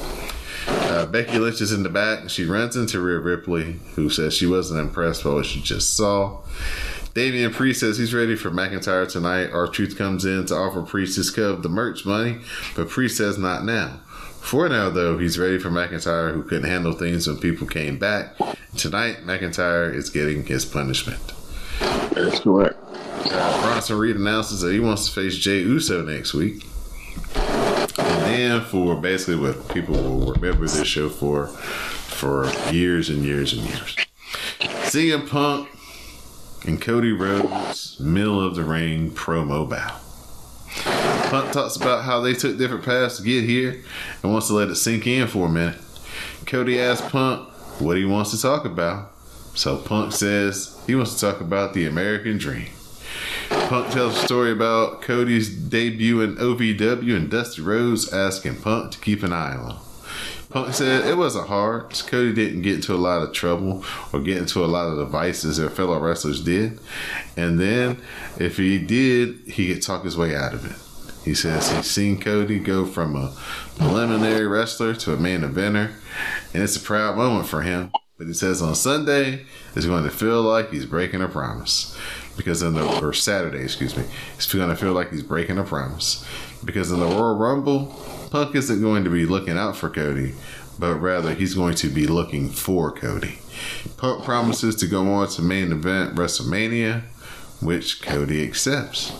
Uh, 0.68 1.06
Becky 1.06 1.38
Lynch 1.38 1.62
is 1.62 1.72
in 1.72 1.84
the 1.84 1.90
back. 1.90 2.22
And 2.22 2.32
she 2.32 2.46
runs 2.46 2.76
into 2.76 3.00
Rhea 3.02 3.20
Ripley, 3.20 3.80
who 3.96 4.10
says 4.10 4.34
she 4.34 4.46
wasn't 4.46 4.80
impressed 4.80 5.24
by 5.24 5.32
what 5.32 5.46
she 5.46 5.62
just 5.62 5.96
saw. 5.96 6.42
Damian 7.14 7.54
Priest 7.54 7.80
says 7.80 7.98
he's 7.98 8.14
ready 8.14 8.36
for 8.36 8.52
McIntyre 8.52 9.10
tonight. 9.10 9.50
R-Truth 9.52 9.98
comes 9.98 10.26
in 10.26 10.46
to 10.48 10.56
offer 10.56 10.82
Priest 10.82 11.16
his 11.16 11.38
of 11.38 11.64
the 11.64 11.70
merch 11.70 12.06
money, 12.06 12.40
but 12.76 12.90
Priest 12.90 13.18
says 13.18 13.38
not 13.38 13.64
now. 13.64 14.02
For 14.42 14.68
now, 14.70 14.90
though, 14.90 15.18
he's 15.18 15.40
ready 15.40 15.58
for 15.58 15.70
McIntyre, 15.70 16.34
who 16.34 16.44
couldn't 16.44 16.70
handle 16.70 16.94
things 16.94 17.26
when 17.26 17.38
people 17.38 17.68
came 17.68 17.98
back. 17.98 18.36
Tonight, 18.76 19.26
McIntyre 19.26 19.94
is 19.94 20.10
getting 20.10 20.46
his 20.46 20.66
punishment. 20.66 21.34
That's 21.80 22.42
correct. 22.42 22.75
Uh, 23.26 23.62
Bronson 23.62 23.98
Reed 23.98 24.16
announces 24.16 24.62
that 24.62 24.72
he 24.72 24.80
wants 24.80 25.08
to 25.08 25.12
face 25.14 25.36
Jey 25.36 25.60
Uso 25.60 26.04
next 26.04 26.34
week. 26.34 26.66
And 27.36 28.22
then, 28.24 28.62
for 28.62 28.96
basically 28.96 29.36
what 29.36 29.68
people 29.70 29.96
will 29.96 30.34
remember 30.34 30.68
this 30.68 30.88
show 30.88 31.10
for, 31.10 31.48
for 31.48 32.52
years 32.72 33.10
and 33.10 33.24
years 33.24 33.54
and 33.54 33.64
years, 33.64 33.96
CM 34.60 35.28
Punk 35.28 35.70
and 36.66 36.82
Cody 36.82 37.12
Rhodes, 37.12 38.00
middle 38.00 38.42
of 38.42 38.56
the 38.56 38.64
ring 38.64 39.12
promo 39.12 39.70
bow. 39.70 40.00
Punk 41.30 41.52
talks 41.52 41.76
about 41.76 42.04
how 42.04 42.22
they 42.22 42.34
took 42.34 42.58
different 42.58 42.84
paths 42.84 43.18
to 43.18 43.24
get 43.24 43.44
here 43.44 43.84
and 44.22 44.32
wants 44.32 44.48
to 44.48 44.54
let 44.54 44.70
it 44.70 44.76
sink 44.76 45.08
in 45.08 45.28
for 45.28 45.48
a 45.48 45.50
minute. 45.50 45.80
Cody 46.46 46.80
asks 46.80 47.10
Punk 47.10 47.50
what 47.80 47.98
he 47.98 48.06
wants 48.06 48.32
to 48.32 48.42
talk 48.42 48.66
about. 48.66 49.12
So 49.56 49.78
Punk 49.78 50.14
says 50.14 50.80
he 50.86 50.96
wants 50.96 51.16
to 51.16 51.22
talk 51.22 51.42
about 51.42 51.74
the 51.74 51.86
American 51.86 52.38
dream. 52.38 52.68
Punk 53.50 53.92
tells 53.92 54.18
a 54.18 54.26
story 54.26 54.52
about 54.52 55.02
Cody's 55.02 55.50
debut 55.50 56.22
in 56.22 56.36
OVW 56.36 57.16
and 57.16 57.30
Dusty 57.30 57.62
Rhodes 57.62 58.14
asking 58.14 58.62
Punk 58.62 58.92
to 58.92 59.00
keep 59.00 59.24
an 59.24 59.34
eye 59.34 59.56
on 59.56 59.72
him. 59.72 59.78
Punk 60.50 60.74
said 60.74 61.06
it 61.06 61.18
wasn't 61.18 61.48
hard. 61.48 61.90
Cody 62.08 62.34
didn't 62.34 62.62
get 62.62 62.76
into 62.76 62.94
a 62.94 62.96
lot 62.96 63.22
of 63.22 63.34
trouble 63.34 63.84
or 64.14 64.22
get 64.22 64.38
into 64.38 64.64
a 64.64 64.68
lot 64.68 64.88
of 64.88 64.98
the 64.98 65.06
vices 65.06 65.58
their 65.58 65.70
fellow 65.70 66.00
wrestlers 66.00 66.42
did. 66.42 66.80
And 67.36 67.60
then, 67.60 68.02
if 68.38 68.58
he 68.58 68.78
did, 68.78 69.40
he 69.48 69.74
could 69.74 69.82
talk 69.82 70.04
his 70.06 70.16
way 70.16 70.36
out 70.36 70.54
of 70.54 70.66
it. 70.66 70.78
He 71.26 71.34
says 71.34 71.72
he's 71.72 71.90
seen 71.90 72.22
Cody 72.22 72.60
go 72.60 72.86
from 72.86 73.16
a 73.16 73.36
preliminary 73.78 74.46
wrestler 74.46 74.94
to 74.94 75.14
a 75.14 75.18
main 75.18 75.42
eventer, 75.42 75.92
and 76.54 76.62
it's 76.62 76.78
a 76.78 76.80
proud 76.80 77.18
moment 77.18 77.48
for 77.48 77.64
him. 77.64 77.92
But 78.18 78.28
he 78.28 78.34
says 78.34 78.62
on 78.62 78.76
Sunday, 78.76 79.46
it's 79.76 79.88
going 79.88 80.04
to 80.04 80.12
feel 80.12 80.42
like 80.42 80.72
he's 80.72 80.86
breaking 80.86 81.22
a 81.22 81.28
promise. 81.28 81.98
Because 82.38 82.62
in 82.62 82.74
the, 82.74 82.86
or 83.02 83.14
Saturday, 83.14 83.64
excuse 83.64 83.96
me, 83.96 84.04
he's 84.36 84.48
to 84.70 84.76
feel 84.76 84.94
like 84.94 85.12
he's 85.12 85.24
breaking 85.24 85.58
a 85.58 85.64
promise. 85.64 86.26
Because 86.64 86.92
in 86.92 87.00
the 87.00 87.06
Royal 87.06 87.38
Rumble, 87.38 87.96
Punk 88.32 88.56
isn't 88.56 88.82
going 88.82 89.04
to 89.04 89.10
be 89.10 89.26
looking 89.26 89.58
out 89.58 89.78
for 89.78 89.90
Cody, 89.90 90.34
but 90.78 90.96
rather 90.96 91.34
he's 91.34 91.54
going 91.54 91.76
to 91.76 91.90
be 91.90 92.08
looking 92.08 92.50
for 92.50 92.92
Cody. 92.92 93.40
Punk 93.98 94.26
promises 94.26 94.76
to 94.78 94.88
go 94.88 95.08
on 95.14 95.28
to 95.30 95.42
main 95.42 95.72
event 95.72 96.16
WrestleMania, 96.16 97.04
which 97.62 98.02
Cody 98.02 98.44
accepts. 98.44 99.14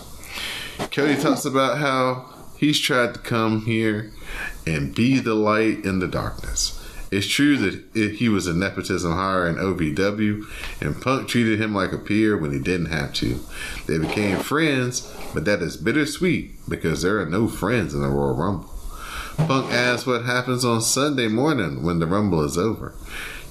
Cody 0.90 1.16
talks 1.16 1.44
about 1.44 1.78
how 1.78 2.34
he's 2.58 2.78
tried 2.78 3.14
to 3.14 3.20
come 3.20 3.64
here 3.64 4.12
and 4.66 4.94
be 4.94 5.18
the 5.18 5.34
light 5.34 5.84
in 5.84 5.98
the 6.00 6.08
darkness. 6.08 6.82
It's 7.16 7.26
true 7.26 7.56
that 7.56 8.14
he 8.16 8.28
was 8.28 8.46
a 8.46 8.52
nepotism 8.52 9.12
hire 9.12 9.48
in 9.48 9.56
OVW, 9.56 10.44
and 10.82 11.00
Punk 11.00 11.26
treated 11.26 11.58
him 11.58 11.74
like 11.74 11.92
a 11.92 11.98
peer 11.98 12.36
when 12.36 12.52
he 12.52 12.58
didn't 12.58 12.92
have 12.92 13.14
to. 13.14 13.40
They 13.86 13.96
became 13.96 14.36
friends, 14.36 15.10
but 15.32 15.46
that 15.46 15.62
is 15.62 15.78
bittersweet 15.78 16.68
because 16.68 17.00
there 17.00 17.18
are 17.18 17.24
no 17.24 17.48
friends 17.48 17.94
in 17.94 18.02
the 18.02 18.08
Royal 18.08 18.36
Rumble. 18.36 18.70
Punk 19.38 19.72
asks 19.72 20.06
what 20.06 20.26
happens 20.26 20.62
on 20.62 20.82
Sunday 20.82 21.28
morning 21.28 21.82
when 21.82 22.00
the 22.00 22.06
Rumble 22.06 22.44
is 22.44 22.58
over. 22.58 22.92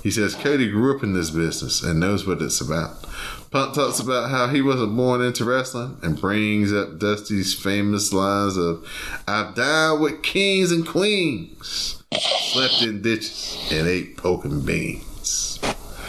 He 0.05 0.11
says 0.11 0.35
Cody 0.35 0.69
grew 0.69 0.95
up 0.95 1.01
in 1.01 1.13
this 1.13 1.31
business 1.31 1.81
and 1.81 1.99
knows 1.99 2.27
what 2.27 2.39
it's 2.39 2.61
about. 2.61 3.07
Punk 3.49 3.73
talks 3.73 3.99
about 3.99 4.29
how 4.29 4.49
he 4.49 4.61
wasn't 4.61 4.95
born 4.95 5.19
into 5.23 5.45
wrestling 5.45 5.97
and 6.03 6.21
brings 6.21 6.71
up 6.71 6.99
Dusty's 6.99 7.55
famous 7.55 8.13
lines 8.13 8.55
of 8.55 8.87
I've 9.27 9.55
died 9.55 9.99
with 9.99 10.21
kings 10.21 10.71
and 10.71 10.85
queens, 10.85 12.03
slept 12.13 12.83
in 12.83 13.01
ditches, 13.01 13.67
and 13.71 13.87
ate 13.87 14.15
poking 14.15 14.61
beans. 14.61 15.57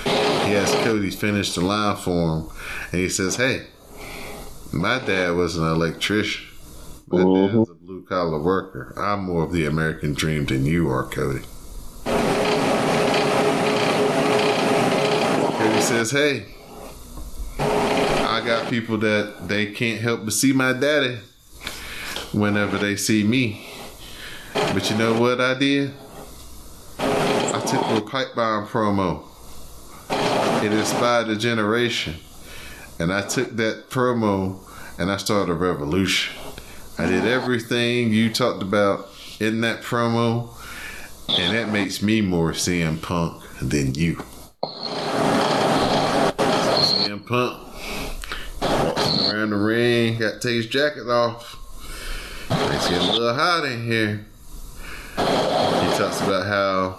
He 0.05 0.53
has 0.53 0.71
Cody 0.85 1.11
finish 1.11 1.55
the 1.55 1.63
line 1.63 1.97
for 1.97 2.11
him 2.11 2.49
and 2.93 3.01
he 3.01 3.09
says, 3.09 3.37
Hey, 3.37 3.67
my 4.75 4.99
dad 4.99 5.31
was 5.31 5.57
an 5.57 5.65
electrician. 5.65 6.47
My 7.07 7.21
dad's 7.21 7.55
a 7.55 7.57
mm-hmm. 7.57 7.87
blue 7.87 8.05
collar 8.05 8.43
worker. 8.43 8.93
I'm 8.95 9.25
more 9.25 9.45
of 9.45 9.53
the 9.53 9.65
American 9.65 10.13
dream 10.13 10.45
than 10.45 10.67
you 10.67 10.91
are, 10.91 11.05
Cody. 11.05 11.47
Says, 15.87 16.11
Hey, 16.11 16.47
I 17.61 18.43
got 18.45 18.69
people 18.69 18.99
that 18.99 19.47
they 19.47 19.67
can't 19.67 20.01
help 20.01 20.25
but 20.25 20.33
see 20.33 20.53
my 20.53 20.73
daddy 20.73 21.19
whenever 22.33 22.77
they 22.77 22.97
see 22.97 23.23
me. 23.23 23.65
But 24.53 24.91
you 24.91 24.97
know 24.97 25.21
what 25.21 25.41
I 25.41 25.57
did? 25.57 25.93
I 26.99 27.63
took 27.65 27.83
a 27.97 28.01
pipe 28.01 28.35
bomb 28.35 28.67
promo. 28.67 29.23
It 30.65 30.73
inspired 30.73 31.29
a 31.29 31.37
generation. 31.37 32.17
And 32.99 33.13
I 33.13 33.23
took 33.23 33.51
that 33.51 33.89
promo 33.89 34.59
and 34.99 35.09
I 35.09 35.19
started 35.19 35.53
a 35.53 35.55
revolution. 35.55 36.37
I 36.99 37.07
did 37.07 37.25
everything 37.27 38.13
you 38.13 38.33
talked 38.33 38.61
about 38.61 39.09
in 39.39 39.61
that 39.61 39.83
promo, 39.83 40.49
and 41.29 41.55
that 41.55 41.69
makes 41.69 42.03
me 42.03 42.23
more 42.23 42.51
CM 42.51 43.01
Punk 43.01 43.41
than 43.61 43.95
you. 43.95 44.21
Walking 48.61 49.27
around 49.31 49.51
the 49.51 49.57
ring, 49.57 50.19
got 50.19 50.41
to 50.41 50.49
take 50.49 50.57
his 50.57 50.67
jacket 50.67 51.09
off. 51.09 51.57
It's 52.51 52.89
getting 52.89 53.09
a 53.09 53.13
little 53.13 53.35
hot 53.35 53.65
in 53.65 53.85
here. 53.85 54.27
He 55.17 55.99
talks 55.99 56.21
about 56.21 56.47
how 56.47 56.99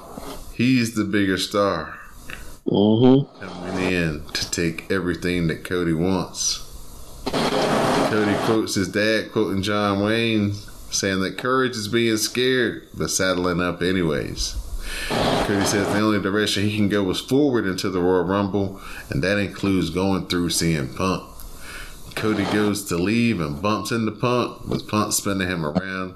he's 0.53 0.95
the 0.95 1.03
bigger 1.03 1.37
star 1.37 1.97
Mm-hmm. 2.67 3.45
coming 3.45 3.93
in 3.93 4.25
to 4.33 4.51
take 4.51 4.91
everything 4.91 5.47
that 5.47 5.63
Cody 5.63 5.93
wants. 5.93 6.59
Cody 7.31 8.35
quotes 8.45 8.75
his 8.75 8.89
dad, 8.89 9.31
quoting 9.31 9.61
John 9.61 10.01
Wayne, 10.03 10.51
saying 10.91 11.21
that 11.21 11.37
courage 11.37 11.77
is 11.77 11.87
being 11.87 12.17
scared, 12.17 12.85
but 12.93 13.09
saddling 13.09 13.61
up 13.61 13.81
anyways. 13.81 14.57
Cody 15.09 15.65
says 15.65 15.87
the 15.93 15.99
only 15.99 16.19
direction 16.21 16.63
he 16.63 16.75
can 16.75 16.89
go 16.89 17.09
is 17.09 17.19
forward 17.21 17.65
into 17.65 17.89
the 17.89 18.01
Royal 18.01 18.23
Rumble, 18.23 18.81
and 19.09 19.23
that 19.23 19.37
includes 19.37 19.89
going 19.89 20.27
through 20.27 20.49
CM 20.49 20.95
Punk. 20.95 21.23
Cody 22.15 22.45
goes 22.45 22.83
to 22.85 22.97
leave 22.97 23.39
and 23.39 23.61
bumps 23.61 23.91
into 23.91 24.11
Punk, 24.11 24.65
with 24.67 24.87
Punk 24.87 25.13
spinning 25.13 25.47
him 25.47 25.65
around. 25.65 26.15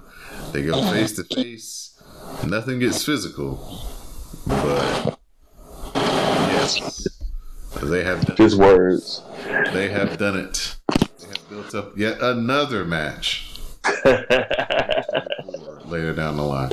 They 0.51 0.63
go 0.63 0.81
face 0.91 1.15
to 1.15 1.23
face. 1.23 2.01
Nothing 2.45 2.79
gets 2.79 3.05
physical, 3.05 3.85
but 4.47 5.19
yes, 5.93 7.07
they 7.83 8.03
have 8.03 8.25
done 8.25 8.37
His 8.37 8.55
words. 8.57 9.21
they 9.73 9.89
have 9.89 10.17
done 10.17 10.37
it. 10.37 10.75
They 11.19 11.27
have 11.27 11.49
built 11.49 11.75
up 11.75 11.97
yet 11.97 12.19
another 12.21 12.83
match 12.83 13.59
later 15.85 16.13
down 16.13 16.37
the 16.37 16.43
line. 16.43 16.71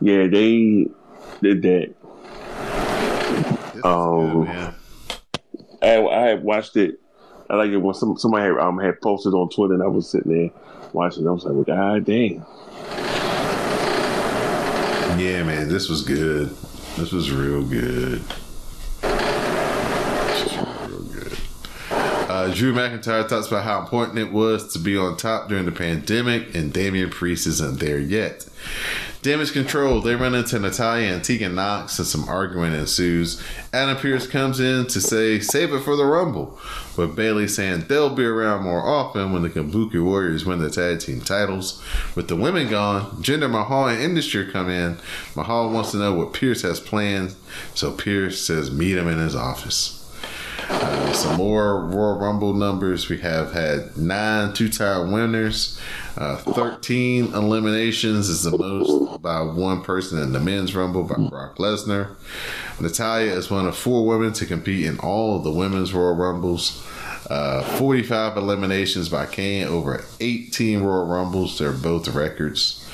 Yeah, 0.00 0.26
they 0.26 0.86
did 1.42 1.62
that. 1.62 1.94
Oh. 3.84 4.42
good, 4.44 4.48
man. 4.48 4.74
I, 5.82 6.06
I 6.06 6.20
had 6.28 6.42
watched 6.42 6.76
it. 6.76 7.00
I 7.50 7.56
like 7.56 7.70
it 7.70 7.78
when 7.78 7.94
some 7.94 8.18
somebody 8.18 8.44
had, 8.44 8.58
um, 8.58 8.78
had 8.78 9.00
posted 9.00 9.32
on 9.32 9.48
Twitter, 9.48 9.74
and 9.74 9.82
I 9.82 9.86
was 9.86 10.10
sitting 10.10 10.32
there 10.32 10.50
watching. 10.92 11.24
it. 11.24 11.28
I 11.28 11.32
was 11.32 11.44
like, 11.44 11.54
well, 11.54 11.64
"God 11.64 12.04
damn!" 12.04 12.44
Yeah, 15.18 15.42
man, 15.42 15.68
this 15.68 15.88
was 15.88 16.02
good. 16.02 16.50
This 16.96 17.10
was 17.12 17.30
real 17.30 17.62
good. 17.64 18.20
This 19.00 20.44
was 20.44 20.56
real 20.88 21.02
good. 21.04 21.38
Uh, 21.90 22.52
Drew 22.54 22.74
McIntyre 22.74 23.26
talks 23.26 23.46
about 23.46 23.64
how 23.64 23.80
important 23.80 24.18
it 24.18 24.30
was 24.30 24.72
to 24.74 24.78
be 24.78 24.96
on 24.96 25.16
top 25.16 25.48
during 25.48 25.64
the 25.64 25.72
pandemic, 25.72 26.54
and 26.54 26.72
Damian 26.72 27.10
Priest 27.10 27.46
isn't 27.46 27.80
there 27.80 27.98
yet. 27.98 28.46
Damage 29.20 29.52
control. 29.52 30.00
They 30.00 30.14
run 30.14 30.36
into 30.36 30.60
Natalya 30.60 31.12
and 31.12 31.24
Tegan 31.24 31.56
Nox, 31.56 31.98
and 31.98 32.06
some 32.06 32.28
arguing 32.28 32.72
ensues. 32.72 33.42
Adam 33.72 33.96
Pearce 33.96 34.28
comes 34.28 34.60
in 34.60 34.86
to 34.86 35.00
say, 35.00 35.40
"Save 35.40 35.72
it 35.72 35.82
for 35.82 35.96
the 35.96 36.04
Rumble," 36.04 36.56
with 36.96 37.16
Bayley 37.16 37.48
saying 37.48 37.86
they'll 37.88 38.14
be 38.14 38.24
around 38.24 38.62
more 38.62 38.86
often 38.86 39.32
when 39.32 39.42
the 39.42 39.50
Kabuki 39.50 40.00
Warriors 40.00 40.46
win 40.46 40.60
the 40.60 40.70
tag 40.70 41.00
team 41.00 41.20
titles. 41.20 41.82
With 42.14 42.28
the 42.28 42.36
women 42.36 42.68
gone, 42.68 43.20
Jinder 43.20 43.50
Mahal 43.50 43.88
and 43.88 44.00
Indus 44.00 44.26
Sher 44.26 44.44
come 44.44 44.70
in. 44.70 44.98
Mahal 45.34 45.70
wants 45.70 45.90
to 45.90 45.96
know 45.96 46.14
what 46.14 46.32
Pearce 46.32 46.62
has 46.62 46.78
planned, 46.78 47.34
so 47.74 47.90
Pierce 47.90 48.40
says 48.40 48.70
meet 48.70 48.96
him 48.96 49.08
in 49.08 49.18
his 49.18 49.34
office. 49.34 49.97
Uh, 50.68 51.12
some 51.12 51.36
more 51.36 51.84
Royal 51.86 52.18
Rumble 52.18 52.52
numbers. 52.52 53.08
We 53.08 53.18
have 53.18 53.52
had 53.52 53.96
nine 53.96 54.52
two-time 54.52 55.10
winners. 55.12 55.80
Uh, 56.16 56.36
13 56.36 57.32
eliminations 57.34 58.28
is 58.28 58.42
the 58.42 58.56
most 58.56 59.22
by 59.22 59.40
one 59.40 59.82
person 59.82 60.20
in 60.20 60.32
the 60.32 60.40
men's 60.40 60.74
Rumble 60.74 61.04
by 61.04 61.16
Brock 61.28 61.56
Lesnar. 61.56 62.16
Natalya 62.80 63.32
is 63.32 63.50
one 63.50 63.66
of 63.66 63.76
four 63.76 64.06
women 64.06 64.32
to 64.34 64.46
compete 64.46 64.84
in 64.86 64.98
all 64.98 65.36
of 65.36 65.44
the 65.44 65.52
women's 65.52 65.94
Royal 65.94 66.14
Rumbles. 66.14 66.84
Uh, 67.30 67.62
45 67.78 68.36
eliminations 68.36 69.08
by 69.08 69.26
Kane 69.26 69.66
over 69.66 70.04
18 70.20 70.82
Royal 70.82 71.06
Rumbles. 71.06 71.58
They're 71.58 71.72
both 71.72 72.08
records. 72.08 72.84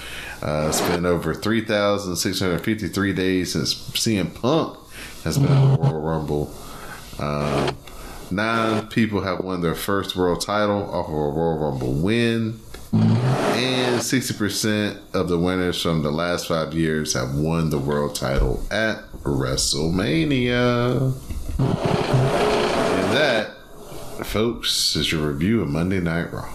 Uh, 0.42 0.66
it's 0.68 0.80
been 0.82 1.06
over 1.06 1.34
3,653 1.34 3.12
days 3.12 3.52
since 3.52 3.74
CM 3.74 4.34
Punk 4.34 4.78
has 5.22 5.38
been 5.38 5.50
in 5.50 5.72
the 5.72 5.78
Royal 5.78 6.00
Rumble. 6.00 6.54
Um, 7.18 7.76
nine 8.30 8.86
people 8.88 9.20
have 9.22 9.40
won 9.40 9.60
their 9.60 9.74
first 9.74 10.16
world 10.16 10.40
title 10.40 10.90
off 10.90 11.08
of 11.08 11.14
a 11.14 11.16
Royal 11.16 11.58
Rumble 11.58 11.94
win. 11.94 12.60
And 12.92 14.00
60% 14.00 14.98
of 15.14 15.28
the 15.28 15.38
winners 15.38 15.82
from 15.82 16.02
the 16.02 16.12
last 16.12 16.46
five 16.46 16.74
years 16.74 17.14
have 17.14 17.34
won 17.34 17.70
the 17.70 17.78
world 17.78 18.14
title 18.14 18.64
at 18.70 18.98
WrestleMania. 19.22 21.12
And 21.58 23.16
that, 23.16 23.50
folks, 24.24 24.94
is 24.94 25.10
your 25.10 25.28
review 25.28 25.62
of 25.62 25.68
Monday 25.70 26.00
Night 26.00 26.32
Raw. 26.32 26.54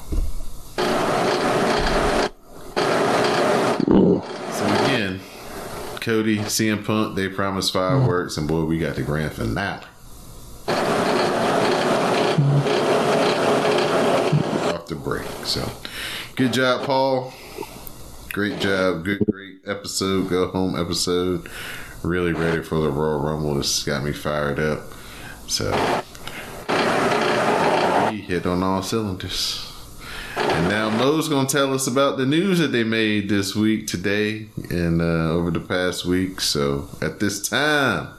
So 3.87 4.65
again, 4.65 5.19
Cody, 6.01 6.37
CM 6.39 6.85
Punk, 6.85 7.15
they 7.15 7.27
promised 7.27 7.73
fireworks, 7.73 8.37
and 8.37 8.47
boy, 8.47 8.63
we 8.63 8.77
got 8.77 8.95
the 8.95 9.03
grand 9.03 9.33
finale. 9.33 9.85
Off 14.73 14.87
the 14.87 14.95
break. 14.95 15.27
So, 15.45 15.69
good 16.35 16.53
job, 16.53 16.85
Paul. 16.85 17.33
Great 18.31 18.59
job. 18.59 19.03
Good, 19.05 19.25
great 19.29 19.59
episode. 19.65 20.29
Go 20.29 20.47
home 20.47 20.79
episode. 20.79 21.49
Really 22.03 22.33
ready 22.33 22.61
for 22.63 22.79
the 22.79 22.89
Royal 22.89 23.19
Rumble. 23.19 23.55
This 23.55 23.83
got 23.83 24.03
me 24.03 24.13
fired 24.13 24.59
up. 24.59 24.81
So, 25.47 25.71
we 28.11 28.21
hit 28.21 28.45
on 28.45 28.63
all 28.63 28.81
cylinders. 28.83 29.65
And 30.37 30.69
now 30.69 30.89
Mo's 30.89 31.27
gonna 31.27 31.47
tell 31.47 31.73
us 31.73 31.87
about 31.87 32.17
the 32.17 32.25
news 32.25 32.59
that 32.59 32.67
they 32.67 32.83
made 32.83 33.29
this 33.29 33.55
week, 33.55 33.87
today, 33.87 34.47
and 34.69 35.01
uh, 35.01 35.31
over 35.31 35.51
the 35.51 35.59
past 35.59 36.05
week. 36.05 36.39
So 36.39 36.87
at 37.01 37.19
this 37.19 37.47
time, 37.47 38.09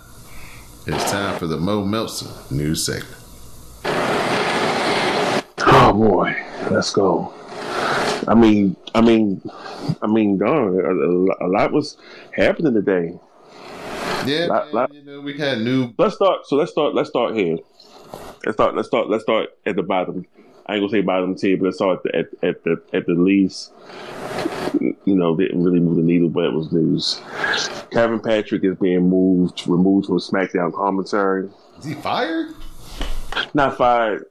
it's 0.87 1.11
time 1.11 1.39
for 1.39 1.47
the 1.47 1.57
Mo 1.57 1.85
Meltzer 1.85 2.31
news 2.55 2.85
segment. 2.85 3.17
Oh 5.63 5.93
boy, 5.93 6.35
let's 6.71 6.91
go. 6.93 7.33
I 8.29 8.35
mean, 8.35 8.77
I 8.95 9.01
mean, 9.01 9.41
I 10.03 10.07
mean, 10.07 10.39
darn, 10.39 10.79
a, 10.79 11.47
a 11.47 11.49
lot 11.49 11.73
was 11.73 11.97
happening 12.33 12.75
today. 12.75 13.19
Yeah, 14.27 14.47
Lot- 14.47 14.67
man, 14.67 14.75
lot- 14.75 14.95
you 14.95 15.03
know, 15.03 15.21
we 15.21 15.37
had 15.37 15.59
new. 15.61 15.93
Let's 15.99 16.17
start. 16.17 16.47
So 16.47 16.57
let's 16.57 16.71
start. 16.73 16.95
Let's 16.95 17.09
start 17.09 17.35
here. 17.35 17.59
Let's 18.45 18.57
start. 18.57 18.75
Let's 18.75 18.89
start. 18.89 19.09
Let's 19.09 19.23
start 19.23 19.51
at 19.67 19.77
the 19.77 19.83
bottom. 19.83 20.27
I 20.71 20.75
ain't 20.75 20.83
gonna 20.83 20.91
say 20.93 21.01
bottom 21.01 21.35
tier, 21.35 21.57
but 21.57 21.65
let's 21.65 21.79
start 21.79 21.97
at 21.97 22.03
the, 22.05 22.17
at, 22.17 22.49
at 22.49 22.63
the 22.63 22.83
at 22.93 23.07
the 23.07 23.15
least. 23.15 23.73
You 24.81 25.17
know, 25.17 25.35
didn't 25.37 25.65
really 25.65 25.81
move 25.81 25.97
the 25.97 26.03
needle, 26.03 26.29
but 26.29 26.45
it 26.45 26.53
was 26.53 26.71
news. 26.71 27.21
Kevin 27.91 28.21
Patrick 28.21 28.63
is 28.63 28.77
being 28.79 29.09
moved, 29.09 29.67
removed 29.67 30.07
from 30.07 30.19
SmackDown 30.19 30.73
commentary. 30.73 31.49
Is 31.81 31.87
he 31.87 31.95
fired? 31.95 32.55
Not 33.53 33.77
fired. 33.77 34.27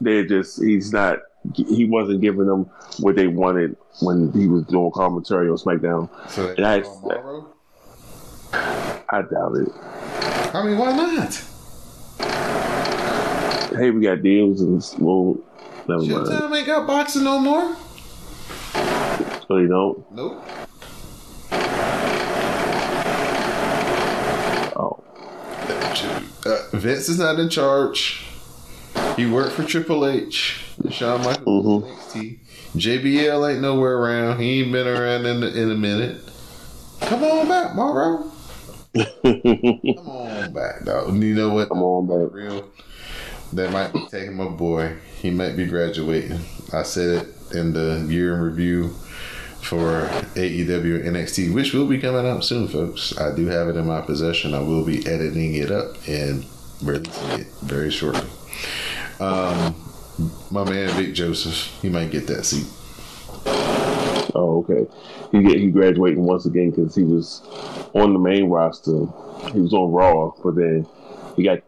They're 0.00 0.24
just 0.24 0.62
he's 0.62 0.92
not. 0.92 1.18
He 1.56 1.84
wasn't 1.86 2.20
giving 2.20 2.46
them 2.46 2.70
what 3.00 3.16
they 3.16 3.26
wanted 3.26 3.76
when 4.02 4.30
he 4.30 4.46
was 4.46 4.62
doing 4.66 4.92
commentary 4.92 5.48
on 5.48 5.56
SmackDown. 5.56 6.08
So 6.30 6.54
And 6.56 6.64
I- 6.64 6.82
on 6.82 7.46
I 9.08 9.22
doubt 9.22 9.56
it. 9.56 9.72
I 10.54 10.64
mean, 10.64 10.78
why 10.78 10.94
not? 10.96 11.34
Hey, 13.76 13.90
we 13.90 14.02
got 14.02 14.22
deals 14.22 14.60
and 14.60 14.80
well, 15.04 15.38
never 15.88 16.02
mind. 16.02 16.26
Showtime 16.26 16.56
ain't 16.56 16.66
got 16.66 16.86
boxing 16.86 17.24
no 17.24 17.38
more. 17.38 17.76
So 19.48 19.56
you 19.58 19.68
don't. 19.68 20.10
Nope. 20.12 20.44
Oh, 24.74 25.02
Uh, 26.44 26.58
Vince 26.76 27.08
is 27.08 27.18
not 27.18 27.38
in 27.38 27.48
charge. 27.48 28.26
He 29.16 29.26
worked 29.26 29.52
for 29.52 29.62
Triple 29.64 30.06
H. 30.06 30.60
Shawn 30.90 31.22
Michaels 31.22 31.66
Mhm. 31.66 31.84
NXT. 31.86 32.38
JBL 32.76 33.46
ain't 33.52 33.60
nowhere 33.60 33.96
around. 33.98 34.40
He 34.40 34.62
ain't 34.62 34.72
been 34.72 34.86
around 34.88 35.26
in, 35.26 35.42
in 35.44 35.70
a 35.70 35.74
minute. 35.74 36.16
Come 37.02 37.22
on 37.22 37.48
back, 37.48 37.74
Mauro. 37.76 38.24
Come 38.94 40.08
on 40.08 40.52
back, 40.52 40.84
dog. 40.84 41.22
You 41.22 41.34
know 41.34 41.50
what? 41.54 41.68
Come 41.68 41.82
on 41.82 42.06
back. 42.06 42.32
Real. 42.34 42.64
That 43.52 43.70
might 43.70 43.92
taking 44.10 44.34
my 44.34 44.48
boy. 44.48 44.96
He 45.20 45.30
might 45.30 45.56
be 45.56 45.66
graduating. 45.66 46.40
I 46.72 46.82
said 46.82 47.22
it 47.22 47.54
in 47.54 47.74
the 47.74 48.06
year 48.08 48.34
in 48.34 48.40
review 48.40 48.94
for 49.60 50.08
AEW 50.34 51.06
and 51.06 51.16
NXT, 51.16 51.54
which 51.54 51.72
will 51.72 51.86
be 51.86 51.98
coming 51.98 52.26
out 52.26 52.44
soon, 52.44 52.66
folks. 52.66 53.16
I 53.18 53.34
do 53.34 53.46
have 53.46 53.68
it 53.68 53.76
in 53.76 53.86
my 53.86 54.00
possession. 54.00 54.54
I 54.54 54.60
will 54.60 54.84
be 54.84 55.06
editing 55.06 55.54
it 55.54 55.70
up 55.70 55.96
and 56.08 56.44
releasing 56.82 57.40
it 57.40 57.46
very 57.62 57.90
shortly. 57.90 58.28
Um, 59.20 59.76
my 60.50 60.64
man 60.68 60.88
Vic 60.96 61.14
Joseph, 61.14 61.80
he 61.80 61.88
might 61.88 62.10
get 62.10 62.26
that 62.26 62.44
seat. 62.44 62.66
oh, 64.34 64.64
okay. 64.68 64.90
He 65.30 65.42
get 65.42 65.58
he 65.58 65.70
graduating 65.70 66.22
once 66.24 66.46
again 66.46 66.70
because 66.70 66.94
he 66.94 67.04
was 67.04 67.42
on 67.94 68.12
the 68.12 68.18
main 68.18 68.48
roster. 68.48 69.06
He 69.52 69.60
was 69.60 69.72
on 69.72 69.92
Raw, 69.92 70.32
but 70.42 70.56
then 70.56 70.86
he 71.36 71.44
got 71.44 71.62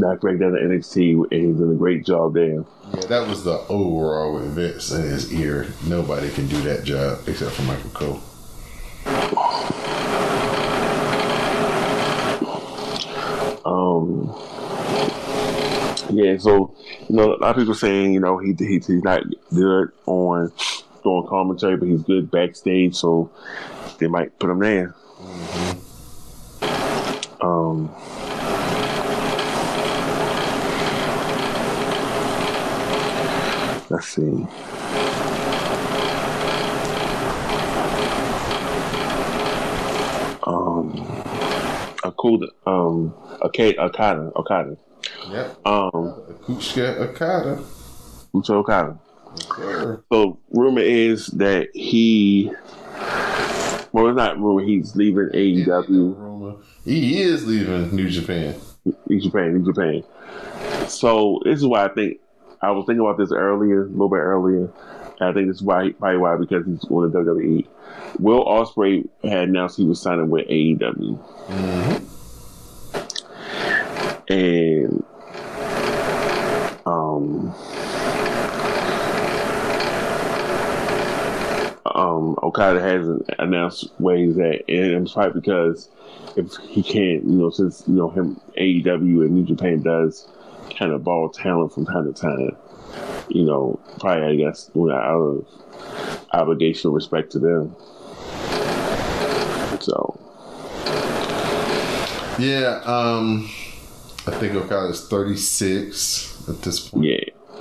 back 0.00 0.20
down 0.20 0.52
to 0.52 0.60
NXT, 0.60 1.30
and 1.30 1.46
he's 1.46 1.56
doing 1.56 1.72
a 1.72 1.78
great 1.78 2.04
job 2.04 2.34
there. 2.34 2.64
Yeah, 2.94 3.06
that 3.08 3.28
was 3.28 3.44
the 3.44 3.58
overall 3.68 4.34
with 4.34 4.52
Vince 4.52 4.92
in 4.92 5.02
his 5.02 5.32
ear. 5.32 5.66
Nobody 5.86 6.30
can 6.30 6.46
do 6.46 6.60
that 6.62 6.84
job 6.84 7.20
except 7.26 7.52
for 7.52 7.62
Michael 7.62 7.90
Cole. 7.90 8.22
Um, 13.64 14.32
yeah, 16.10 16.36
so 16.38 16.74
you 17.08 17.16
know, 17.16 17.34
a 17.34 17.36
lot 17.36 17.50
of 17.50 17.56
people 17.56 17.74
saying 17.74 18.12
you 18.12 18.20
know 18.20 18.38
he, 18.38 18.54
he 18.58 18.74
he's 18.74 18.88
not 18.88 19.22
good 19.52 19.90
on 20.06 20.52
doing 21.02 21.26
commentary, 21.26 21.76
but 21.76 21.88
he's 21.88 22.02
good 22.02 22.30
backstage, 22.30 22.94
so 22.94 23.30
they 23.98 24.06
might 24.06 24.38
put 24.38 24.50
him 24.50 24.58
there. 24.60 24.94
Um, 27.40 27.94
let's 33.90 34.08
see. 34.08 34.46
Um, 40.46 40.92
Akuda, 42.04 42.46
um, 42.66 43.12
okay, 43.42 43.76
Okada, 43.76 44.30
Okada, 44.36 44.76
Yep. 45.30 45.66
um, 45.66 46.14
Kuchka 46.44 46.98
Okada. 47.00 47.58
Ucho 48.32 48.50
Okada. 48.60 48.98
So 50.12 50.38
rumor 50.50 50.80
is 50.82 51.26
that 51.28 51.68
he, 51.74 52.50
well, 53.92 54.08
it's 54.08 54.16
not 54.16 54.38
rumor. 54.38 54.62
He's 54.64 54.94
leaving 54.94 55.28
AEW, 55.34 56.16
Rumor. 56.16 56.54
He 56.84 57.20
is 57.22 57.44
leaving 57.46 57.94
New 57.94 58.08
Japan. 58.08 58.54
New 59.08 59.20
Japan, 59.20 59.52
New 59.62 59.72
Japan. 59.72 60.04
So 60.88 61.40
this 61.44 61.58
is 61.58 61.66
why 61.66 61.84
I 61.86 61.88
think 61.88 62.18
I 62.66 62.70
was 62.70 62.84
thinking 62.84 63.00
about 63.00 63.16
this 63.16 63.30
earlier, 63.30 63.84
a 63.84 63.88
little 63.88 64.08
bit 64.08 64.16
earlier. 64.16 64.68
And 65.20 65.30
I 65.30 65.32
think 65.32 65.46
this 65.46 65.58
is 65.58 65.62
why 65.62 65.92
probably 65.92 66.18
why 66.18 66.34
because 66.34 66.66
he's 66.66 66.80
going 66.80 67.12
to 67.12 67.18
WWE. 67.18 67.64
Will 68.18 68.44
Ospreay 68.44 69.08
had 69.22 69.48
announced 69.50 69.76
he 69.76 69.84
was 69.84 70.00
signing 70.00 70.30
with 70.30 70.48
AEW, 70.48 71.20
and 74.28 75.04
um. 76.86 77.54
um, 81.94 82.36
Okada 82.42 82.80
hasn't 82.80 83.30
announced 83.38 83.92
where 83.98 84.16
he's 84.16 84.36
at, 84.38 84.68
and 84.68 85.04
it's 85.04 85.12
probably 85.12 85.40
because 85.40 85.88
if 86.36 86.52
he 86.68 86.82
can't, 86.82 87.24
you 87.24 87.38
know, 87.38 87.50
since 87.50 87.84
you 87.86 87.94
know 87.94 88.10
him, 88.10 88.40
AEW 88.58 89.24
and 89.24 89.30
New 89.30 89.44
Japan 89.44 89.82
does 89.82 90.26
kind 90.78 90.92
of 90.92 91.02
ball 91.04 91.28
talent 91.28 91.72
from 91.72 91.86
time 91.86 92.12
to 92.12 92.20
time, 92.20 92.56
you 93.28 93.44
know, 93.44 93.78
probably 93.98 94.24
I 94.26 94.36
guess 94.36 94.70
you 94.74 94.86
know, 94.86 94.94
out 94.94 95.20
of 95.20 95.46
obligation, 96.32 96.92
respect 96.92 97.32
to 97.32 97.38
them. 97.38 97.74
So 99.80 100.18
Yeah, 102.38 102.80
um, 102.84 103.48
I 104.26 104.30
think 104.32 104.54
Okada's 104.54 105.08
36 105.08 106.48
at 106.48 106.62
this 106.62 106.88
point. 106.88 107.04
yeah, 107.06 107.60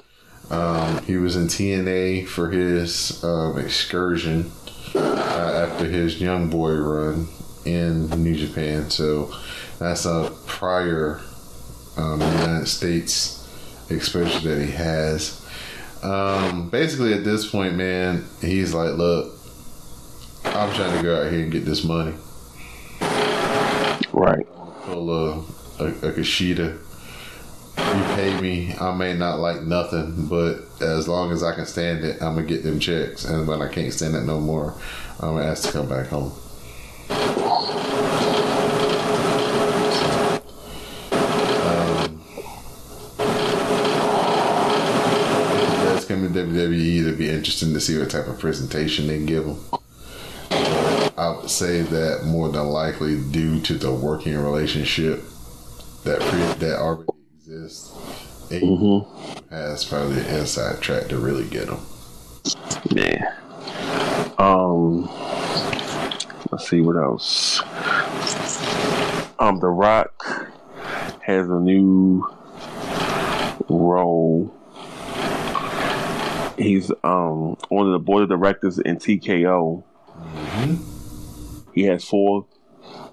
Um, 0.50 1.02
he 1.04 1.18
was 1.18 1.36
in 1.36 1.48
TNA 1.48 2.28
for 2.28 2.52
his 2.52 3.24
um, 3.24 3.58
excursion 3.58 4.52
uh, 4.96 5.68
after 5.70 5.86
his 5.86 6.22
young 6.22 6.50
boy 6.50 6.74
run 6.74 7.28
in 7.66 8.10
New 8.24 8.36
Japan. 8.36 8.90
So 8.90 9.34
that's 9.80 10.06
a 10.06 10.32
prior 10.46 11.22
um, 11.98 12.22
United 12.22 12.68
States 12.68 13.48
exposure 13.90 14.40
that 14.50 14.64
he 14.64 14.72
has. 14.72 15.42
Um, 16.04 16.70
basically, 16.70 17.14
at 17.14 17.24
this 17.24 17.50
point, 17.50 17.76
man, 17.76 18.26
he's 18.42 18.74
like, 18.74 18.94
look, 18.96 19.34
I'm 20.46 20.74
trying 20.74 20.96
to 20.98 21.04
go 21.04 21.22
out 21.24 21.32
here 21.32 21.42
and 21.42 21.52
get 21.52 21.66
this 21.66 21.84
money. 21.84 22.14
right. 24.14 24.46
Pull 24.84 25.10
a, 25.10 25.40
a, 25.80 25.88
a 25.88 26.12
Kushida. 26.14 26.80
You 27.78 28.16
pay 28.16 28.40
me, 28.40 28.74
I 28.80 28.94
may 28.96 29.14
not 29.14 29.40
like 29.40 29.62
nothing, 29.62 30.28
but 30.28 30.62
as 30.82 31.08
long 31.08 31.32
as 31.32 31.44
I 31.44 31.54
can 31.56 31.66
stand 31.66 32.04
it, 32.06 32.22
I'm 32.22 32.36
gonna 32.36 32.48
get 32.48 32.64
them 32.64 32.80
checks. 32.80 33.26
And 33.26 33.48
when 33.48 33.62
I 33.62 33.68
can't 33.68 33.92
stand 33.92 34.16
it 34.16 34.24
no 34.24 34.40
more, 34.40 34.76
I'm 35.20 35.36
gonna 35.36 35.46
ask 35.46 35.64
to 35.68 35.72
come 35.72 35.90
back 35.90 36.08
home. 36.08 36.32
Um, 41.66 42.22
if 46.24 46.32
he 46.32 46.40
does 46.40 46.46
come 46.46 46.56
to 46.56 46.68
WWE, 46.70 47.02
it'll 47.02 47.18
be 47.18 47.30
interesting 47.30 47.74
to 47.74 47.80
see 47.82 47.98
what 47.98 48.10
type 48.10 48.28
of 48.28 48.40
presentation 48.40 49.08
they 49.08 49.24
give 49.26 49.46
him. 49.46 49.58
I 51.18 51.30
would 51.30 51.50
say 51.50 51.82
that 51.82 52.26
more 52.26 52.50
than 52.50 52.68
likely, 52.68 53.22
due 53.22 53.60
to 53.62 53.74
the 53.76 53.92
working 53.94 54.38
relationship 54.38 55.24
that 56.04 56.20
pre- 56.20 56.68
that 56.68 56.78
already 56.80 57.10
exists, 57.38 57.92
AEW 58.50 59.50
has 59.50 59.86
probably 59.86 60.16
the 60.16 60.40
inside 60.40 60.82
track 60.82 61.08
to 61.08 61.18
really 61.18 61.46
get 61.48 61.70
him. 61.70 61.80
Yeah. 62.90 63.34
Um. 64.38 65.10
Let's 66.52 66.70
see 66.70 66.82
what 66.82 66.96
else. 66.96 67.62
Um, 69.40 69.60
The 69.60 69.68
Rock 69.68 70.14
has 71.22 71.50
a 71.50 71.60
new 71.60 72.26
role 73.68 74.54
He's 76.58 76.90
um 77.04 77.58
on 77.70 77.92
the 77.92 78.00
board 78.00 78.24
of 78.24 78.30
directors 78.30 78.80
in 78.80 78.98
TKO. 78.98 79.84
He 81.74 81.84
has 81.84 82.06
full 82.06 82.48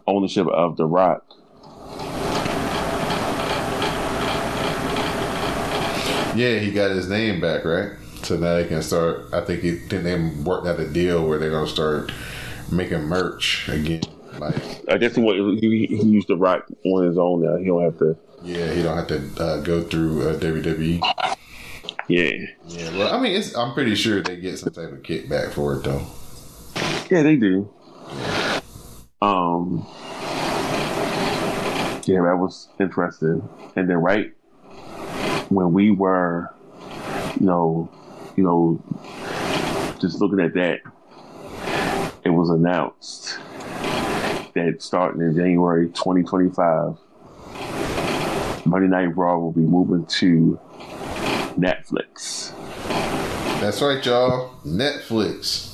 ownership 0.06 0.46
of 0.46 0.76
The 0.76 0.86
Rock. 0.86 1.24
Yeah, 6.34 6.60
he 6.60 6.70
got 6.72 6.92
his 6.92 7.08
name 7.10 7.40
back, 7.42 7.64
right? 7.64 7.90
So 8.22 8.36
now 8.38 8.54
they 8.54 8.66
can 8.66 8.80
start. 8.82 9.26
I 9.34 9.42
think 9.42 9.60
he 9.62 9.72
think 9.76 10.02
they 10.04 10.18
worked 10.18 10.66
out 10.66 10.80
a 10.80 10.88
deal 10.88 11.26
where 11.28 11.38
they're 11.38 11.50
gonna 11.50 11.66
start 11.66 12.10
making 12.70 13.02
merch 13.02 13.68
again. 13.68 14.00
Like, 14.38 14.56
I 14.88 14.96
guess 14.96 15.14
he, 15.14 15.22
he, 15.60 15.86
he 15.88 16.02
used 16.04 16.28
The 16.28 16.36
Rock 16.36 16.64
on 16.86 17.04
his 17.06 17.18
own 17.18 17.42
now. 17.42 17.56
He 17.56 17.66
don't 17.66 17.82
have 17.82 17.98
to. 17.98 18.16
yeah, 18.42 18.72
he 18.72 18.82
don't 18.82 18.96
have 18.96 19.08
to 19.08 19.42
uh, 19.44 19.60
go 19.60 19.82
through 19.82 20.26
uh, 20.26 20.38
WWE. 20.38 21.36
Yeah, 22.12 22.30
Yeah, 22.66 22.98
well, 22.98 23.14
I 23.14 23.18
mean, 23.18 23.34
it's, 23.34 23.56
I'm 23.56 23.72
pretty 23.72 23.94
sure 23.94 24.20
they 24.20 24.36
get 24.36 24.58
some 24.58 24.70
type 24.70 24.92
of 24.92 25.00
kickback 25.02 25.52
for 25.52 25.76
it 25.76 25.84
though. 25.84 26.06
yeah, 27.10 27.22
they 27.22 27.36
do. 27.36 27.72
Um, 29.22 29.86
yeah, 32.04 32.20
that 32.20 32.36
was 32.38 32.68
interesting. 32.78 33.48
And 33.76 33.88
then 33.88 33.96
right 33.96 34.30
when 35.48 35.72
we 35.72 35.90
were, 35.90 36.54
you 37.40 37.46
know, 37.46 37.90
you 38.36 38.44
know, 38.44 38.78
just 39.98 40.20
looking 40.20 40.40
at 40.40 40.52
that, 40.52 40.80
it 42.24 42.30
was 42.30 42.50
announced 42.50 43.38
that 44.52 44.82
starting 44.82 45.22
in 45.22 45.34
January 45.34 45.86
2025, 45.88 46.98
Monday 48.66 48.88
Night 48.88 49.16
Raw 49.16 49.38
will 49.38 49.52
be 49.52 49.62
moving 49.62 50.04
to 50.04 50.60
Netflix. 51.58 52.52
That's 53.60 53.80
right, 53.80 54.04
y'all. 54.04 54.54
Netflix. 54.64 55.68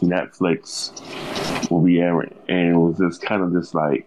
Netflix 0.00 1.70
will 1.70 1.82
be 1.82 2.00
airing, 2.00 2.34
and 2.48 2.70
it 2.70 2.76
was 2.76 2.98
just 2.98 3.22
kind 3.22 3.42
of 3.42 3.52
just 3.52 3.74
like 3.74 4.06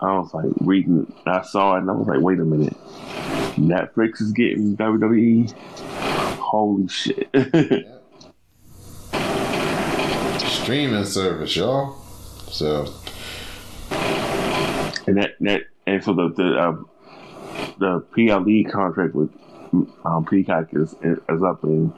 I 0.00 0.18
was 0.18 0.32
like 0.34 0.52
reading. 0.60 1.12
I 1.26 1.42
saw 1.42 1.76
it, 1.76 1.80
and 1.80 1.90
I 1.90 1.94
was 1.94 2.06
like, 2.06 2.20
wait 2.20 2.38
a 2.38 2.44
minute, 2.44 2.76
Netflix 3.56 4.20
is 4.20 4.32
getting 4.32 4.76
WWE. 4.76 5.52
Holy 6.38 6.88
shit! 6.88 7.28
Streaming 10.38 11.04
service, 11.04 11.56
y'all. 11.56 11.96
So 12.50 12.92
and 15.06 15.16
that 15.16 15.36
that 15.40 15.62
and 15.86 16.02
so 16.02 16.12
the 16.12 16.28
the 16.28 16.58
uh, 16.58 16.76
the 17.78 18.00
PLE 18.12 18.70
contract 18.70 19.14
with 19.14 19.30
um, 20.04 20.24
Peacock 20.24 20.68
is 20.72 20.94
is 21.02 21.42
up 21.42 21.62
in 21.64 21.92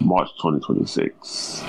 March 0.00 0.30
2026. 0.40 1.64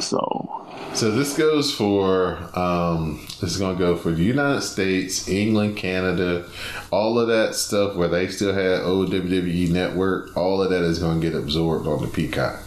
So 0.00 0.66
So 0.94 1.10
this 1.10 1.36
goes 1.36 1.74
for 1.74 2.36
um, 2.58 3.26
this 3.40 3.52
is 3.52 3.58
gonna 3.58 3.78
go 3.78 3.96
for 3.96 4.10
the 4.10 4.22
United 4.22 4.62
States, 4.62 5.28
England, 5.28 5.76
Canada, 5.76 6.48
all 6.90 7.18
of 7.18 7.28
that 7.28 7.54
stuff 7.54 7.96
where 7.96 8.08
they 8.08 8.28
still 8.28 8.54
had 8.54 8.82
old 8.82 9.10
WWE 9.10 9.70
Network. 9.70 10.36
All 10.36 10.62
of 10.62 10.70
that 10.70 10.82
is 10.82 10.98
gonna 10.98 11.20
get 11.20 11.34
absorbed 11.34 11.86
on 11.86 12.02
the 12.02 12.08
Peacock. 12.08 12.62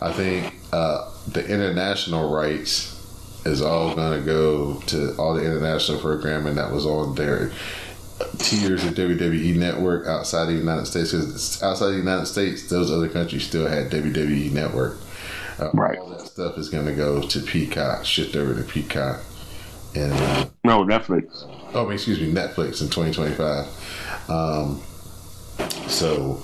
I 0.00 0.12
think 0.12 0.54
uh, 0.72 1.10
the 1.28 1.46
international 1.46 2.32
rights 2.32 2.92
is 3.44 3.62
all 3.62 3.94
gonna 3.94 4.20
go 4.20 4.80
to 4.86 5.16
all 5.16 5.34
the 5.34 5.44
international 5.44 6.00
programming 6.00 6.56
that 6.56 6.72
was 6.72 6.84
on 6.84 7.14
their 7.14 7.52
tiers 8.38 8.84
of 8.84 8.94
WWE 8.94 9.56
Network 9.56 10.06
outside 10.06 10.46
the 10.46 10.54
United 10.54 10.86
States. 10.86 11.12
Because 11.12 11.62
outside 11.62 11.90
the 11.90 11.96
United 11.98 12.26
States, 12.26 12.68
those 12.68 12.90
other 12.90 13.08
countries 13.08 13.46
still 13.46 13.66
had 13.66 13.90
WWE 13.90 14.52
Network. 14.52 14.98
Uh, 15.58 15.70
Right. 15.72 15.98
All 15.98 16.10
that 16.10 16.20
stuff 16.26 16.58
is 16.58 16.68
going 16.68 16.86
to 16.86 16.94
go 16.94 17.22
to 17.22 17.40
Peacock, 17.40 18.04
shift 18.04 18.36
over 18.36 18.54
to 18.54 18.62
Peacock, 18.62 19.20
and 19.94 20.12
uh, 20.12 20.46
no 20.64 20.84
Netflix. 20.84 21.44
oh, 21.74 21.88
excuse 21.90 22.20
me, 22.20 22.30
Netflix 22.32 22.82
in 22.82 22.88
2025. 22.90 24.30
Um, 24.30 24.82
so, 25.88 26.42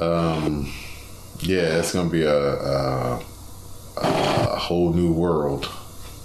um, 0.00 0.72
yeah, 1.40 1.78
it's 1.78 1.92
going 1.92 2.06
to 2.08 2.12
be 2.12 2.22
a, 2.22 2.38
a 2.38 3.24
a 3.96 4.56
whole 4.56 4.92
new 4.92 5.12
world 5.12 5.66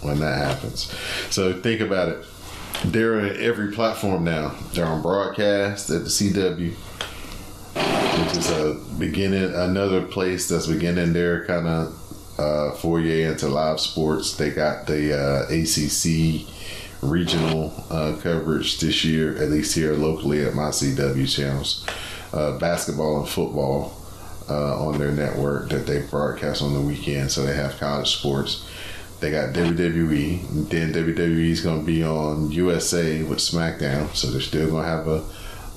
when 0.02 0.20
that 0.20 0.38
happens. 0.38 0.94
So 1.30 1.54
think 1.62 1.82
about 1.82 2.10
it. 2.10 2.26
They're 2.84 3.20
on 3.20 3.38
every 3.38 3.72
platform 3.72 4.24
now. 4.24 4.56
They're 4.74 4.86
on 4.86 5.02
broadcast 5.02 5.90
at 5.90 6.04
the 6.04 6.10
CW, 6.10 6.74
which 6.74 8.38
is 8.38 8.52
a 8.52 8.74
beginning 9.00 9.54
another 9.54 10.02
place 10.02 10.48
that's 10.48 10.68
beginning 10.68 11.14
their 11.14 11.46
kind 11.46 11.68
of 11.68 12.40
uh, 12.40 12.72
foyer 12.72 13.32
into 13.32 13.48
live 13.48 13.80
sports. 13.80 14.36
They 14.36 14.50
got 14.52 14.88
the 14.88 15.14
uh, 15.18 15.46
ACC 15.50 16.48
regional 17.02 17.74
uh, 17.90 18.18
coverage 18.22 18.80
this 18.80 19.04
year, 19.04 19.38
at 19.38 19.50
least 19.50 19.76
here 19.76 19.94
locally 19.94 20.44
at 20.44 20.54
my 20.54 20.70
CW 20.70 21.34
channels. 21.34 21.86
Uh, 22.34 22.58
basketball 22.58 23.20
and 23.22 23.30
football 23.30 23.96
uh, 24.50 24.86
on 24.86 24.98
their 24.98 25.12
network 25.12 25.70
that 25.70 25.88
they 25.88 26.02
broadcast 26.02 26.62
on 26.62 26.74
the 26.74 26.82
weekend. 26.82 27.32
So 27.32 27.46
they 27.46 27.56
have 27.56 27.80
college 27.80 28.10
sports. 28.10 28.68
They 29.20 29.32
got 29.32 29.54
WWE. 29.54 30.70
Then 30.70 30.94
WWE 30.94 31.50
is 31.50 31.62
going 31.62 31.80
to 31.80 31.86
be 31.86 32.04
on 32.04 32.52
USA 32.52 33.24
with 33.24 33.40
SmackDown. 33.40 34.14
So 34.16 34.28
they're 34.28 34.42
still 34.42 34.70
going 34.70 34.84
to 34.84 34.90
have 34.90 35.08
a, 35.08 35.24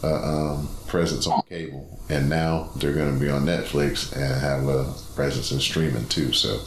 a 0.03 0.29
um, 0.29 0.69
presence 0.87 1.27
on 1.27 1.43
cable. 1.49 1.99
And 2.09 2.29
now 2.29 2.71
they're 2.77 2.95
going 2.95 3.15
to 3.15 3.21
be 3.21 3.31
on 3.31 3.45
Netflix 3.45 4.13
and 4.13 4.41
have 4.41 4.67
a 4.67 4.93
presence 5.15 5.53
in 5.53 5.61
streaming 5.61 6.09
too. 6.09 6.33
So 6.33 6.59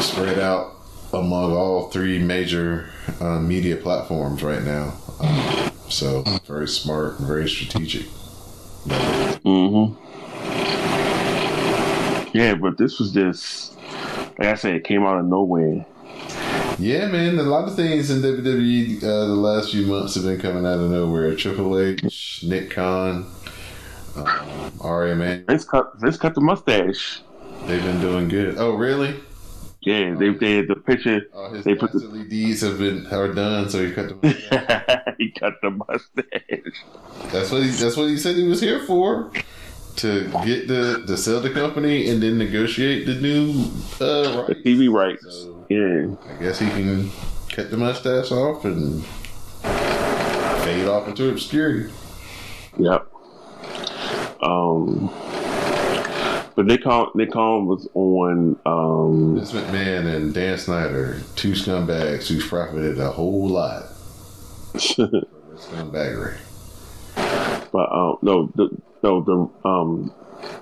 spread 0.00 0.38
out 0.38 0.74
among 1.12 1.52
all 1.52 1.88
three 1.90 2.18
major 2.18 2.90
uh, 3.20 3.38
media 3.38 3.76
platforms 3.76 4.42
right 4.42 4.62
now. 4.62 4.94
Um, 5.20 5.70
so 5.88 6.22
very 6.46 6.68
smart, 6.68 7.18
very 7.20 7.48
strategic. 7.48 8.06
Mm-hmm. 9.44 9.98
Yeah, 12.36 12.54
but 12.54 12.78
this 12.78 12.98
was 12.98 13.12
just 13.12 13.76
like 14.38 14.48
I 14.48 14.54
said, 14.54 14.74
it 14.74 14.84
came 14.84 15.02
out 15.04 15.18
of 15.18 15.26
nowhere. 15.26 15.84
Yeah, 16.78 17.06
man. 17.08 17.38
A 17.38 17.42
lot 17.42 17.68
of 17.68 17.76
things 17.76 18.10
in 18.10 18.22
WWE 18.22 18.98
uh, 19.02 19.26
the 19.26 19.34
last 19.34 19.70
few 19.72 19.86
months 19.86 20.14
have 20.14 20.24
been 20.24 20.40
coming 20.40 20.64
out 20.66 20.78
of 20.80 20.90
nowhere. 20.90 21.34
Triple 21.36 21.78
H, 21.78 22.42
Nick 22.46 22.70
Khan, 22.70 23.26
um, 24.16 24.24
RMA. 24.78 25.46
Vince 25.46 25.64
cut 25.64 25.92
Vince 26.00 26.16
cut 26.16 26.34
the 26.34 26.40
mustache. 26.40 27.20
They've 27.66 27.82
been 27.82 28.00
doing 28.00 28.28
good. 28.28 28.56
Oh, 28.58 28.74
really? 28.74 29.14
Yeah, 29.80 30.14
they 30.14 30.30
they 30.30 30.56
had 30.56 30.68
the 30.68 30.76
picture. 30.76 31.22
Oh, 31.34 31.52
his 31.52 31.64
They 31.64 31.74
put 31.74 31.92
the- 31.92 32.26
deeds 32.28 32.60
have 32.62 32.78
been 32.78 33.06
are 33.08 33.32
done, 33.32 33.68
so 33.68 33.84
he 33.84 33.92
cut 33.92 34.20
the. 34.20 35.14
he 35.18 35.30
cut 35.32 35.54
the 35.62 35.70
mustache. 35.70 36.84
that's 37.32 37.50
what 37.50 37.62
he. 37.62 37.68
That's 37.70 37.96
what 37.96 38.08
he 38.08 38.16
said 38.16 38.36
he 38.36 38.46
was 38.48 38.60
here 38.60 38.80
for. 38.80 39.30
To 39.96 40.22
get 40.44 40.68
the 40.68 41.04
to 41.06 41.16
sell 41.16 41.40
the 41.40 41.50
company 41.50 42.08
and 42.08 42.22
then 42.22 42.38
negotiate 42.38 43.04
the 43.06 43.14
new 43.14 43.70
uh, 44.00 44.46
rights. 44.48 44.60
TV 44.64 44.90
rights. 44.92 45.22
So 45.28 45.66
Yeah. 45.68 46.16
I 46.34 46.42
guess 46.42 46.58
he 46.58 46.66
can 46.68 47.10
cut 47.50 47.70
the 47.70 47.76
mustache 47.76 48.32
off 48.32 48.64
and 48.64 49.04
fade 50.64 50.88
off 50.88 51.06
into 51.08 51.28
obscurity. 51.28 51.92
Yep. 52.78 53.06
Um. 54.42 55.10
But 56.54 56.66
Nick 56.66 56.82
Khan, 56.84 57.10
Nick 57.14 57.32
Khan 57.32 57.66
was 57.66 57.88
on. 57.94 58.58
Um, 58.66 59.36
Vince 59.36 59.52
McMahon 59.52 60.06
and 60.14 60.34
Dan 60.34 60.58
Snyder, 60.58 61.20
two 61.36 61.52
scumbags 61.52 62.26
who's 62.28 62.46
profited 62.46 62.98
a 62.98 63.10
whole 63.10 63.48
lot. 63.48 63.84
Scumbaggery. 64.74 66.36
but 67.72 67.92
um, 67.92 68.16
no, 68.22 68.50
the 68.54 68.68
no 69.02 69.20
the 69.22 69.68
um, 69.68 70.12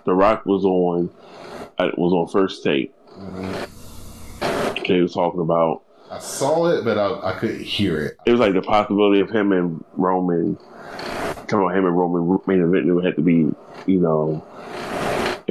the 0.04 0.14
Rock 0.14 0.44
was 0.46 0.64
on. 0.64 1.10
uh, 1.78 1.90
Was 1.96 2.12
on 2.12 2.28
first 2.28 2.62
take. 2.62 2.92
They 4.88 5.00
was 5.00 5.14
talking 5.14 5.40
about 5.40 5.82
I 6.10 6.18
saw 6.18 6.66
it, 6.66 6.84
but 6.84 6.98
I, 6.98 7.30
I 7.30 7.38
couldn't 7.38 7.60
hear 7.62 8.00
it. 8.00 8.16
it 8.26 8.32
was 8.32 8.40
like 8.40 8.54
the 8.54 8.62
possibility 8.62 9.20
of 9.20 9.30
him 9.30 9.52
and 9.52 9.84
Roman, 9.92 10.56
talking 11.46 11.60
about 11.60 11.76
him 11.76 11.86
and 11.86 11.96
Roman 11.96 12.40
main 12.46 12.60
event. 12.60 12.88
It 12.88 12.92
would 12.92 13.04
have 13.04 13.14
to 13.16 13.22
be, 13.22 13.52
you 13.86 14.00
know, 14.00 14.44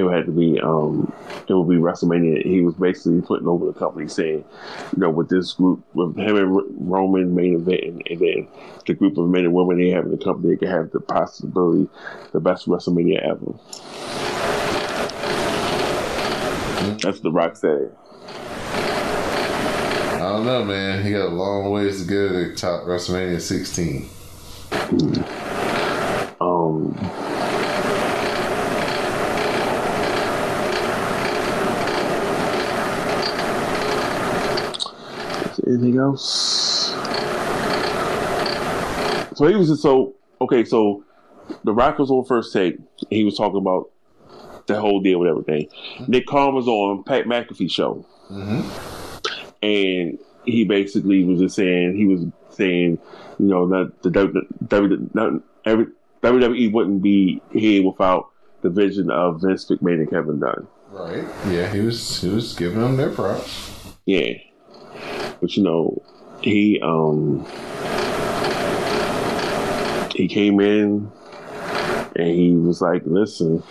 it 0.00 0.04
would 0.04 0.14
have 0.14 0.26
to 0.26 0.32
be, 0.32 0.60
um, 0.60 1.12
it 1.46 1.54
would 1.54 1.68
be 1.68 1.76
WrestleMania. 1.76 2.44
He 2.44 2.62
was 2.62 2.74
basically 2.74 3.20
putting 3.20 3.46
over 3.46 3.66
the 3.66 3.72
company, 3.72 4.08
saying, 4.08 4.44
you 4.92 4.98
know, 4.98 5.10
with 5.10 5.28
this 5.28 5.52
group, 5.52 5.82
with 5.94 6.16
him 6.16 6.36
and 6.36 6.90
Roman 6.90 7.34
main 7.34 7.54
event, 7.54 7.82
and, 7.84 8.02
and 8.10 8.18
then 8.18 8.48
the 8.86 8.94
group 8.94 9.18
of 9.18 9.28
men 9.28 9.44
and 9.44 9.54
women 9.54 9.78
they 9.78 9.90
have 9.90 10.04
in 10.04 10.10
the 10.10 10.18
company, 10.18 10.54
they 10.54 10.58
could 10.58 10.68
have 10.68 10.90
the 10.90 11.00
possibility, 11.00 11.88
the 12.32 12.40
best 12.40 12.66
WrestleMania 12.66 13.22
ever. 13.22 13.54
That's 17.02 17.20
the 17.20 17.30
Rock 17.30 17.56
said. 17.56 17.94
I 20.14 20.18
don't 20.18 20.44
know, 20.44 20.64
man. 20.64 21.04
He 21.04 21.12
got 21.12 21.26
a 21.26 21.28
long 21.28 21.70
ways 21.70 22.02
to 22.02 22.08
go 22.08 22.28
to 22.28 22.54
top 22.54 22.84
WrestleMania 22.84 23.40
16. 23.40 24.08
Um, 26.40 26.94
anything 35.66 35.98
else? 35.98 36.94
So 39.36 39.46
he 39.46 39.56
was 39.56 39.68
just 39.68 39.82
so 39.82 40.14
okay. 40.40 40.64
So 40.64 41.04
the 41.64 41.72
Rock 41.72 41.98
was 41.98 42.10
on 42.10 42.24
first 42.24 42.52
take. 42.52 42.76
He 43.08 43.24
was 43.24 43.36
talking 43.36 43.58
about 43.58 43.90
the 44.66 44.80
whole 44.80 45.00
deal 45.00 45.18
with 45.20 45.28
everything. 45.28 45.68
Mm-hmm. 45.68 46.10
Nick 46.10 46.26
Khan 46.26 46.54
was 46.54 46.68
on 46.68 47.04
Pat 47.04 47.24
McAfee 47.24 47.70
show, 47.70 48.06
mm-hmm. 48.30 48.60
and 49.62 50.18
he 50.44 50.64
basically 50.64 51.24
was 51.24 51.40
just 51.40 51.56
saying 51.56 51.96
he 51.96 52.06
was 52.06 52.26
saying, 52.50 52.98
you 53.38 53.46
know, 53.46 53.68
that 53.68 54.02
the 54.02 54.10
W- 54.10 54.46
W- 54.68 55.10
not 55.14 55.42
every 55.64 55.86
WWE 56.22 56.72
wouldn't 56.72 57.02
be 57.02 57.40
here 57.52 57.82
without 57.82 58.30
the 58.62 58.70
vision 58.70 59.10
of 59.10 59.40
Vince 59.40 59.66
McMahon 59.66 60.00
and 60.00 60.10
Kevin 60.10 60.40
Dunn. 60.40 60.66
Right. 60.90 61.24
Yeah, 61.48 61.72
he 61.72 61.80
was 61.80 62.20
he 62.20 62.28
was 62.28 62.54
giving 62.54 62.80
them 62.80 62.96
their 62.96 63.10
props. 63.10 63.72
Yeah. 64.06 64.32
But 65.40 65.56
you 65.56 65.62
know, 65.62 66.02
he 66.42 66.80
um 66.82 67.46
he 70.14 70.28
came 70.28 70.60
in 70.60 71.10
and 72.16 72.28
he 72.28 72.52
was 72.52 72.80
like, 72.80 73.02
listen, 73.04 73.62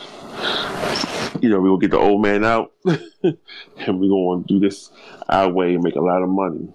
you 1.42 1.50
know, 1.50 1.60
we're 1.60 1.70
gonna 1.70 1.82
get 1.82 1.92
the 1.92 2.00
old 2.00 2.22
man 2.22 2.44
out 2.44 2.72
and 2.86 4.00
we're 4.00 4.10
gonna 4.10 4.44
do 4.48 4.60
this 4.60 4.92
our 5.28 5.52
way 5.52 5.76
and 5.76 5.84
make 5.84 5.96
a 5.96 6.02
lot 6.02 6.22
of 6.22 6.30
money. 6.30 6.68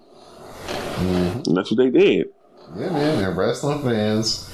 And 0.97 1.57
that's 1.57 1.71
what 1.71 1.77
they 1.77 1.89
did. 1.89 2.27
Yeah, 2.75 2.89
man, 2.89 3.23
and 3.23 3.37
wrestling 3.37 3.83
fans 3.83 4.51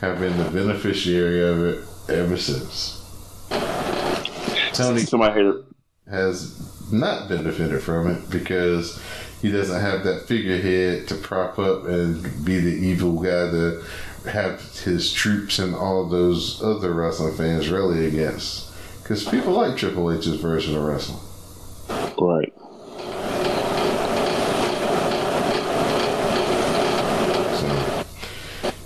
have 0.00 0.18
been 0.18 0.36
the 0.38 0.50
beneficiary 0.50 1.42
of 1.42 1.64
it 1.64 1.84
ever 2.08 2.36
since. 2.36 2.98
Tony 4.72 5.00
Somebody 5.00 5.52
has 6.08 6.92
not 6.92 7.28
benefited 7.28 7.82
from 7.82 8.08
it 8.08 8.30
because 8.30 9.00
he 9.42 9.50
doesn't 9.50 9.80
have 9.80 10.04
that 10.04 10.28
figurehead 10.28 11.08
to 11.08 11.16
prop 11.16 11.58
up 11.58 11.84
and 11.86 12.22
be 12.44 12.60
the 12.60 12.70
evil 12.70 13.14
guy 13.20 13.50
to 13.50 13.82
have 14.30 14.60
his 14.78 15.12
troops 15.12 15.58
and 15.58 15.74
all 15.74 16.08
those 16.08 16.62
other 16.62 16.92
wrestling 16.92 17.34
fans 17.34 17.68
rally 17.68 18.06
against. 18.06 18.72
Because 19.02 19.28
people 19.28 19.52
like 19.52 19.76
Triple 19.76 20.12
H's 20.12 20.36
version 20.36 20.76
of 20.76 20.84
wrestling. 20.84 21.18
right. 22.20 22.52
So, 27.58 28.04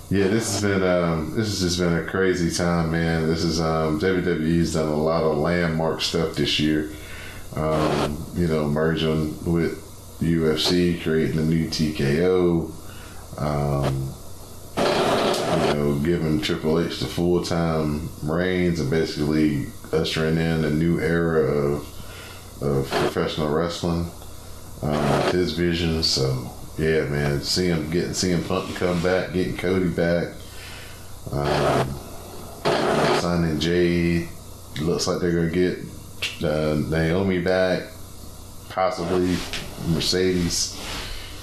yeah, 0.09 0.27
this 0.27 0.53
has 0.53 0.61
been 0.63 0.81
um, 0.81 1.35
this 1.35 1.49
has 1.49 1.61
just 1.61 1.77
been 1.77 1.99
a 1.99 2.03
crazy 2.03 2.49
time, 2.49 2.91
man. 2.91 3.27
This 3.27 3.43
is 3.43 3.61
um, 3.61 3.99
WWE's 3.99 4.73
done 4.73 4.87
a 4.87 4.95
lot 4.95 5.21
of 5.21 5.37
landmark 5.37 6.01
stuff 6.01 6.33
this 6.33 6.59
year. 6.59 6.89
Um, 7.55 8.25
you 8.35 8.47
know, 8.47 8.67
merging 8.67 9.37
with 9.45 9.86
UFC, 10.19 11.01
creating 11.01 11.39
a 11.39 11.43
new 11.43 11.67
TKO. 11.67 12.71
Um, 13.39 14.13
you 14.77 15.73
know, 15.73 15.99
giving 16.03 16.41
Triple 16.41 16.79
H 16.79 16.99
the 16.99 17.05
full 17.05 17.43
time 17.43 18.09
reigns 18.23 18.79
and 18.79 18.89
basically 18.89 19.67
ushering 19.91 20.37
in 20.37 20.65
a 20.65 20.69
new 20.69 20.99
era 20.99 21.41
of 21.41 22.61
of 22.61 22.89
professional 22.89 23.49
wrestling. 23.49 24.09
Um, 24.81 24.91
with 24.91 25.31
his 25.31 25.53
vision, 25.53 26.03
so 26.03 26.53
yeah, 26.77 27.05
man, 27.05 27.41
see 27.41 27.65
him 27.65 27.89
getting 27.89 28.13
seeing 28.13 28.43
Punk 28.43 28.75
come 28.75 29.01
back, 29.01 29.33
getting 29.33 29.57
Cody 29.57 29.89
back, 29.89 30.27
um, 31.31 31.89
signing 33.19 33.59
Jade. 33.59 34.29
Looks 34.79 35.07
like 35.07 35.19
they're 35.19 35.31
gonna 35.31 35.49
get 35.49 35.79
uh, 36.43 36.75
Naomi 36.75 37.39
back, 37.39 37.91
possibly 38.69 39.37
Mercedes. 39.87 40.81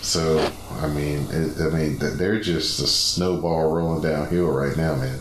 So 0.03 0.39
I 0.81 0.89
mean, 0.89 1.27
it, 1.31 1.61
I 1.61 1.71
mean, 1.71 1.99
they're 1.99 2.41
just 2.41 2.81
a 2.81 2.87
snowball 2.87 3.75
rolling 3.75 4.03
downhill 4.03 4.51
right 4.51 4.77
now, 4.77 4.97
man. 4.97 5.19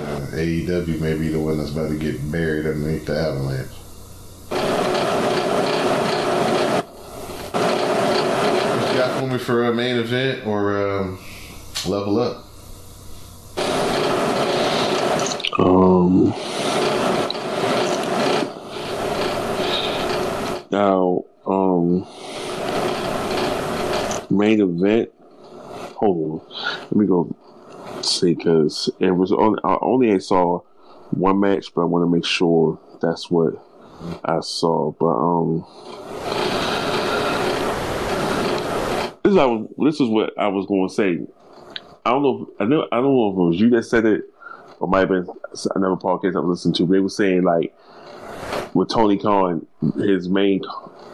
Uh, 0.00 0.26
AEW 0.32 1.00
may 1.00 1.14
be 1.14 1.28
the 1.28 1.38
one 1.38 1.58
that's 1.58 1.70
about 1.70 1.90
to 1.90 1.96
get 1.96 2.32
buried 2.32 2.66
underneath 2.66 3.06
the 3.06 3.16
avalanche. 3.16 3.70
Got 8.96 9.20
for 9.20 9.26
me 9.28 9.38
for 9.38 9.66
a 9.66 9.74
main 9.74 9.96
event 9.96 10.44
or 10.44 11.00
um, 11.00 11.18
level 11.86 12.18
up? 12.18 12.47
Um, 15.58 16.32
now, 20.70 21.24
um, 21.46 22.06
main 24.30 24.60
event. 24.60 25.10
Hold 25.96 26.42
on, 26.48 26.56
let 26.82 26.96
me 26.96 27.06
go 27.06 27.34
see 28.02 28.34
because 28.34 28.88
it 29.00 29.10
was 29.10 29.32
only 29.32 29.58
I 29.64 29.76
only 29.80 30.20
saw 30.20 30.60
one 31.10 31.40
match, 31.40 31.74
but 31.74 31.82
I 31.82 31.84
want 31.86 32.04
to 32.04 32.14
make 32.14 32.24
sure 32.24 32.78
that's 33.02 33.28
what 33.28 33.54
I 34.24 34.38
saw. 34.40 34.92
But 34.92 35.06
um, 35.06 35.66
this 39.24 39.32
is 39.32 39.38
I 39.38 39.44
was, 39.44 39.68
this 39.78 40.00
is 40.00 40.08
what 40.08 40.38
I 40.38 40.46
was 40.48 40.66
going 40.66 40.88
to 40.88 40.94
say. 40.94 41.18
I 42.06 42.10
don't 42.10 42.22
know. 42.22 42.48
If, 42.48 42.60
I 42.60 42.64
know. 42.64 42.86
I 42.92 42.96
don't 42.96 43.14
know 43.16 43.30
if 43.30 43.34
it 43.34 43.40
was 43.40 43.60
you 43.60 43.70
that 43.70 43.82
said 43.82 44.06
it, 44.06 44.22
or 44.80 44.88
might 44.88 45.00
have 45.00 45.08
been 45.08 45.26
another 45.74 45.96
podcast 45.96 46.36
I 46.36 46.40
was 46.40 46.64
listening 46.64 46.74
to. 46.74 46.86
They 46.86 47.00
were 47.00 47.08
saying 47.08 47.42
like 47.42 47.74
with 48.74 48.88
Tony 48.88 49.18
Khan, 49.18 49.66
his 49.96 50.28
main, 50.28 50.62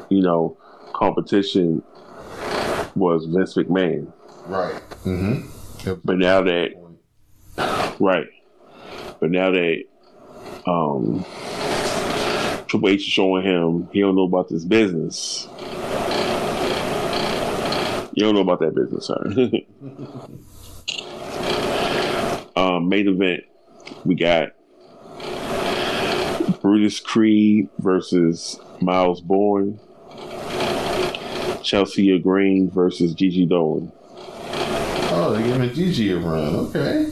you 0.09 0.23
know, 0.23 0.57
competition 0.93 1.83
was 2.95 3.27
Vince 3.27 3.55
McMahon. 3.55 4.13
Right. 4.47 4.75
Mm-hmm. 5.05 5.89
Yep. 5.89 5.99
But 6.05 6.19
now 6.19 6.43
that, 6.43 6.71
right, 7.99 8.27
but 9.21 9.31
now 9.31 9.51
that 9.51 9.85
um, 10.67 11.25
Triple 12.67 12.89
H 12.89 13.01
is 13.01 13.07
showing 13.07 13.45
him 13.45 13.89
he 13.93 14.01
don't 14.01 14.17
know 14.17 14.25
about 14.25 14.49
this 14.49 14.65
business. 14.65 15.49
You 18.17 18.23
don't 18.23 18.35
know 18.35 18.43
about 18.43 18.61
that 18.61 18.75
business, 18.75 19.07
sir. 19.07 19.17
um, 22.57 22.89
main 22.89 23.09
event, 23.09 23.45
we 24.05 24.15
got 24.15 24.51
Brutus 26.61 27.01
Creed 27.01 27.69
versus 27.79 28.59
Myles 28.81 29.21
Borne. 29.21 29.81
Chelsea 31.63 32.19
Green 32.19 32.71
versus 32.71 33.15
Gigi 33.15 33.47
Dolan. 33.47 33.91
Oh, 35.17 35.33
they're 35.33 35.47
giving 35.47 35.73
Gigi 35.73 36.13
a 36.13 36.19
run. 36.19 36.55
Okay. 36.55 37.11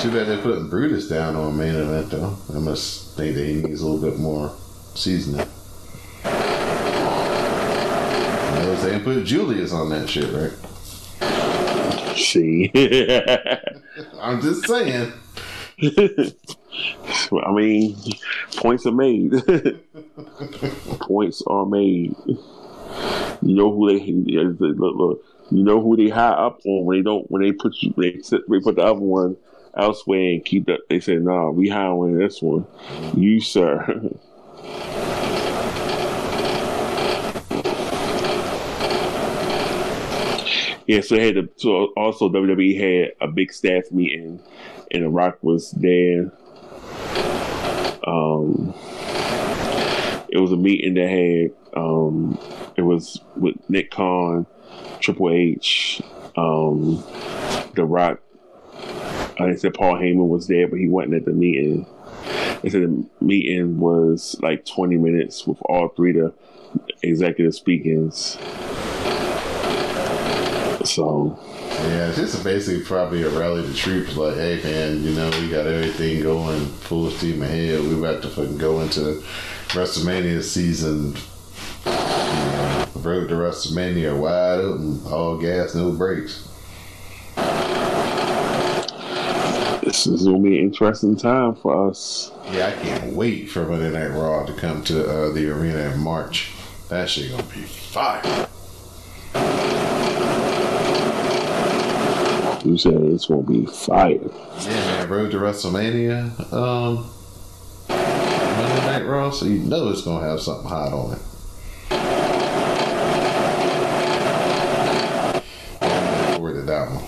Too 0.00 0.10
bad 0.10 0.26
they're 0.26 0.42
putting 0.42 0.68
Brutus 0.68 1.08
down 1.08 1.36
on 1.36 1.56
main 1.56 1.74
event, 1.74 2.10
though. 2.10 2.36
I 2.54 2.58
must 2.58 3.16
think 3.16 3.36
that 3.36 3.46
he 3.46 3.54
needs 3.54 3.80
a 3.80 3.86
little 3.86 4.10
bit 4.10 4.18
more 4.18 4.54
seasoning. 4.94 5.46
They 8.84 8.90
didn't 8.90 9.04
put 9.04 9.24
Julius 9.24 9.72
on 9.72 9.88
that 9.90 10.10
shit, 10.10 10.30
right? 10.30 10.52
See, 12.16 12.68
I'm 14.20 14.40
just 14.40 14.66
saying. 14.66 15.12
I 17.46 17.52
mean, 17.52 17.96
points 18.56 18.86
are 18.86 18.92
made. 18.92 19.32
points 21.00 21.42
are 21.46 21.66
made. 21.66 22.14
You 23.42 23.54
know 23.54 23.72
who 23.72 23.88
they 23.88 24.04
you 25.50 25.62
know 25.62 25.80
who 25.80 25.96
they 25.96 26.08
high 26.08 26.28
up 26.28 26.60
on 26.64 26.84
when 26.84 26.98
they 26.98 27.02
don't 27.02 27.30
when 27.30 27.42
they 27.42 27.52
put 27.52 27.74
you 27.82 27.92
they, 27.96 28.12
they 28.12 28.60
put 28.60 28.76
the 28.76 28.82
other 28.82 29.00
one 29.00 29.36
elsewhere 29.76 30.32
and 30.32 30.44
keep 30.44 30.66
that 30.66 30.80
they 30.88 31.00
say 31.00 31.16
nah 31.16 31.50
we 31.50 31.68
high 31.68 31.86
on 31.86 32.16
this 32.16 32.40
one 32.40 32.66
you 33.16 33.40
sir 33.40 34.10
yeah 40.86 41.00
so 41.00 41.16
they 41.16 41.26
had 41.26 41.34
to, 41.34 41.48
so 41.56 41.92
also 41.96 42.28
WWE 42.28 42.78
had 42.78 43.12
a 43.20 43.30
big 43.30 43.52
staff 43.52 43.90
meeting 43.90 44.40
and 44.90 45.02
The 45.02 45.08
Rock 45.08 45.38
was 45.42 45.70
there 45.72 46.32
um 48.06 48.74
it 50.28 50.38
was 50.38 50.52
a 50.52 50.56
meeting 50.56 50.94
that 50.94 51.08
had 51.08 51.80
um 51.80 52.38
it 52.76 52.82
was 52.82 53.20
with 53.36 53.54
Nick 53.68 53.90
Khan, 53.90 54.46
Triple 55.00 55.30
H, 55.30 56.02
um, 56.36 57.04
The 57.74 57.84
Rock. 57.84 58.20
I 59.38 59.54
said 59.56 59.74
Paul 59.74 59.94
Heyman 59.94 60.28
was 60.28 60.46
there, 60.46 60.68
but 60.68 60.78
he 60.78 60.88
wasn't 60.88 61.14
at 61.14 61.24
the 61.24 61.32
meeting. 61.32 61.86
They 62.62 62.70
said 62.70 62.82
the 62.82 63.06
meeting 63.20 63.78
was 63.78 64.36
like 64.40 64.64
20 64.64 64.96
minutes 64.96 65.46
with 65.46 65.58
all 65.62 65.88
three 65.88 66.18
of 66.18 66.32
the 66.32 66.34
executive 67.02 67.54
speakings. 67.54 68.38
So, 70.84 71.38
Yeah, 71.60 72.10
this 72.10 72.34
is 72.34 72.44
basically 72.44 72.84
probably 72.84 73.22
a 73.22 73.30
rally 73.30 73.62
the 73.62 73.74
troops. 73.74 74.16
Like, 74.16 74.36
hey 74.36 74.60
man, 74.62 75.02
you 75.02 75.12
know 75.12 75.30
we 75.40 75.48
got 75.48 75.66
everything 75.66 76.22
going 76.22 76.66
full 76.66 77.10
steam 77.10 77.42
ahead. 77.42 77.80
We 77.80 77.94
about 77.94 78.22
to 78.22 78.28
fucking 78.28 78.58
go 78.58 78.80
into 78.80 79.22
WrestleMania 79.68 80.42
season. 80.42 81.16
You 81.86 81.92
know, 81.92 82.86
road 82.96 83.28
to 83.28 83.34
WrestleMania 83.34 84.18
wide 84.18 84.60
open, 84.60 85.00
all 85.10 85.38
gas, 85.38 85.74
no 85.74 85.92
brakes. 85.92 86.48
This 89.84 90.06
is 90.06 90.24
gonna 90.24 90.38
be 90.38 90.58
an 90.58 90.64
interesting 90.64 91.16
time 91.16 91.54
for 91.54 91.88
us. 91.88 92.30
Yeah, 92.52 92.68
I 92.68 92.82
can't 92.82 93.14
wait 93.14 93.50
for 93.50 93.66
Monday 93.66 93.90
Night 93.90 94.16
Raw 94.16 94.44
to 94.44 94.52
come 94.52 94.82
to 94.84 95.08
uh, 95.08 95.32
the 95.32 95.50
arena 95.50 95.92
in 95.92 96.00
March. 96.00 96.52
That 96.88 97.08
shit 97.08 97.30
gonna 97.30 97.42
be 97.44 97.62
fire. 97.62 98.48
You 102.64 102.78
said 102.78 102.94
it's 102.94 103.26
gonna 103.26 103.42
be 103.42 103.66
fire. 103.66 104.18
Yeah, 104.60 104.68
man, 104.68 105.08
road 105.10 105.30
to 105.32 105.36
WrestleMania. 105.36 106.50
Um, 106.50 107.10
Monday 107.90 108.86
Night 108.86 109.04
Raw, 109.04 109.30
so 109.30 109.44
you 109.44 109.58
know 109.58 109.90
it's 109.90 110.00
gonna 110.00 110.26
have 110.26 110.40
something 110.40 110.66
hot 110.66 110.94
on 110.94 111.12
it. 111.12 111.18
Forward 116.36 116.54
to 116.54 116.62
that 116.62 116.88
one. 116.90 117.04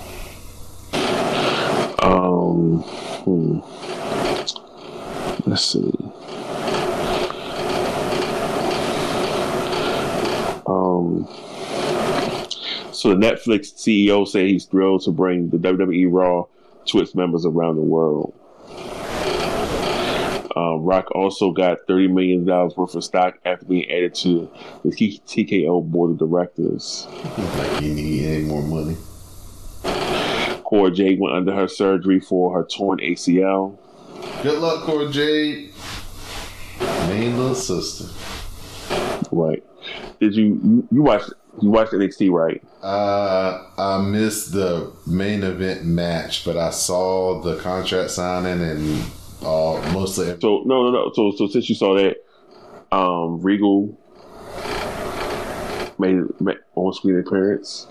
Um, 2.03 2.83
hmm. 3.25 3.61
let's 5.49 5.65
see. 5.65 5.91
Um, 10.67 11.27
so 12.97 13.11
the 13.11 13.17
Netflix 13.17 13.75
CEO 13.75 14.27
said 14.27 14.47
he's 14.47 14.65
thrilled 14.65 15.03
to 15.03 15.11
bring 15.11 15.51
the 15.51 15.59
WWE 15.59 16.09
Raw 16.11 16.45
to 16.87 17.01
its 17.01 17.15
members 17.15 17.45
around 17.45 17.77
the 17.77 17.83
world. 17.83 18.33
Um, 20.57 20.85
Rock 20.85 21.11
also 21.15 21.53
got 21.53 21.81
thirty 21.87 22.09
million 22.09 22.47
dollars 22.47 22.75
worth 22.75 22.95
of 22.95 23.05
stock 23.05 23.39
after 23.45 23.67
being 23.67 23.91
added 23.91 24.15
to 24.17 24.51
the 24.83 24.91
TKO 24.91 25.85
board 25.91 26.13
of 26.13 26.19
directors. 26.19 27.07
Like 27.37 27.83
you 27.83 27.93
need 27.93 28.25
any 28.25 28.45
more 28.45 28.63
money? 28.63 28.97
Cora 30.65 30.91
Jade 30.91 31.21
went 31.21 31.37
under 31.37 31.55
her 31.55 31.69
surgery 31.69 32.19
for 32.19 32.55
her 32.57 32.65
torn 32.65 33.01
ACL. 33.01 33.77
Good 34.43 34.59
luck, 34.59 34.85
Cora 34.85 35.11
Jade. 35.11 35.75
Main 36.81 37.37
little 37.37 37.55
sister. 37.55 38.07
Right. 39.31 39.63
Did 40.19 40.35
you 40.35 40.59
you, 40.65 40.89
you 40.91 41.03
watched 41.03 41.31
you 41.63 41.71
watched 41.71 41.93
NXT 41.93 42.31
right? 42.31 42.63
Uh, 42.83 43.65
I 43.79 44.01
missed 44.03 44.53
the 44.53 44.93
main 45.07 45.43
event 45.43 45.85
match, 45.85 46.45
but 46.45 46.57
I 46.57 46.71
saw 46.71 47.41
the 47.43 47.57
contract 47.61 48.11
signing 48.11 48.63
and 48.63 49.05
all 49.43 49.81
mostly. 49.93 50.27
So 50.41 50.63
no 50.65 50.85
no 50.85 50.91
no. 50.91 51.13
So 51.15 51.33
so 51.37 51.47
since 51.49 51.69
you 51.69 51.75
saw 51.75 51.95
that, 51.97 52.17
um, 52.93 53.41
Regal 53.43 53.97
made, 55.99 56.19
made 56.41 56.59
on 56.75 56.93
screen 56.93 57.19
appearance. 57.19 57.87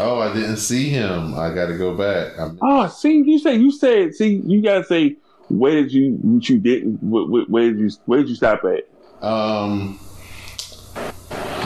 Oh, 0.00 0.20
I 0.20 0.32
didn't 0.34 0.58
see 0.58 0.88
him. 0.90 1.34
I 1.34 1.52
got 1.54 1.66
to 1.66 1.76
go 1.76 1.94
back. 1.96 2.38
I'm, 2.38 2.58
Oh, 2.62 2.86
see, 2.88 3.22
you 3.24 3.38
said 3.38 3.60
you 3.60 3.70
said 3.72 4.14
see 4.14 4.42
you 4.46 4.62
gotta 4.62 4.84
say 4.84 5.16
where 5.48 5.72
did 5.74 5.92
you 5.92 6.12
what 6.22 6.48
you 6.48 6.58
didn't 6.58 7.02
where, 7.02 7.44
where 7.48 7.70
did 7.70 7.78
you 7.80 7.90
where 8.04 8.20
did 8.20 8.28
you 8.28 8.34
stop 8.36 8.62
at? 8.64 8.84
um, 9.26 9.98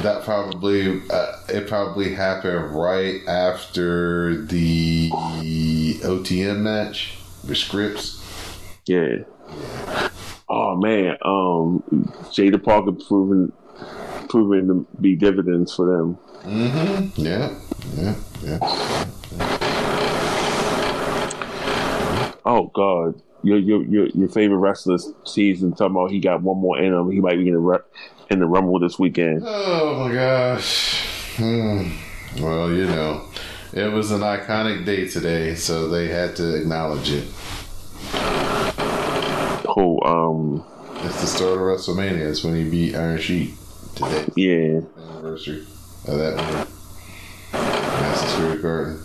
that 0.00 0.22
probably 0.24 1.02
uh, 1.10 1.36
it 1.48 1.68
probably 1.68 2.14
happened 2.14 2.74
right 2.74 3.20
after 3.28 4.42
the 4.42 5.10
OTM 5.10 6.60
match 6.60 7.16
with 7.46 7.58
Scrypts. 7.58 8.18
Yeah. 8.86 9.24
Oh 10.48 10.76
man, 10.76 11.16
um, 11.22 11.82
Jaida 12.30 12.62
Parker 12.62 12.92
proving 12.92 13.52
proving 14.28 14.66
to 14.68 14.86
be 15.00 15.14
dividends 15.16 15.74
for 15.74 15.86
them. 15.86 16.18
Mm-hmm. 16.42 17.20
Yeah, 17.20 17.54
yeah, 17.96 18.14
yeah. 18.42 18.58
Oh 22.44 22.70
God, 22.74 23.22
your 23.42 23.58
your 23.58 23.84
your, 23.84 24.06
your 24.08 24.28
favorite 24.28 24.58
wrestler 24.58 24.98
season 25.24 25.72
talking 25.72 25.96
about 25.96 26.10
he 26.10 26.18
got 26.20 26.42
one 26.42 26.58
more 26.58 26.78
in 26.78 26.92
him. 26.92 27.10
He 27.10 27.20
might 27.20 27.36
be 27.36 27.48
in 27.48 27.54
a 27.54 27.58
in 28.32 28.40
the 28.40 28.46
rumble 28.46 28.78
this 28.80 28.98
weekend. 28.98 29.42
Oh 29.46 30.08
my 30.08 30.14
gosh. 30.14 31.04
Hmm. 31.36 31.88
Well, 32.42 32.72
you 32.72 32.86
know, 32.86 33.28
it 33.72 33.92
was 33.92 34.10
an 34.10 34.20
iconic 34.22 34.84
day 34.86 35.06
today, 35.06 35.54
so 35.54 35.88
they 35.88 36.08
had 36.08 36.34
to 36.36 36.56
acknowledge 36.56 37.10
it. 37.10 37.24
Oh, 39.74 40.00
um, 40.04 40.64
It's 41.04 41.20
the 41.20 41.26
start 41.26 41.52
of 41.52 41.58
WrestleMania. 41.58 42.28
It's 42.30 42.42
when 42.44 42.54
he 42.56 42.68
beat 42.68 42.94
Iron 42.94 43.18
Sheik 43.18 43.54
today. 43.94 44.24
yeah, 44.36 44.80
Anniversary 45.10 45.60
of 46.08 46.18
that 46.18 46.36
one. 46.36 46.66
Madison 47.52 48.28
Square 48.28 48.56
Garden. 48.58 49.04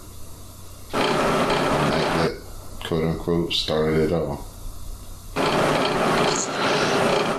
The 0.91 0.97
night 0.99 2.23
that 2.23 2.37
quote 2.85 3.03
unquote 3.03 3.53
started 3.53 3.99
it 3.99 4.11
all. 4.13 4.45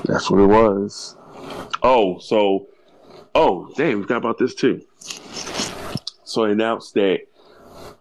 that's 0.05 0.30
what 0.30 0.41
it 0.41 0.47
was. 0.47 1.16
Oh, 1.83 2.18
so 2.18 2.68
oh 3.35 3.72
damn, 3.76 3.99
we 3.99 4.03
forgot 4.03 4.18
about 4.18 4.39
this 4.39 4.55
too. 4.55 4.83
So 6.24 6.45
I 6.45 6.51
announced 6.51 6.95
that 6.95 7.20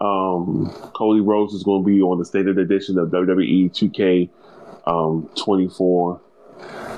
um, 0.02 0.70
Cody 0.96 1.22
Rhodes 1.22 1.54
is 1.54 1.64
going 1.64 1.84
to 1.84 1.86
be 1.86 2.02
on 2.02 2.20
the 2.20 2.26
stated 2.26 2.58
edition 2.58 2.98
of 2.98 3.10
WWE 3.10 3.72
2K 3.72 4.30
um, 4.86 5.30
24. 5.36 6.22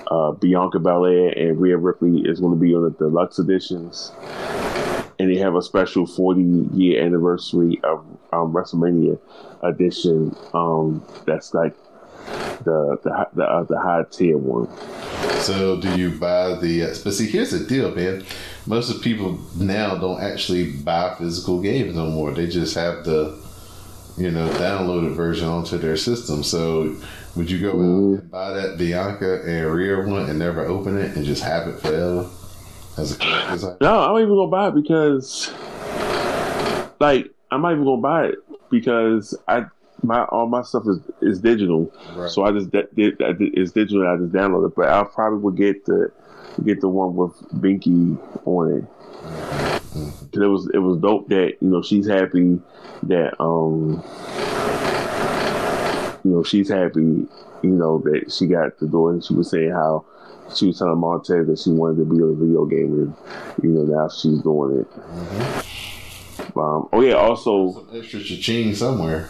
Uh, 0.10 0.32
Bianca 0.32 0.80
Belair 0.80 1.30
and 1.38 1.60
Rhea 1.60 1.78
Ripley 1.78 2.22
is 2.22 2.40
going 2.40 2.54
to 2.54 2.60
be 2.60 2.74
on 2.74 2.84
the 2.84 2.90
deluxe 2.92 3.38
editions, 3.38 4.12
and 5.20 5.30
they 5.30 5.38
have 5.38 5.56
a 5.56 5.62
special 5.62 6.08
40 6.08 6.42
year 6.74 7.04
anniversary 7.04 7.80
of 7.84 8.00
um, 8.34 8.52
WrestleMania 8.52 9.20
edition. 9.62 10.36
Um, 10.54 11.06
that's 11.26 11.54
like 11.54 11.76
the 12.64 12.98
the 13.04 13.28
the, 13.34 13.44
uh, 13.44 13.64
the 13.66 13.80
high 13.80 14.04
tier 14.10 14.38
one. 14.38 14.68
So, 15.42 15.80
do 15.80 15.98
you 15.98 16.12
buy 16.12 16.56
the? 16.56 16.84
Uh, 16.84 16.96
but 17.04 17.14
see, 17.14 17.28
here's 17.28 17.52
the 17.52 17.66
deal, 17.66 17.94
man. 17.96 18.24
Most 18.66 18.90
of 18.90 18.98
the 18.98 19.02
people 19.02 19.40
now 19.58 19.96
don't 19.96 20.22
actually 20.22 20.72
buy 20.72 21.16
physical 21.18 21.62
games 21.62 21.96
no 21.96 22.08
more. 22.08 22.32
They 22.32 22.48
just 22.48 22.76
have 22.76 23.04
the, 23.04 23.42
you 24.18 24.32
know, 24.32 24.48
downloaded 24.50 25.16
version 25.16 25.48
onto 25.48 25.78
their 25.78 25.98
system. 25.98 26.44
So, 26.44 26.96
would 27.36 27.50
you 27.50 27.60
go 27.60 27.70
out 27.70 28.20
and 28.20 28.32
buy 28.32 28.52
that 28.52 28.78
Bianca 28.78 29.42
and 29.46 29.72
Rhea 29.74 29.98
one 29.98 30.30
and 30.30 30.38
never 30.38 30.66
open 30.66 30.98
it 30.98 31.16
and 31.16 31.26
just 31.26 31.44
have 31.44 31.68
it 31.68 31.80
forever 31.80 32.30
as 32.98 33.14
a 33.14 33.18
collector's 33.18 33.64
item? 33.64 33.78
No, 33.82 34.00
I'm 34.02 34.14
not 34.14 34.22
even 34.22 34.36
gonna 34.36 34.52
buy 34.52 34.68
it 34.68 34.76
because, 34.76 35.52
like, 37.00 37.32
I'm 37.50 37.62
not 37.62 37.72
even 37.72 37.86
gonna 37.86 38.02
buy 38.02 38.26
it 38.28 38.36
because 38.70 39.36
I 39.48 39.66
my 40.04 40.24
all 40.26 40.48
my 40.48 40.62
stuff 40.62 40.84
is 40.88 41.00
is 41.22 41.40
digital. 41.40 41.92
Right. 42.16 42.30
So 42.30 42.44
I 42.44 42.52
just 42.52 42.72
did 42.72 43.22
I 43.22 43.34
did- 43.34 43.58
it's 43.58 43.72
digital. 43.72 44.08
I 44.08 44.18
just 44.18 44.32
download 44.34 44.68
it. 44.68 44.76
But 44.76 44.90
I 44.90 45.04
probably 45.04 45.40
would 45.40 45.56
get 45.58 45.86
the 45.86 46.12
get 46.64 46.82
the 46.82 46.90
one 46.90 47.16
with 47.16 47.34
Binky 47.62 48.18
on 48.46 48.74
it. 48.78 48.86
Cause 50.32 50.44
it 50.44 50.48
was 50.48 50.70
it 50.74 50.78
was 50.80 50.98
dope 50.98 51.28
that 51.30 51.56
you 51.62 51.68
know 51.70 51.82
she's 51.82 52.08
happy 52.08 52.60
that 53.04 53.40
um 53.42 54.04
you 56.24 56.32
know 56.32 56.44
she's 56.44 56.70
happy 56.70 57.00
you 57.64 57.70
know 57.70 57.98
that 58.00 58.32
she 58.32 58.46
got 58.48 58.78
the 58.80 58.88
door 58.88 59.12
and 59.12 59.24
she 59.24 59.34
was 59.34 59.50
saying 59.50 59.72
how 59.72 60.06
she 60.54 60.68
was 60.68 60.80
telling 60.80 61.00
Montez 61.00 61.48
that 61.48 61.60
she 61.60 61.72
wanted 61.72 61.98
to 61.98 62.06
be 62.06 62.22
on 62.22 62.30
a 62.32 62.34
video 62.34 62.66
game 62.66 62.94
and 62.94 63.64
you 63.64 63.70
know 63.70 63.84
now 63.84 64.10
she's 64.10 64.40
doing 64.42 64.80
it. 64.80 64.88
Um, 66.56 66.90
oh 66.94 67.02
yeah, 67.02 67.14
also 67.14 67.72
Some 67.74 67.88
extra 67.94 68.22
cha-ching 68.24 68.76
somewhere. 68.76 69.30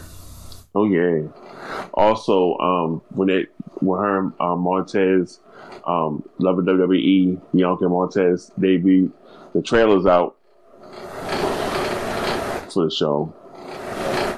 Oh 0.75 0.85
yeah. 0.85 1.27
Also, 1.93 2.55
um, 2.57 3.01
when 3.09 3.29
it 3.29 3.51
when 3.79 3.99
her 3.99 4.17
um, 4.39 4.59
Montez, 4.59 5.39
um, 5.85 6.27
Love 6.37 6.59
of 6.59 6.65
WWE, 6.65 7.41
Bianca 7.53 7.89
Montez 7.89 8.51
debut, 8.59 9.11
the 9.53 9.61
trailer's 9.61 10.05
out 10.05 10.35
for 12.71 12.85
the 12.85 12.91
show. 12.91 13.33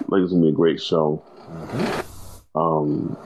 Like 0.08 0.22
it's 0.22 0.32
gonna 0.32 0.44
be 0.44 0.50
a 0.50 0.54
great 0.54 0.82
show. 0.82 1.22
Um, 2.56 3.18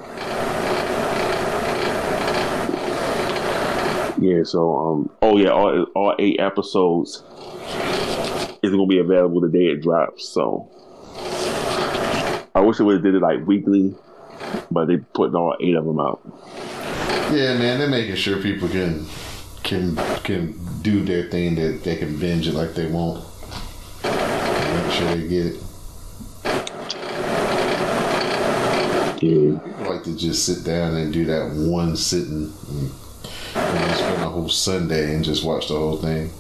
yeah. 4.20 4.44
So, 4.44 4.76
um, 4.78 5.12
oh 5.22 5.38
yeah, 5.38 5.50
all 5.50 5.84
all 5.96 6.16
eight 6.18 6.40
episodes 6.40 7.24
is 8.64 8.72
gonna 8.72 8.88
be 8.88 8.98
available 8.98 9.42
the 9.42 9.50
day 9.50 9.66
it 9.66 9.82
drops. 9.82 10.28
So. 10.28 10.72
I 12.56 12.62
wish 12.62 12.78
they 12.78 12.86
would 12.86 12.96
have 12.96 13.04
did 13.04 13.16
it 13.16 13.22
like 13.22 13.46
weekly, 13.46 13.94
but 14.72 14.86
they 14.86 14.96
put 14.96 15.36
all 15.36 15.58
eight 15.60 15.76
of 15.76 15.86
them 15.86 16.00
out. 16.00 16.22
Yeah, 17.34 17.58
man, 17.58 17.80
they're 17.80 17.90
making 17.90 18.16
sure 18.16 18.42
people 18.42 18.70
can 18.70 19.06
can 19.64 19.98
can 20.24 20.58
do 20.82 21.04
their 21.04 21.30
thing 21.30 21.56
that 21.56 21.84
they 21.84 21.98
can 21.98 22.18
binge 22.18 22.48
it 22.48 22.54
like 22.54 22.74
they 22.74 22.90
want. 22.90 23.26
Make 24.04 24.92
sure 24.94 25.16
they 25.16 25.28
get 25.28 25.46
it. 25.48 25.62
Yeah. 29.22 29.90
Like 29.90 30.04
to 30.04 30.16
just 30.16 30.46
sit 30.46 30.64
down 30.64 30.96
and 30.96 31.12
do 31.12 31.26
that 31.26 31.52
one 31.52 31.98
sitting 31.98 32.54
and, 32.70 32.92
and 33.56 33.96
spend 33.98 34.22
a 34.22 34.30
whole 34.30 34.48
Sunday 34.48 35.14
and 35.14 35.26
just 35.26 35.44
watch 35.44 35.68
the 35.68 35.76
whole 35.76 35.98
thing. 35.98 36.32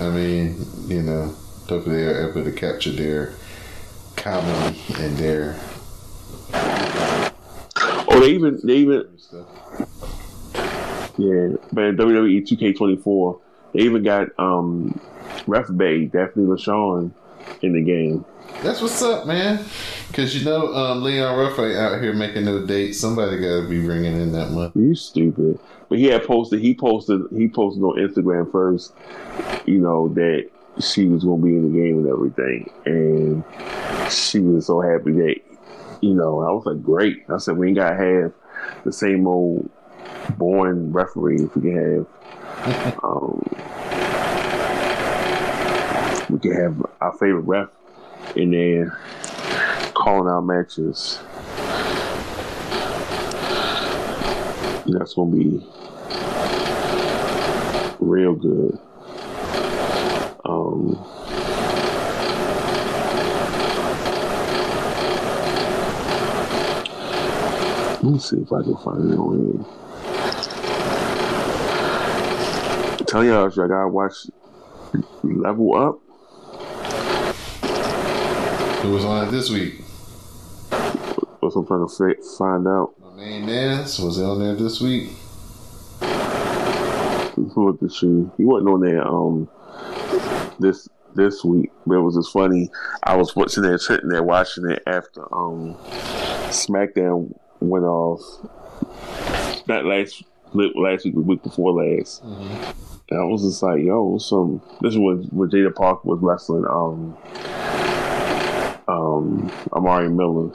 I 0.00 0.10
mean, 0.10 0.64
you 0.86 1.02
know, 1.02 1.34
hopefully 1.68 1.96
they're 1.96 2.30
able 2.30 2.44
to 2.44 2.52
capture 2.52 2.92
their 2.92 3.34
comedy 4.16 4.80
and 4.98 5.16
their 5.16 5.58
Oh, 8.10 8.20
they 8.20 8.30
even 8.30 8.60
they 8.64 8.76
even 8.78 9.08
yeah, 11.18 11.56
man. 11.72 11.96
WWE 11.96 12.46
2K24. 12.46 13.40
They 13.72 13.80
even 13.80 14.02
got 14.04 14.28
um, 14.38 15.00
Ref 15.46 15.66
Bay, 15.76 16.06
Daphanie 16.06 16.46
LaShaunn 16.46 17.12
in 17.60 17.72
the 17.72 17.82
game. 17.82 18.24
That's 18.62 18.80
what's 18.80 19.00
up, 19.02 19.26
man. 19.26 19.64
Because 20.08 20.36
you 20.36 20.44
know, 20.44 20.74
um, 20.74 21.02
Leon 21.04 21.38
Ruff 21.38 21.58
ain't 21.60 21.76
out 21.76 22.02
here 22.02 22.12
making 22.12 22.44
no 22.44 22.66
dates. 22.66 22.98
Somebody 22.98 23.36
got 23.36 23.62
to 23.62 23.68
be 23.68 23.80
bringing 23.84 24.20
in 24.20 24.32
that 24.32 24.50
money. 24.50 24.72
You 24.74 24.94
stupid. 24.96 25.60
But 25.88 25.98
he 25.98 26.06
had 26.06 26.24
posted. 26.24 26.60
He 26.60 26.74
posted. 26.74 27.22
He 27.30 27.48
posted 27.48 27.82
on 27.82 27.96
Instagram 27.98 28.50
first. 28.50 28.94
You 29.64 29.78
know 29.78 30.08
that 30.08 30.50
she 30.80 31.06
was 31.06 31.22
going 31.24 31.40
to 31.40 31.46
be 31.46 31.56
in 31.56 31.72
the 31.72 31.78
game 31.78 31.98
and 31.98 32.08
everything, 32.08 32.70
and 32.84 33.44
she 34.12 34.40
was 34.40 34.66
so 34.66 34.80
happy 34.80 35.12
that 35.12 35.36
you 36.00 36.14
know. 36.14 36.40
I 36.40 36.50
was 36.50 36.66
like, 36.66 36.82
great. 36.82 37.24
I 37.28 37.38
said 37.38 37.56
we 37.56 37.68
ain't 37.68 37.76
got 37.76 37.90
to 37.90 37.96
have 37.96 38.32
the 38.84 38.92
same 38.92 39.26
old 39.26 39.70
boring 40.36 40.92
referee. 40.92 41.42
If 41.44 41.54
we 41.54 41.62
can 41.62 42.06
have, 42.64 42.98
um, 43.04 43.40
we 46.28 46.38
can 46.40 46.52
have 46.52 46.86
our 47.00 47.12
favorite 47.12 47.42
ref 47.42 47.68
in 48.38 48.52
there 48.52 48.96
calling 49.94 50.28
out 50.28 50.42
matches. 50.42 51.18
That's 54.86 55.14
gonna 55.14 55.34
be 55.34 55.60
real 57.98 58.34
good. 58.34 58.78
Um, 60.44 60.94
let 67.94 68.04
me 68.04 68.18
see 68.20 68.36
if 68.36 68.52
I 68.52 68.62
can 68.62 68.76
find 68.76 69.12
it 69.12 69.18
on 69.18 69.66
here. 72.96 73.04
Tell 73.06 73.24
y'all, 73.24 73.46
I 73.46 73.66
gotta 73.66 73.88
watch 73.88 74.28
Level 75.24 75.74
Up. 75.74 76.07
Who 78.88 78.94
was 78.94 79.04
on 79.04 79.28
it 79.28 79.30
this 79.30 79.50
week? 79.50 79.82
That's 80.70 81.42
what 81.42 81.56
I'm 81.56 81.66
trying 81.66 81.86
to 81.86 81.94
fi- 81.94 82.22
find 82.38 82.66
out. 82.66 82.94
My 82.98 83.22
main 83.22 83.44
Nance 83.44 83.98
was 83.98 84.18
on 84.18 84.38
there 84.38 84.54
this 84.54 84.80
week. 84.80 85.10
Look 87.36 87.82
at 87.82 88.00
you. 88.00 88.32
He 88.38 88.46
wasn't 88.46 88.70
on 88.70 88.80
there 88.80 89.06
um 89.06 89.46
this 90.58 90.88
this 91.14 91.44
week, 91.44 91.70
but 91.86 91.96
it 91.96 92.00
was 92.00 92.14
just 92.14 92.32
funny. 92.32 92.70
I 93.02 93.14
was 93.16 93.36
watching 93.36 93.62
there, 93.62 93.76
sitting 93.76 94.08
there 94.08 94.22
watching 94.22 94.70
it 94.70 94.82
after 94.86 95.20
um 95.34 95.74
SmackDown 96.48 97.38
went 97.60 97.84
off. 97.84 98.22
Not 99.66 99.84
last 99.84 100.22
last 100.54 101.04
week, 101.04 101.14
the 101.14 101.20
week 101.20 101.42
before 101.42 101.72
last. 101.74 102.22
And 102.22 103.20
I 103.20 103.24
was 103.24 103.42
just 103.42 103.62
like, 103.62 103.82
yo, 103.82 104.16
some. 104.16 104.62
This 104.80 104.94
is 104.94 104.98
when 104.98 105.24
when 105.24 105.50
Jada 105.50 105.74
Park 105.74 106.06
was 106.06 106.20
wrestling 106.22 106.64
um 106.64 107.18
um 108.88 109.50
Amari 109.72 110.08
Miller. 110.08 110.50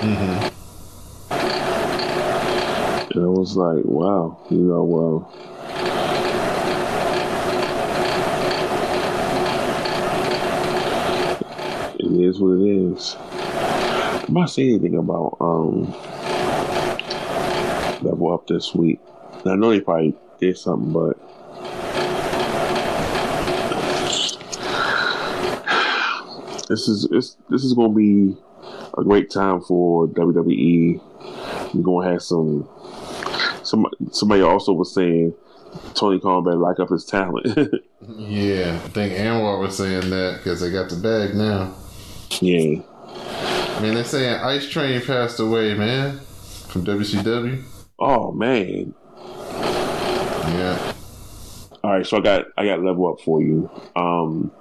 Mhm. 0.00 0.50
And 3.14 3.22
I 3.24 3.28
was 3.28 3.56
like, 3.56 3.84
wow, 3.84 4.36
you 4.50 4.58
know, 4.58 4.82
well. 4.82 6.34
It 11.98 12.20
is 12.20 12.40
what 12.40 12.60
it 12.60 12.66
is. 12.68 13.16
I'm 14.26 14.34
not 14.34 14.50
saying 14.50 14.70
anything 14.70 14.96
about 14.96 15.36
um 15.40 15.92
level 18.02 18.32
up 18.32 18.46
this 18.46 18.74
week. 18.74 19.00
I 19.46 19.54
know 19.56 19.70
they 19.70 19.80
probably 19.80 20.14
did 20.40 20.58
something, 20.58 20.92
but 20.92 21.18
this 26.68 26.88
is 26.88 27.08
this 27.50 27.64
is 27.64 27.74
going 27.74 27.90
to 27.92 27.96
be 27.96 28.36
a 28.98 29.04
great 29.04 29.30
time 29.30 29.60
for 29.60 30.06
WWE. 30.08 31.00
We're 31.74 31.82
going 31.82 32.06
to 32.06 32.12
have 32.12 32.22
some. 32.22 32.68
Some 33.62 33.86
somebody 34.12 34.42
also 34.42 34.72
was 34.74 34.92
saying 34.94 35.34
Tony 35.94 36.20
Khan 36.20 36.44
better 36.44 36.56
lock 36.56 36.80
up 36.80 36.90
his 36.90 37.04
talent. 37.04 37.46
Yeah, 38.06 38.78
I 38.84 38.88
think 38.90 39.14
Anwar 39.14 39.58
was 39.60 39.78
saying 39.78 40.10
that 40.10 40.36
because 40.36 40.60
they 40.60 40.70
got 40.70 40.90
the 40.90 40.96
bag 40.96 41.34
now. 41.34 41.74
yeah. 42.42 42.82
Man, 43.80 43.94
they're 43.94 44.04
saying 44.04 44.34
Ice 44.42 44.68
Train 44.68 45.00
passed 45.00 45.40
away, 45.40 45.72
man, 45.72 46.18
from 46.68 46.84
WCW. 46.84 47.62
Oh 47.98 48.30
man. 48.32 48.92
Yeah. 49.48 50.92
All 51.82 51.92
right, 51.92 52.06
so 52.06 52.18
I 52.18 52.20
got 52.20 52.44
I 52.58 52.66
got 52.66 52.82
level 52.82 53.10
up 53.10 53.20
for 53.22 53.40
you. 53.40 53.70
Um, 53.96 54.52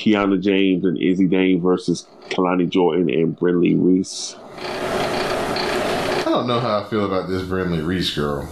Kiana 0.00 0.40
James 0.40 0.82
and 0.86 0.96
Izzi 0.96 1.28
Dame 1.28 1.60
versus 1.60 2.06
Kelani 2.30 2.66
Jordan 2.66 3.10
and 3.10 3.38
Brinley 3.38 3.74
Reece. 3.78 4.34
I 4.56 6.22
don't 6.24 6.46
know 6.46 6.58
how 6.58 6.80
I 6.80 6.84
feel 6.84 7.04
about 7.04 7.28
this 7.28 7.42
Brinley 7.42 7.86
Reece 7.86 8.14
girl. 8.14 8.46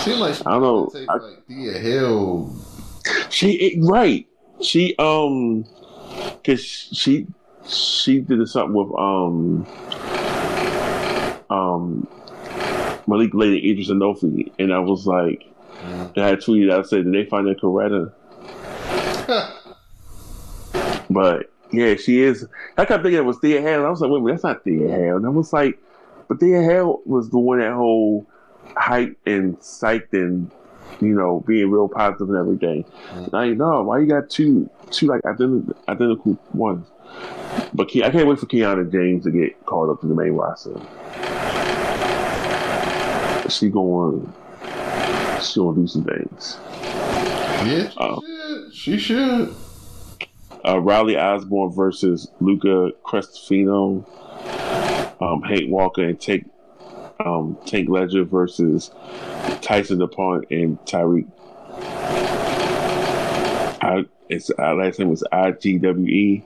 Seems 0.00 0.20
like 0.20 0.34
she 0.34 0.42
I 0.46 0.52
don't 0.52 0.62
know. 0.62 0.90
Take 0.92 1.08
I- 1.10 1.16
like 1.16 1.46
Thea 1.46 1.78
Hail. 1.78 2.56
She 3.28 3.78
right. 3.82 4.26
She 4.62 4.94
um, 4.98 5.66
cause 6.44 6.60
she 6.62 7.26
she 7.66 8.20
did 8.20 8.48
something 8.48 8.74
with 8.74 8.98
um 8.98 9.66
um 11.50 12.06
Malik 13.06 13.34
Lady 13.34 13.70
Edris 13.70 13.90
Enofé, 13.90 14.50
and 14.58 14.72
I 14.72 14.78
was 14.78 15.06
like, 15.06 15.44
and 15.82 16.18
I 16.24 16.36
tweeted, 16.36 16.72
I 16.72 16.82
said, 16.82 17.04
did 17.04 17.12
they 17.12 17.28
find 17.28 17.48
a 17.48 17.54
Coretta? 17.54 18.12
But 21.12 21.50
yeah, 21.70 21.94
she 21.96 22.20
is. 22.22 22.46
I 22.76 22.84
kept 22.84 23.02
thinking 23.02 23.18
it 23.18 23.24
was 23.24 23.38
Thea 23.38 23.60
Hail. 23.60 23.86
I 23.86 23.90
was 23.90 24.00
like, 24.00 24.10
wait 24.10 24.20
minute, 24.22 24.32
that's 24.34 24.44
not 24.44 24.64
Thea 24.64 24.88
Hail. 24.88 25.16
And 25.16 25.26
I 25.26 25.28
was 25.30 25.52
like, 25.52 25.78
but 26.28 26.38
Thea 26.40 26.62
Hail 26.62 27.00
was 27.06 27.28
doing 27.28 27.60
that 27.60 27.72
whole 27.74 28.26
hype 28.76 29.16
and 29.26 29.58
psyched 29.60 30.12
and 30.12 30.50
you 31.00 31.14
know 31.14 31.40
being 31.46 31.70
real 31.70 31.88
positive 31.88 32.28
and 32.30 32.38
everything. 32.38 32.84
Now 33.32 33.42
you 33.42 33.54
know 33.54 33.82
why 33.82 33.98
you 33.98 34.06
got 34.06 34.30
two 34.30 34.70
two 34.90 35.06
like 35.06 35.24
identical, 35.24 35.74
identical 35.88 36.38
ones. 36.54 36.86
But 37.74 37.88
Ke- 37.90 38.02
I 38.04 38.10
can't 38.10 38.26
wait 38.28 38.38
for 38.38 38.46
Kiana 38.46 38.90
James 38.90 39.24
to 39.24 39.30
get 39.30 39.64
called 39.66 39.90
up 39.90 40.00
to 40.02 40.06
the 40.06 40.14
main 40.14 40.32
roster. 40.32 40.72
She 43.50 43.68
going, 43.68 44.32
she 45.42 45.60
gonna 45.60 45.76
do 45.76 45.86
some 45.86 46.04
things. 46.04 46.58
Yeah, 47.64 47.88
she 47.90 47.96
Oh. 47.98 48.20
should. 48.22 48.74
She 48.74 48.98
should. 48.98 49.54
Uh, 50.64 50.78
Riley 50.80 51.16
Osborne 51.18 51.72
versus 51.72 52.30
Luca 52.40 52.92
Crusifino, 53.04 54.06
um, 55.20 55.42
Hank 55.42 55.70
Walker 55.70 56.04
and 56.04 56.20
Tank 56.20 56.48
um, 57.24 57.56
Tank 57.66 57.88
Ledger 57.88 58.24
versus 58.24 58.90
Tyson 59.60 59.98
DuPont 59.98 60.50
and 60.50 60.78
Tyriek. 60.84 61.26
I, 63.84 64.04
it's 64.28 64.50
uh, 64.58 64.74
last 64.74 64.98
name 64.98 65.08
was 65.08 65.24
IGWE, 65.32 66.42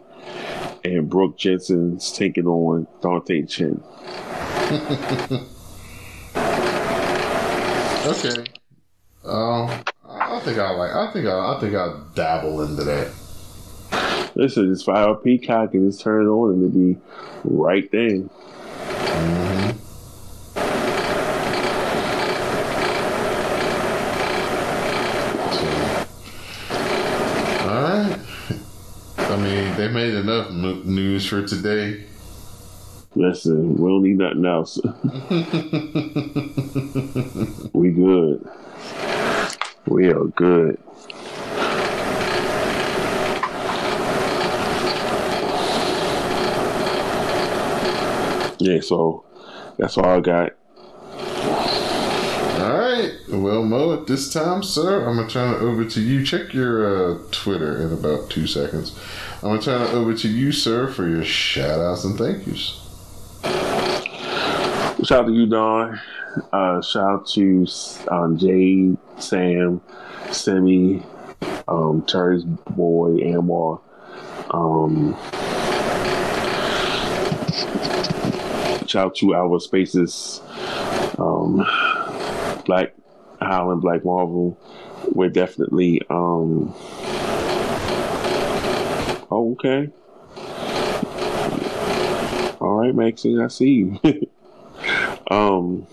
and 0.85 1.09
Brooke 1.09 1.37
Jensen's 1.39 2.13
taking 2.13 2.47
on 2.47 2.87
Dante 3.01 3.43
Chen. 3.43 3.83
Okay. 8.07 8.45
Um, 9.25 9.69
I 10.09 10.41
think 10.45 10.59
I 10.59 10.71
like. 10.71 10.93
I 10.93 11.13
think 11.13 11.27
I. 11.27 11.57
I 11.57 11.61
think 11.61 11.75
I'll 11.75 12.09
dabble 12.15 12.63
into 12.63 12.85
that. 12.85 13.13
Listen, 14.37 14.71
just 14.71 14.85
fire 14.85 15.15
Peacock 15.15 15.73
and 15.73 15.91
just 15.91 16.03
turn 16.03 16.27
it 16.27 16.29
on 16.29 16.53
and 16.53 16.63
it'll 16.63 16.79
be 16.79 16.99
right 17.43 17.91
there. 17.91 18.21
So, 25.53 25.67
all 27.65 27.83
right. 27.83 28.19
I 29.17 29.37
mean, 29.39 29.75
they 29.79 29.89
made 29.89 30.13
enough 30.13 30.51
news 30.85 31.27
for 31.27 31.41
today. 31.47 32.05
Listen, 33.15 33.79
we 33.79 33.89
don't 33.89 34.03
need 34.03 34.19
nothing 34.19 34.45
else. 34.45 34.77
we 37.73 37.91
good. 37.91 38.47
We 39.87 40.09
are 40.09 40.25
good. 40.25 40.79
Yeah, 48.59 48.81
so 48.81 49.25
that's 49.79 49.99
all 49.99 50.07
I 50.07 50.21
got. 50.21 50.53
All 52.59 52.79
right. 52.79 53.13
Well, 53.29 53.65
Mo, 53.65 53.93
at 53.93 54.07
this 54.07 54.33
time, 54.33 54.63
sir, 54.63 55.07
I'm 55.07 55.17
gonna 55.17 55.29
turn 55.29 55.55
it 55.55 55.61
over 55.61 55.85
to 55.85 56.01
you. 56.01 56.25
Check 56.25 56.55
your 56.55 57.15
uh, 57.15 57.19
Twitter 57.31 57.83
in 57.83 57.93
about 57.93 58.31
two 58.31 58.47
seconds. 58.47 58.99
I'm 59.43 59.51
gonna 59.51 59.63
turn 59.63 59.83
it 59.83 59.91
over 59.91 60.15
to 60.15 60.29
you, 60.29 60.53
sir, 60.53 60.89
for 60.89 61.07
your 61.09 61.25
shout 61.25 61.81
outs 61.81 62.05
and 62.05 62.17
thank 62.17 62.47
yous. 62.47 62.83
Shout 65.05 65.25
out 65.25 65.27
to 65.27 65.33
you, 65.33 65.47
Don. 65.47 66.01
Uh, 66.53 66.81
shout 66.83 67.05
out 67.05 67.27
to 67.29 67.67
um, 68.09 68.39
Jade, 68.39 68.97
Sam, 69.19 69.81
Semi, 70.33 71.03
um, 71.69 72.03
Terry's 72.07 72.45
boy, 72.45 73.19
Anwar. 73.19 73.81
Um, 74.51 75.15
out 78.97 79.15
to 79.17 79.35
our 79.35 79.61
spaces, 79.61 80.41
um, 81.19 81.57
Black 82.65 82.95
Highland, 83.41 83.83
Black 83.83 84.05
Marvel. 84.05 84.59
We're 85.13 85.29
definitely. 85.29 86.03
Um, 86.11 86.75
oh, 89.31 89.53
okay. 89.53 89.91
All 92.61 92.81
right, 92.81 92.95
Maxine, 92.95 93.41
I 93.41 93.49
see 93.49 93.69
you. 93.71 94.01
um, 95.31 95.87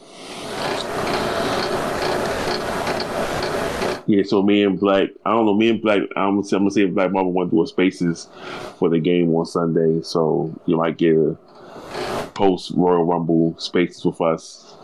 yeah, 4.08 4.24
so 4.24 4.42
me 4.42 4.64
and 4.64 4.80
Black, 4.80 5.10
I 5.26 5.32
don't 5.32 5.46
know, 5.46 5.54
me 5.54 5.70
and 5.70 5.82
Black, 5.82 6.02
I'm 6.16 6.36
gonna 6.36 6.44
say, 6.44 6.56
I'm 6.56 6.64
gonna 6.64 6.72
say 6.72 6.86
Black 6.86 7.12
Marvel 7.12 7.32
went 7.32 7.52
to 7.52 7.58
do 7.58 7.64
a 7.64 7.68
spaces 7.68 8.28
for 8.80 8.90
the 8.90 9.00
game 9.00 9.34
on 9.36 9.46
Sunday, 9.46 10.02
so 10.02 10.54
you 10.66 10.78
might 10.78 10.98
get 10.98 11.16
a 11.16 11.38
post 12.34 12.72
Royal 12.76 13.04
Rumble 13.04 13.58
spaces 13.60 14.04
with 14.06 14.22
us 14.22 14.76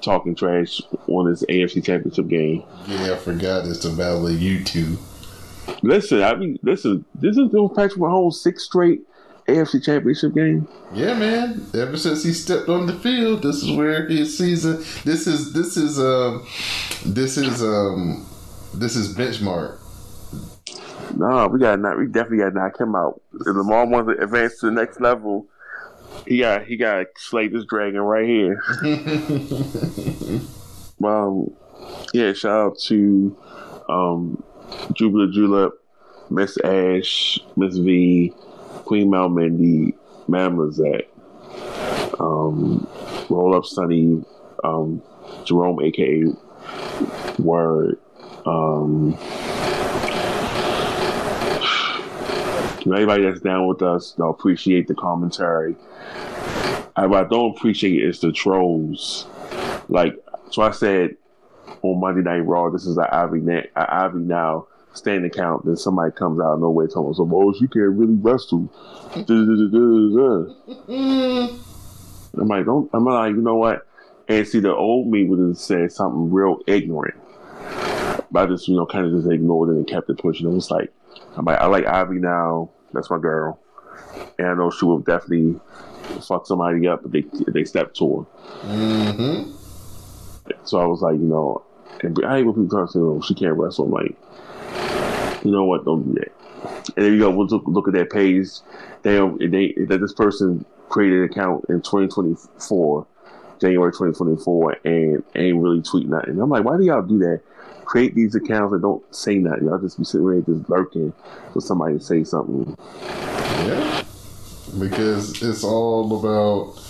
talking 0.00 0.34
trash 0.34 0.80
on 1.08 1.30
this 1.30 1.44
AFC 1.44 1.84
Championship 1.84 2.28
game. 2.28 2.62
Yeah, 2.86 3.12
I 3.12 3.16
forgot 3.16 3.66
it's 3.66 3.82
the 3.82 3.90
battle 3.90 4.26
of 4.26 4.40
you 4.40 4.64
two. 4.64 4.98
Listen, 5.82 6.22
I 6.22 6.34
mean, 6.34 6.58
listen, 6.62 7.04
this 7.14 7.36
is 7.36 7.50
the 7.50 7.68
Patrick 7.68 8.00
Mahomes 8.00 8.34
six 8.34 8.64
straight 8.64 9.00
AFC 9.48 9.84
Championship 9.84 10.34
game. 10.34 10.68
Yeah, 10.92 11.14
man. 11.14 11.66
Ever 11.74 11.96
since 11.96 12.24
he 12.24 12.32
stepped 12.32 12.68
on 12.68 12.86
the 12.86 12.94
field, 12.94 13.42
this 13.42 13.62
is 13.62 13.76
where 13.76 14.06
his 14.06 14.36
season. 14.36 14.78
This 15.04 15.26
is 15.26 15.52
this 15.52 15.76
is 15.76 15.98
um 15.98 16.46
this 17.04 17.36
is 17.36 17.62
um 17.62 18.26
this 18.74 18.96
is 18.96 19.14
benchmark. 19.16 19.78
No, 21.16 21.46
we 21.48 21.60
got 21.60 21.78
not. 21.80 21.98
We 21.98 22.06
definitely 22.06 22.38
got 22.38 22.50
to 22.50 22.54
knock 22.54 22.80
him 22.80 22.94
out. 22.94 23.20
If 23.34 23.46
Lamar 23.46 23.86
wants 23.86 24.12
to 24.12 24.22
advance 24.22 24.60
to 24.60 24.66
the 24.66 24.72
next 24.72 25.00
level, 25.00 25.46
he 26.26 26.38
got 26.38 26.66
he 26.66 26.76
got 26.76 27.06
slay 27.16 27.48
this 27.48 27.64
dragon 27.64 28.00
right 28.00 28.26
here. 28.26 28.60
um, 31.04 31.50
yeah. 32.12 32.32
Shout 32.32 32.60
out 32.60 32.78
to 32.86 33.36
um, 33.88 34.42
Jubila 34.92 35.32
Julep, 35.32 35.72
Miss 36.30 36.58
Ash, 36.58 37.38
Miss 37.56 37.76
V, 37.76 38.32
Queen 38.84 39.10
Mal 39.10 39.28
Mindy, 39.28 39.94
Madam 40.28 40.58
Lizette, 40.58 41.08
um, 42.18 42.86
Roll 43.28 43.54
Up 43.56 43.64
Sunny, 43.64 44.24
um, 44.64 45.02
Jerome, 45.44 45.82
aka 45.82 46.24
Word. 47.38 47.98
Um, 48.44 49.18
anybody 52.94 53.24
that's 53.24 53.40
down 53.40 53.66
with 53.66 53.82
us, 53.82 54.12
they'll 54.12 54.30
appreciate 54.30 54.88
the 54.88 54.94
commentary. 54.94 55.76
I, 56.96 57.06
what 57.06 57.26
I 57.26 57.28
don't 57.28 57.56
appreciate 57.56 58.02
is 58.02 58.20
the 58.20 58.32
trolls. 58.32 59.26
Like, 59.88 60.16
so 60.50 60.62
I 60.62 60.70
said 60.70 61.16
on 61.82 62.00
Monday 62.00 62.22
Night 62.22 62.44
Raw, 62.44 62.70
this 62.70 62.86
is 62.86 62.96
an 62.96 63.06
Ivy, 63.10 63.42
Ivy 63.76 64.18
Nile 64.18 64.68
standing 64.94 65.30
count. 65.30 65.64
Then 65.64 65.76
somebody 65.76 66.12
comes 66.12 66.40
out 66.40 66.54
of 66.54 66.60
nowhere 66.60 66.86
telling 66.88 67.10
us, 67.10 67.18
"Oh, 67.20 67.52
she 67.52 67.68
can't 67.68 67.96
really 67.96 68.14
wrestle." 68.14 68.72
I'm 72.38 72.48
like, 72.48 72.64
don't. 72.66 72.90
I'm 72.92 73.04
like, 73.04 73.34
you 73.34 73.42
know 73.42 73.56
what? 73.56 73.86
And 74.28 74.46
see, 74.46 74.60
the 74.60 74.74
old 74.74 75.06
me 75.06 75.24
would 75.24 75.38
have 75.38 75.58
said 75.58 75.92
something 75.92 76.30
real 76.30 76.58
ignorant. 76.66 77.14
But 78.30 78.42
I 78.42 78.46
just, 78.46 78.68
you 78.68 78.76
know, 78.76 78.86
kind 78.86 79.06
of 79.06 79.12
just 79.12 79.30
ignored 79.30 79.70
it 79.70 79.76
and 79.76 79.86
kept 79.86 80.10
it 80.10 80.18
pushing. 80.18 80.46
It 80.46 80.52
was 80.52 80.70
like, 80.70 80.92
I'm 81.36 81.44
like, 81.44 81.58
I 81.58 81.66
like 81.66 81.86
Ivy 81.86 82.16
Nile. 82.16 82.72
That's 82.96 83.10
my 83.10 83.18
girl. 83.18 83.58
And 84.38 84.48
I 84.48 84.54
know 84.54 84.70
she 84.70 84.84
will 84.84 84.98
definitely 84.98 85.60
fuck 86.26 86.46
somebody 86.46 86.86
up 86.88 87.04
if 87.04 87.12
they 87.12 87.24
if 87.46 87.54
they 87.54 87.64
step 87.64 87.94
to 87.94 88.26
her. 88.64 88.68
Mm-hmm. 88.68 89.52
So 90.64 90.80
I 90.80 90.86
was 90.86 91.02
like, 91.02 91.14
you 91.14 91.26
know, 91.26 91.62
and 92.02 92.18
I 92.24 92.36
hate 92.36 92.44
when 92.44 92.54
people 92.54 92.68
start 92.68 92.90
saying, 92.90 93.04
"Oh, 93.04 93.20
she 93.20 93.34
can't 93.34 93.56
wrestle." 93.56 93.86
I'm 93.86 93.90
like, 93.92 94.16
you 95.44 95.50
know 95.50 95.64
what? 95.64 95.84
Don't 95.84 96.02
do 96.02 96.20
that. 96.20 96.32
And 96.96 97.04
then 97.04 97.12
you 97.12 97.20
go 97.20 97.30
we'll 97.30 97.46
look, 97.46 97.64
look 97.66 97.88
at 97.88 97.94
their 97.94 98.06
page. 98.06 98.48
They 99.02 99.18
they 99.46 99.74
that 99.86 99.98
this 100.00 100.12
person 100.12 100.64
created 100.88 101.18
an 101.18 101.24
account 101.24 101.66
in 101.68 101.82
2024, 101.82 103.06
January 103.60 103.92
2024, 103.92 104.76
and 104.84 105.24
ain't 105.34 105.56
really 105.56 105.80
tweeting 105.80 106.08
nothing. 106.08 106.40
I'm 106.40 106.50
like, 106.50 106.64
why 106.64 106.76
do 106.76 106.84
y'all 106.84 107.02
do 107.02 107.18
that? 107.18 107.40
Create 107.86 108.14
these 108.16 108.34
accounts 108.34 108.72
and 108.72 108.82
don't 108.82 109.14
say 109.14 109.36
nothing. 109.36 109.66
Y'all 109.66 109.78
just 109.78 109.96
be 109.96 110.04
sitting 110.04 110.28
there 110.28 110.40
just 110.40 110.68
lurking 110.68 111.12
for 111.52 111.60
somebody 111.60 111.96
to 111.96 112.04
say 112.04 112.24
something. 112.24 112.76
Yeah, 113.00 114.04
because 114.78 115.40
it's 115.40 115.62
all 115.62 116.18
about 116.18 116.82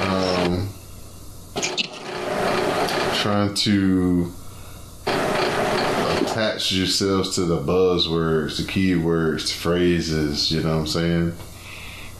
um, 0.00 0.68
trying 3.14 3.54
to 3.54 4.32
attach 5.06 6.72
yourselves 6.72 7.36
to 7.36 7.42
the 7.42 7.60
buzzwords, 7.60 8.56
the 8.56 8.64
keywords, 8.64 9.52
phrases. 9.52 10.50
You 10.50 10.62
know 10.62 10.70
what 10.70 10.80
I'm 10.80 10.86
saying? 10.88 11.32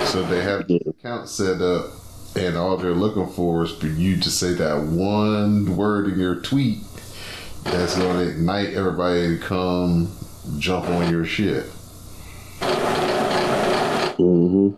So 0.07 0.23
they 0.23 0.43
have 0.43 0.69
the 0.69 0.81
account 0.87 1.29
set 1.29 1.61
up, 1.61 1.91
and 2.37 2.57
all 2.57 2.77
they're 2.77 2.93
looking 2.93 3.27
for 3.27 3.65
is 3.65 3.73
for 3.73 3.89
you 3.89 4.17
to 4.19 4.31
say 4.31 4.55
that 4.55 4.85
one 4.85 5.77
word 5.77 6.07
in 6.13 6.21
your 6.21 6.37
tweet 6.37 6.79
that's 7.65 7.95
to 7.95 8.31
ignite 8.31 8.75
everybody 8.75 9.37
to 9.37 9.39
come 9.43 10.11
jump 10.59 10.87
on 10.89 11.11
your 11.11 11.25
shit. 11.25 11.65
Mm-hmm. 14.19 14.75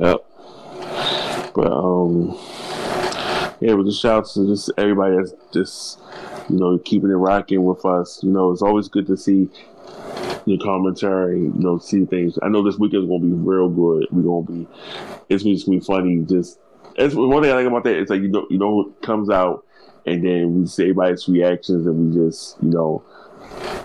Yep. 0.00 0.24
But 1.54 1.72
um, 1.72 2.36
yeah, 3.60 3.74
but 3.74 3.86
just 3.86 4.02
shout 4.02 4.24
out 4.24 4.26
to 4.30 4.46
just 4.46 4.70
everybody 4.76 5.16
that's 5.16 5.32
just 5.52 6.00
you 6.50 6.58
know 6.58 6.78
keeping 6.78 7.10
it 7.10 7.14
rocking 7.14 7.64
with 7.64 7.84
us. 7.84 8.22
You 8.22 8.30
know, 8.30 8.50
it's 8.50 8.62
always 8.62 8.88
good 8.88 9.06
to 9.06 9.16
see 9.16 9.48
your 10.46 10.58
commentary. 10.58 11.40
You 11.40 11.52
know, 11.56 11.78
see 11.78 12.04
things. 12.04 12.38
I 12.42 12.48
know 12.48 12.62
this 12.62 12.78
weekend's 12.78 13.08
gonna 13.08 13.20
be 13.20 13.32
real 13.32 13.68
good. 13.68 14.06
We're 14.10 14.22
gonna 14.22 14.46
be. 14.46 14.68
It's 15.28 15.42
gonna 15.42 15.78
be 15.78 15.80
funny. 15.80 16.18
Just 16.24 16.58
it's 16.96 17.14
one 17.14 17.42
thing 17.42 17.52
I 17.52 17.56
like 17.56 17.66
about 17.66 17.84
that. 17.84 17.96
It's 17.96 18.10
like 18.10 18.22
you 18.22 18.28
know, 18.28 18.46
you 18.50 18.58
know, 18.58 18.74
what 18.74 19.02
comes 19.02 19.30
out, 19.30 19.64
and 20.06 20.24
then 20.24 20.60
we 20.60 20.66
see 20.66 20.84
everybody's 20.84 21.28
reactions, 21.28 21.86
and 21.86 22.14
we 22.14 22.26
just 22.26 22.62
you 22.62 22.70
know, 22.70 23.02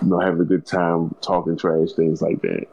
you 0.02 0.08
know, 0.08 0.20
having 0.20 0.40
a 0.40 0.44
good 0.44 0.66
time 0.66 1.14
talking 1.20 1.56
trash, 1.56 1.92
things 1.92 2.22
like 2.22 2.40
that. 2.42 2.66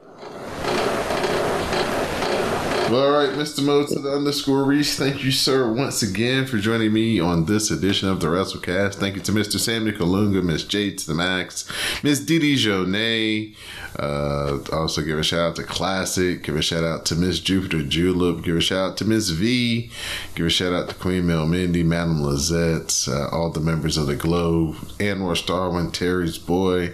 Well, 2.90 3.04
all 3.04 3.12
right, 3.12 3.36
Mr. 3.38 3.62
Mo 3.66 3.86
to 3.86 4.00
the 4.00 4.14
underscore 4.14 4.64
Rease. 4.64 4.98
Thank 4.98 5.22
you, 5.22 5.30
sir, 5.30 5.70
once 5.70 6.02
again 6.02 6.46
for 6.46 6.58
joining 6.58 6.94
me 6.94 7.20
on 7.20 7.44
this 7.44 7.70
edition 7.70 8.08
of 8.08 8.22
the 8.22 8.28
WrassleCast. 8.28 8.96
Thank 8.96 9.18
you 9.18 9.22
to 9.24 9.34
Mr. 9.34 9.60
Sammy 9.60 9.92
Kalunga, 9.92 10.42
Miss 10.42 10.64
Jade 10.64 10.98
to 11.00 11.08
the 11.08 11.14
Max, 11.14 11.70
Miss 12.02 12.22
Didi 12.22 12.56
Jonay. 12.56 13.54
Uh, 14.00 14.60
also, 14.72 15.02
give 15.02 15.20
a 15.20 15.24
shout 15.24 15.40
out 15.40 15.56
to 15.58 15.64
Classic. 15.64 16.42
Give 16.44 16.56
a 16.56 16.62
shout 16.62 16.86
out 16.86 17.06
to 17.08 17.16
Miss 17.16 17.40
Jupiter 17.42 17.84
Julep. 17.84 18.44
Give 18.44 18.56
a 18.56 18.62
shout 18.62 18.92
out 18.92 18.98
to 18.98 19.06
Miss 19.06 19.30
V. 19.32 19.92
Give 20.36 20.46
a 20.46 20.50
shout 20.50 20.72
out 20.72 20.88
to 20.88 20.96
Queen 20.96 21.28
Mel 21.28 21.46
Mindy, 21.46 21.84
Madam 21.84 22.22
Lizette, 22.22 23.08
uh, 23.10 23.28
all 23.36 23.50
the 23.50 23.60
members 23.60 23.98
of 23.98 24.08
the 24.08 24.16
Globe, 24.16 24.76
Anwar 25.00 25.36
Starwin, 25.36 25.92
Terry's 25.92 26.38
Boy, 26.38 26.94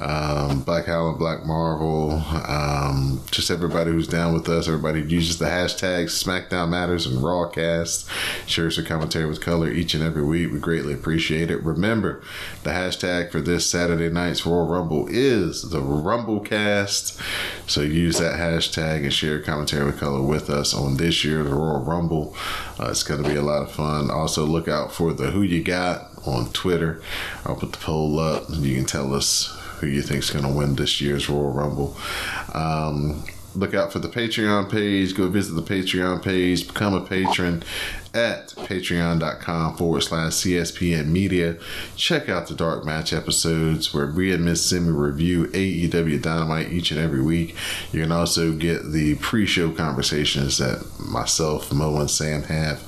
um, 0.00 0.62
Black 0.62 0.86
Howland, 0.86 1.18
Black 1.18 1.44
Marvel, 1.44 2.22
um, 2.48 3.20
just 3.30 3.50
everybody 3.50 3.92
who's 3.92 4.08
down 4.08 4.32
with 4.32 4.48
us, 4.48 4.66
everybody 4.66 5.02
uses 5.20 5.38
the 5.38 5.44
hashtag 5.44 6.06
SmackDown 6.06 6.70
Matters 6.70 7.04
and 7.04 7.18
Rawcast, 7.18 8.08
shares 8.48 8.76
their 8.76 8.84
commentary 8.86 9.26
with 9.26 9.42
color 9.42 9.70
each 9.70 9.92
and 9.92 10.02
every 10.02 10.24
week. 10.24 10.50
We 10.50 10.58
greatly 10.58 10.94
appreciate 10.94 11.50
it. 11.50 11.62
Remember, 11.62 12.22
the 12.62 12.70
hashtag 12.70 13.30
for 13.30 13.42
this 13.42 13.70
Saturday 13.70 14.08
night's 14.08 14.46
Royal 14.46 14.66
Rumble 14.66 15.08
is 15.10 15.68
the 15.68 15.80
Rumblecast. 15.80 17.20
So 17.68 17.82
use 17.82 18.18
that 18.18 18.36
hashtag 18.36 19.02
and 19.02 19.12
share 19.12 19.40
commentary 19.40 19.84
with 19.84 20.00
color 20.00 20.22
with 20.22 20.48
us 20.48 20.72
on 20.72 20.96
this 20.96 21.22
year, 21.22 21.44
the 21.44 21.54
Royal 21.54 21.80
Rumble. 21.80 22.34
Uh, 22.78 22.88
it's 22.90 23.02
going 23.02 23.22
to 23.22 23.28
be 23.28 23.36
a 23.36 23.42
lot 23.42 23.62
of 23.62 23.70
fun. 23.70 24.10
Also, 24.10 24.46
look 24.46 24.68
out 24.68 24.90
for 24.90 25.12
the 25.12 25.32
Who 25.32 25.42
You 25.42 25.62
Got 25.62 26.08
on 26.26 26.50
Twitter. 26.52 27.02
I'll 27.44 27.56
put 27.56 27.72
the 27.72 27.78
poll 27.78 28.18
up. 28.18 28.44
You 28.48 28.74
can 28.74 28.86
tell 28.86 29.12
us 29.12 29.54
who 29.80 29.86
you 29.86 30.00
think 30.00 30.22
is 30.22 30.30
going 30.30 30.46
to 30.46 30.52
win 30.52 30.76
this 30.76 31.00
year's 31.02 31.28
Royal 31.28 31.52
Rumble. 31.52 31.96
Um, 32.54 33.24
look 33.54 33.74
out 33.74 33.92
for 33.92 33.98
the 33.98 34.08
Patreon 34.08 34.70
page. 34.70 35.14
Go 35.14 35.28
visit 35.28 35.54
the 35.54 35.62
Patreon 35.62 36.22
page. 36.22 36.66
Become 36.66 36.94
a 36.94 37.00
patron 37.00 37.62
at 38.12 38.48
patreon.com 38.48 39.76
forward 39.76 40.00
slash 40.00 40.32
CSPN 40.32 41.06
media. 41.06 41.56
Check 41.96 42.28
out 42.28 42.48
the 42.48 42.54
Dark 42.54 42.84
Match 42.84 43.12
episodes 43.12 43.94
where 43.94 44.06
we 44.06 44.32
and 44.32 44.44
Miss 44.44 44.64
Simi 44.64 44.90
review 44.90 45.46
AEW 45.48 46.20
Dynamite 46.20 46.72
each 46.72 46.90
and 46.90 47.00
every 47.00 47.22
week. 47.22 47.56
You 47.92 48.02
can 48.02 48.12
also 48.12 48.52
get 48.52 48.90
the 48.92 49.16
pre 49.16 49.46
show 49.46 49.70
conversations 49.70 50.58
that 50.58 50.84
myself, 50.98 51.72
Mo, 51.72 51.98
and 51.98 52.10
Sam 52.10 52.42
have 52.44 52.78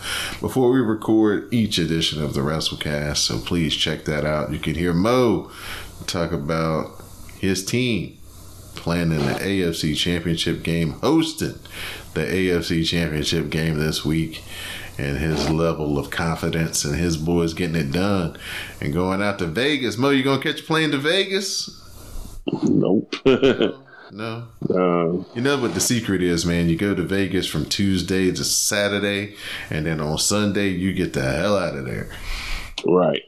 before 0.41 0.71
we 0.71 0.81
record 0.81 1.53
each 1.53 1.79
edition 1.79 2.23
of 2.23 2.35
the 2.35 2.41
WrassleCast. 2.41 3.19
So 3.19 3.39
please 3.39 3.77
check 3.77 4.05
that 4.05 4.25
out. 4.25 4.53
You 4.53 4.59
can 4.59 4.75
hear 4.75 4.93
Mo 4.93 5.51
talk 6.07 6.33
about 6.33 7.01
his 7.39 7.65
team 7.65 8.19
playing 8.75 9.13
in 9.13 9.19
the 9.19 9.35
AFC 9.35 9.97
Championship 9.97 10.63
game, 10.63 10.93
hosting 11.01 11.59
the 12.15 12.21
AFC 12.21 12.85
Championship 12.87 13.51
game 13.51 13.79
this 13.79 14.05
week, 14.05 14.43
and 14.99 15.19
his 15.19 15.49
level 15.51 15.99
of 15.99 16.11
confidence 16.11 16.85
and 16.85 16.97
his 16.97 17.17
boys 17.17 17.55
getting 17.55 17.77
it 17.77 17.93
done 17.93 18.37
and 18.81 18.93
going 18.93 19.23
out 19.23 19.39
to 19.39 19.47
Vegas. 19.47 19.97
Mo, 19.97 20.11
you 20.11 20.23
gonna 20.23 20.43
catch 20.43 20.61
a 20.61 20.65
plane 20.65 20.91
to 20.91 20.99
Vegas? 20.99 21.81
Nope. 22.63 23.15
No. 24.15 24.47
um, 24.69 25.25
You 25.35 25.41
know 25.41 25.59
what 25.59 25.73
the 25.73 25.81
secret 25.81 26.23
is, 26.23 26.45
man. 26.45 26.69
You 26.69 26.77
go 26.77 26.95
to 26.95 27.03
Vegas 27.03 27.47
from 27.47 27.65
Tuesday 27.65 28.31
to 28.31 28.45
Saturday, 28.45 29.37
and 29.71 29.87
then 29.87 30.03
on 30.03 30.19
Sunday 30.19 30.69
you 30.69 30.93
get 30.93 31.15
the 31.15 31.23
hell 31.23 31.57
out 31.57 31.75
of 31.77 31.87
there. 31.87 32.11
right. 32.87 33.23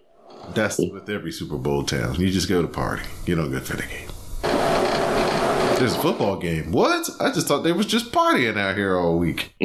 That's 0.55 0.77
with 0.79 1.09
every 1.09 1.33
Super 1.33 1.57
Bowl 1.57 1.85
town. 1.85 2.17
You 2.17 2.29
just 2.29 2.51
go 2.51 2.61
to 2.61 2.69
party. 2.69 3.05
You 3.25 3.35
don't 3.35 3.51
go 3.51 3.61
for 3.61 3.79
the 3.79 3.85
game. 3.85 4.11
There's 5.79 5.95
a 5.95 5.99
football 6.01 6.39
game. 6.39 6.73
What? 6.73 7.09
I 7.21 7.31
just 7.33 7.47
thought 7.49 7.63
they 7.63 7.73
was 7.73 7.87
just 7.87 8.13
partying 8.13 8.57
out 8.57 8.77
here 8.77 8.97
all 8.97 9.19
week. 9.19 9.55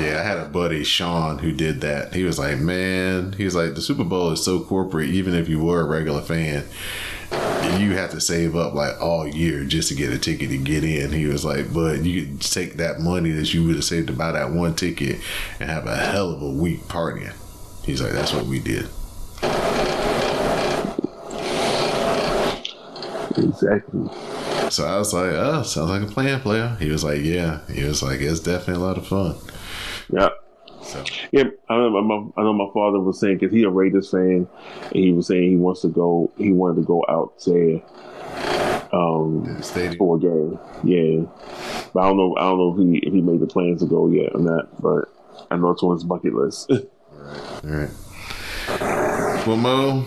Yeah, 0.00 0.20
I 0.20 0.22
had 0.22 0.38
a 0.38 0.46
buddy, 0.46 0.82
Sean, 0.82 1.38
who 1.40 1.52
did 1.52 1.82
that. 1.82 2.14
He 2.14 2.24
was 2.24 2.38
like, 2.38 2.58
man, 2.58 3.34
he 3.34 3.44
was 3.44 3.54
like, 3.54 3.74
the 3.74 3.82
Super 3.82 4.04
Bowl 4.04 4.30
is 4.30 4.42
so 4.42 4.60
corporate, 4.60 5.10
even 5.10 5.34
if 5.34 5.46
you 5.46 5.62
were 5.62 5.82
a 5.82 5.84
regular 5.84 6.22
fan, 6.22 6.64
you 7.78 7.92
have 7.96 8.10
to 8.12 8.20
save 8.20 8.56
up 8.56 8.72
like 8.72 8.98
all 8.98 9.26
year 9.26 9.62
just 9.64 9.88
to 9.88 9.94
get 9.94 10.10
a 10.10 10.18
ticket 10.18 10.48
to 10.50 10.56
get 10.56 10.84
in. 10.84 11.12
He 11.12 11.26
was 11.26 11.44
like, 11.44 11.74
but 11.74 12.02
you 12.02 12.22
could 12.24 12.40
take 12.40 12.74
that 12.78 13.00
money 13.00 13.30
that 13.32 13.52
you 13.52 13.62
would 13.66 13.74
have 13.74 13.84
saved 13.84 14.06
to 14.06 14.14
buy 14.14 14.32
that 14.32 14.52
one 14.52 14.74
ticket 14.74 15.20
and 15.58 15.68
have 15.68 15.86
a 15.86 15.96
hell 15.96 16.30
of 16.30 16.40
a 16.40 16.50
week 16.50 16.80
partying. 16.84 17.34
He's 17.84 18.00
like, 18.00 18.12
that's 18.12 18.32
what 18.32 18.46
we 18.46 18.58
did. 18.58 18.88
Exactly. 23.40 24.08
So 24.70 24.86
I 24.86 24.98
was 24.98 25.12
like, 25.12 25.32
oh, 25.32 25.62
sounds 25.62 25.90
like 25.90 26.02
a 26.02 26.06
plan, 26.06 26.40
player. 26.40 26.76
He 26.78 26.90
was 26.90 27.02
like, 27.02 27.22
yeah. 27.22 27.60
He 27.66 27.84
was 27.84 28.02
like, 28.02 28.20
it's 28.20 28.40
definitely 28.40 28.82
a 28.82 28.86
lot 28.86 28.98
of 28.98 29.06
fun. 29.06 29.36
Yeah. 30.10 30.28
So 30.82 31.04
Yeah, 31.30 31.44
I 31.68 31.76
know 31.76 32.02
my, 32.02 32.40
I 32.40 32.44
know 32.44 32.52
my 32.52 32.68
father 32.72 33.00
was 33.00 33.20
saying 33.20 33.38
because 33.38 33.54
he 33.54 33.62
a 33.62 33.70
Raiders 33.70 34.10
fan, 34.10 34.48
and 34.82 34.92
he 34.92 35.12
was 35.12 35.26
saying 35.26 35.50
he 35.50 35.56
wants 35.56 35.82
to 35.82 35.88
go. 35.88 36.32
He 36.36 36.52
wanted 36.52 36.76
to 36.76 36.86
go 36.86 37.04
out 37.08 37.38
there 37.44 37.80
um, 38.92 39.62
for 39.98 40.16
a 40.16 40.20
game. 40.20 40.58
Yeah, 40.82 41.26
but 41.92 42.00
I 42.00 42.08
don't 42.08 42.16
know. 42.16 42.36
I 42.36 42.40
don't 42.42 42.58
know 42.58 42.74
if 42.74 42.78
he 42.78 43.06
if 43.06 43.12
he 43.12 43.20
made 43.20 43.40
the 43.40 43.46
plans 43.46 43.82
to 43.82 43.86
go 43.86 44.08
yet 44.08 44.34
or 44.34 44.40
not. 44.40 44.82
But 44.82 45.12
I 45.50 45.56
know 45.56 45.70
it's 45.70 45.82
on 45.82 45.94
his 45.94 46.04
bucket 46.04 46.34
list. 46.34 46.70
all 46.70 46.78
right, 47.62 47.90
all 48.68 48.78
right. 48.78 49.46
Well, 49.46 49.56
Mo, 49.56 50.04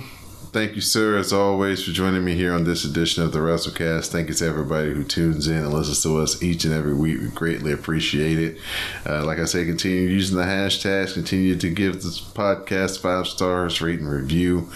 thank 0.54 0.76
you, 0.76 0.82
sir, 0.82 1.18
as 1.18 1.34
always, 1.34 1.84
for 1.84 1.92
joining 1.92 2.24
me 2.24 2.36
here 2.36 2.54
on 2.54 2.64
this 2.64 2.86
edition 2.86 3.24
of 3.24 3.32
the 3.32 3.40
WrassleCast. 3.40 4.08
Thank 4.08 4.30
you 4.30 4.36
to 4.36 4.46
everybody 4.46 4.94
who 4.94 5.04
tunes 5.04 5.48
in 5.48 5.58
and 5.58 5.74
listens 5.74 6.04
to 6.04 6.20
us 6.20 6.44
each 6.44 6.64
and 6.64 6.74
every 6.74 6.94
week. 6.94 7.20
We 7.20 7.28
greatly 7.30 7.72
appreciate 7.72 8.38
it. 8.38 8.60
Uh, 9.04 9.26
like 9.26 9.40
I 9.40 9.46
say, 9.46 9.66
continue 9.66 10.08
using 10.08 10.38
the 10.38 10.44
hashtags, 10.44 11.16
continue 11.16 11.58
to 11.58 11.70
give 11.70 11.96
this 11.96 12.22
podcast 12.22 13.00
five 13.00 13.28
stars, 13.28 13.82
rate 13.82 14.00
and 14.00 14.10
review. 14.10 14.70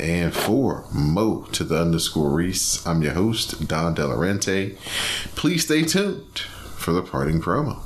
And 0.00 0.34
for 0.34 0.84
Mo 0.92 1.42
to 1.52 1.62
the 1.62 1.80
underscore 1.80 2.30
Rease, 2.30 2.84
I'm 2.84 3.00
your 3.02 3.14
host, 3.14 3.68
Don 3.68 3.94
Delarente. 3.94 4.76
Please 5.36 5.64
stay 5.64 5.82
tuned 5.82 6.40
for 6.76 6.92
the 6.92 7.02
parting 7.02 7.40
promo. 7.40 7.80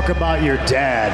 Talk 0.00 0.16
about 0.16 0.42
your 0.42 0.56
dad. 0.64 1.12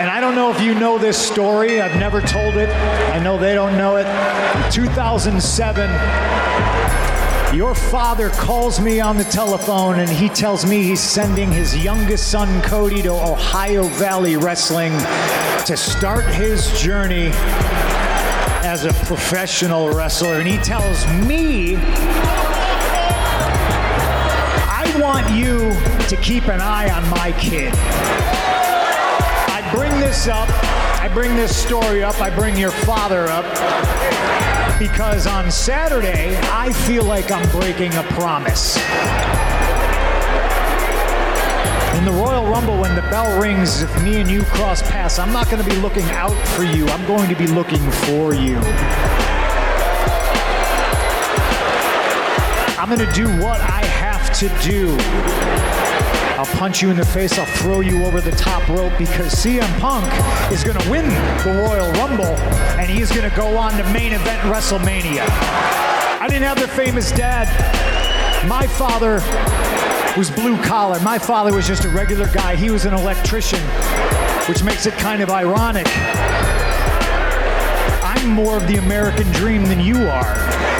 And 0.00 0.08
I 0.08 0.20
don't 0.20 0.36
know 0.36 0.52
if 0.52 0.60
you 0.60 0.74
know 0.74 0.98
this 0.98 1.18
story. 1.18 1.80
I've 1.80 1.98
never 1.98 2.20
told 2.20 2.54
it. 2.56 2.68
I 2.68 3.18
know 3.18 3.38
they 3.38 3.54
don't 3.54 3.76
know 3.76 3.96
it. 3.96 4.06
In 4.06 4.70
2007, 4.70 5.90
your 7.56 7.74
father 7.74 8.30
calls 8.30 8.78
me 8.78 9.00
on 9.00 9.16
the 9.16 9.24
telephone 9.24 9.98
and 9.98 10.08
he 10.08 10.28
tells 10.28 10.64
me 10.64 10.84
he's 10.84 11.00
sending 11.00 11.50
his 11.50 11.76
youngest 11.76 12.30
son, 12.30 12.62
Cody, 12.62 13.02
to 13.02 13.10
Ohio 13.10 13.82
Valley 13.82 14.36
Wrestling 14.36 14.92
to 15.66 15.76
start 15.76 16.24
his 16.26 16.70
journey 16.80 17.30
as 18.62 18.84
a 18.84 18.92
professional 19.06 19.90
wrestler. 19.90 20.38
And 20.38 20.48
he 20.48 20.58
tells 20.58 21.04
me 21.26 21.74
want 25.20 25.34
you 25.34 25.70
to 26.08 26.16
keep 26.22 26.44
an 26.48 26.60
eye 26.60 26.90
on 26.90 27.08
my 27.10 27.32
kid. 27.32 27.72
I 27.74 29.68
bring 29.74 29.92
this 30.00 30.28
up, 30.28 30.48
I 31.00 31.10
bring 31.12 31.36
this 31.36 31.54
story 31.54 32.02
up, 32.02 32.20
I 32.20 32.34
bring 32.34 32.56
your 32.56 32.70
father 32.70 33.26
up 33.28 33.44
because 34.78 35.26
on 35.26 35.50
Saturday, 35.50 36.36
I 36.44 36.72
feel 36.72 37.04
like 37.04 37.30
I'm 37.30 37.46
breaking 37.50 37.94
a 37.94 38.02
promise. 38.14 38.76
In 41.98 42.06
the 42.06 42.12
Royal 42.12 42.46
Rumble, 42.46 42.80
when 42.80 42.94
the 42.94 43.02
bell 43.02 43.38
rings, 43.38 43.82
if 43.82 44.02
me 44.02 44.20
and 44.20 44.30
you 44.30 44.42
cross 44.44 44.80
paths, 44.80 45.18
I'm 45.18 45.32
not 45.32 45.50
going 45.50 45.62
to 45.62 45.68
be 45.68 45.76
looking 45.76 46.08
out 46.10 46.36
for 46.48 46.64
you. 46.64 46.86
I'm 46.88 47.06
going 47.06 47.28
to 47.28 47.36
be 47.36 47.46
looking 47.46 47.90
for 47.90 48.32
you. 48.32 48.56
I'm 52.78 52.88
going 52.88 53.06
to 53.06 53.12
do 53.12 53.26
what 53.44 53.60
I 53.60 53.89
to 54.34 54.48
do. 54.62 54.96
I'll 56.38 56.46
punch 56.56 56.80
you 56.80 56.90
in 56.90 56.96
the 56.96 57.04
face. 57.04 57.38
I'll 57.38 57.44
throw 57.44 57.80
you 57.80 58.04
over 58.04 58.20
the 58.20 58.30
top 58.30 58.66
rope 58.68 58.92
because 58.96 59.34
CM 59.34 59.78
Punk 59.78 60.06
is 60.50 60.64
going 60.64 60.78
to 60.78 60.90
win 60.90 61.08
the 61.08 61.62
Royal 61.66 61.92
Rumble 61.92 62.34
and 62.78 62.90
he's 62.90 63.10
going 63.10 63.28
to 63.28 63.36
go 63.36 63.58
on 63.58 63.72
to 63.72 63.84
main 63.92 64.12
event 64.12 64.40
WrestleMania. 64.42 65.26
I 66.20 66.26
didn't 66.28 66.44
have 66.44 66.58
the 66.58 66.68
famous 66.68 67.12
dad. 67.12 67.48
My 68.48 68.66
father 68.66 69.20
was 70.16 70.30
blue 70.30 70.56
collar. 70.62 70.98
My 71.00 71.18
father 71.18 71.52
was 71.52 71.66
just 71.66 71.84
a 71.84 71.88
regular 71.90 72.26
guy. 72.28 72.56
He 72.56 72.70
was 72.70 72.84
an 72.86 72.94
electrician, 72.94 73.60
which 74.48 74.64
makes 74.64 74.86
it 74.86 74.94
kind 74.94 75.22
of 75.22 75.30
ironic. 75.30 75.86
I'm 78.02 78.30
more 78.30 78.56
of 78.56 78.66
the 78.66 78.76
American 78.76 79.30
dream 79.32 79.64
than 79.64 79.80
you 79.80 80.08
are. 80.08 80.79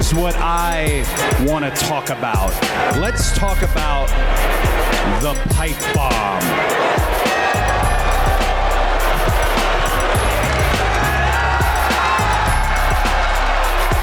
Here's 0.00 0.14
what 0.14 0.34
I 0.38 1.04
want 1.46 1.62
to 1.62 1.70
talk 1.84 2.08
about. 2.08 2.54
Let's 2.96 3.36
talk 3.36 3.60
about 3.60 4.08
the 5.20 5.34
pipe 5.50 5.76
bomb. 5.94 6.40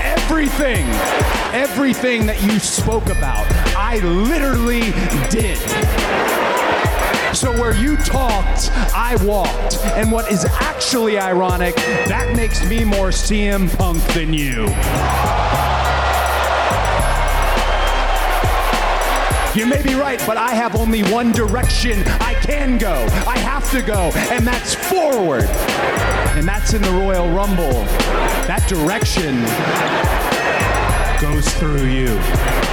Everything, 0.04 0.86
everything 1.52 2.28
that 2.28 2.44
you 2.44 2.60
spoke 2.60 3.08
about, 3.08 3.48
I 3.76 3.98
literally 4.04 4.92
did. 5.32 5.58
So 7.36 7.52
where 7.54 7.76
you 7.76 7.98
talked, 7.98 8.70
I 8.94 9.18
walked. 9.26 9.78
And 9.96 10.12
what 10.12 10.32
is 10.32 10.46
actually 10.46 11.18
ironic, 11.18 11.76
that 11.76 12.36
makes 12.36 12.64
me 12.70 12.84
more 12.84 13.10
CM 13.10 13.76
Punk 13.80 14.04
than 14.14 14.32
you. 14.32 14.68
You 19.58 19.66
may 19.66 19.82
be 19.82 19.96
right, 19.96 20.22
but 20.28 20.38
I 20.38 20.52
have 20.52 20.76
only 20.76 21.02
one 21.12 21.32
direction 21.32 22.04
I 22.20 22.36
can 22.44 22.78
go. 22.78 23.08
I 23.26 23.40
have 23.40 23.72
to 23.72 23.82
go, 23.82 24.12
and 24.30 24.46
that's 24.46 24.76
forward. 24.76 25.46
And 26.38 26.48
that's 26.48 26.76
in 26.76 26.82
the 26.84 26.92
Royal 26.92 27.28
Rumble. 27.28 27.74
That 28.46 28.64
direction 28.70 29.42
goes 31.20 31.52
through 31.56 31.88
you. 31.88 32.67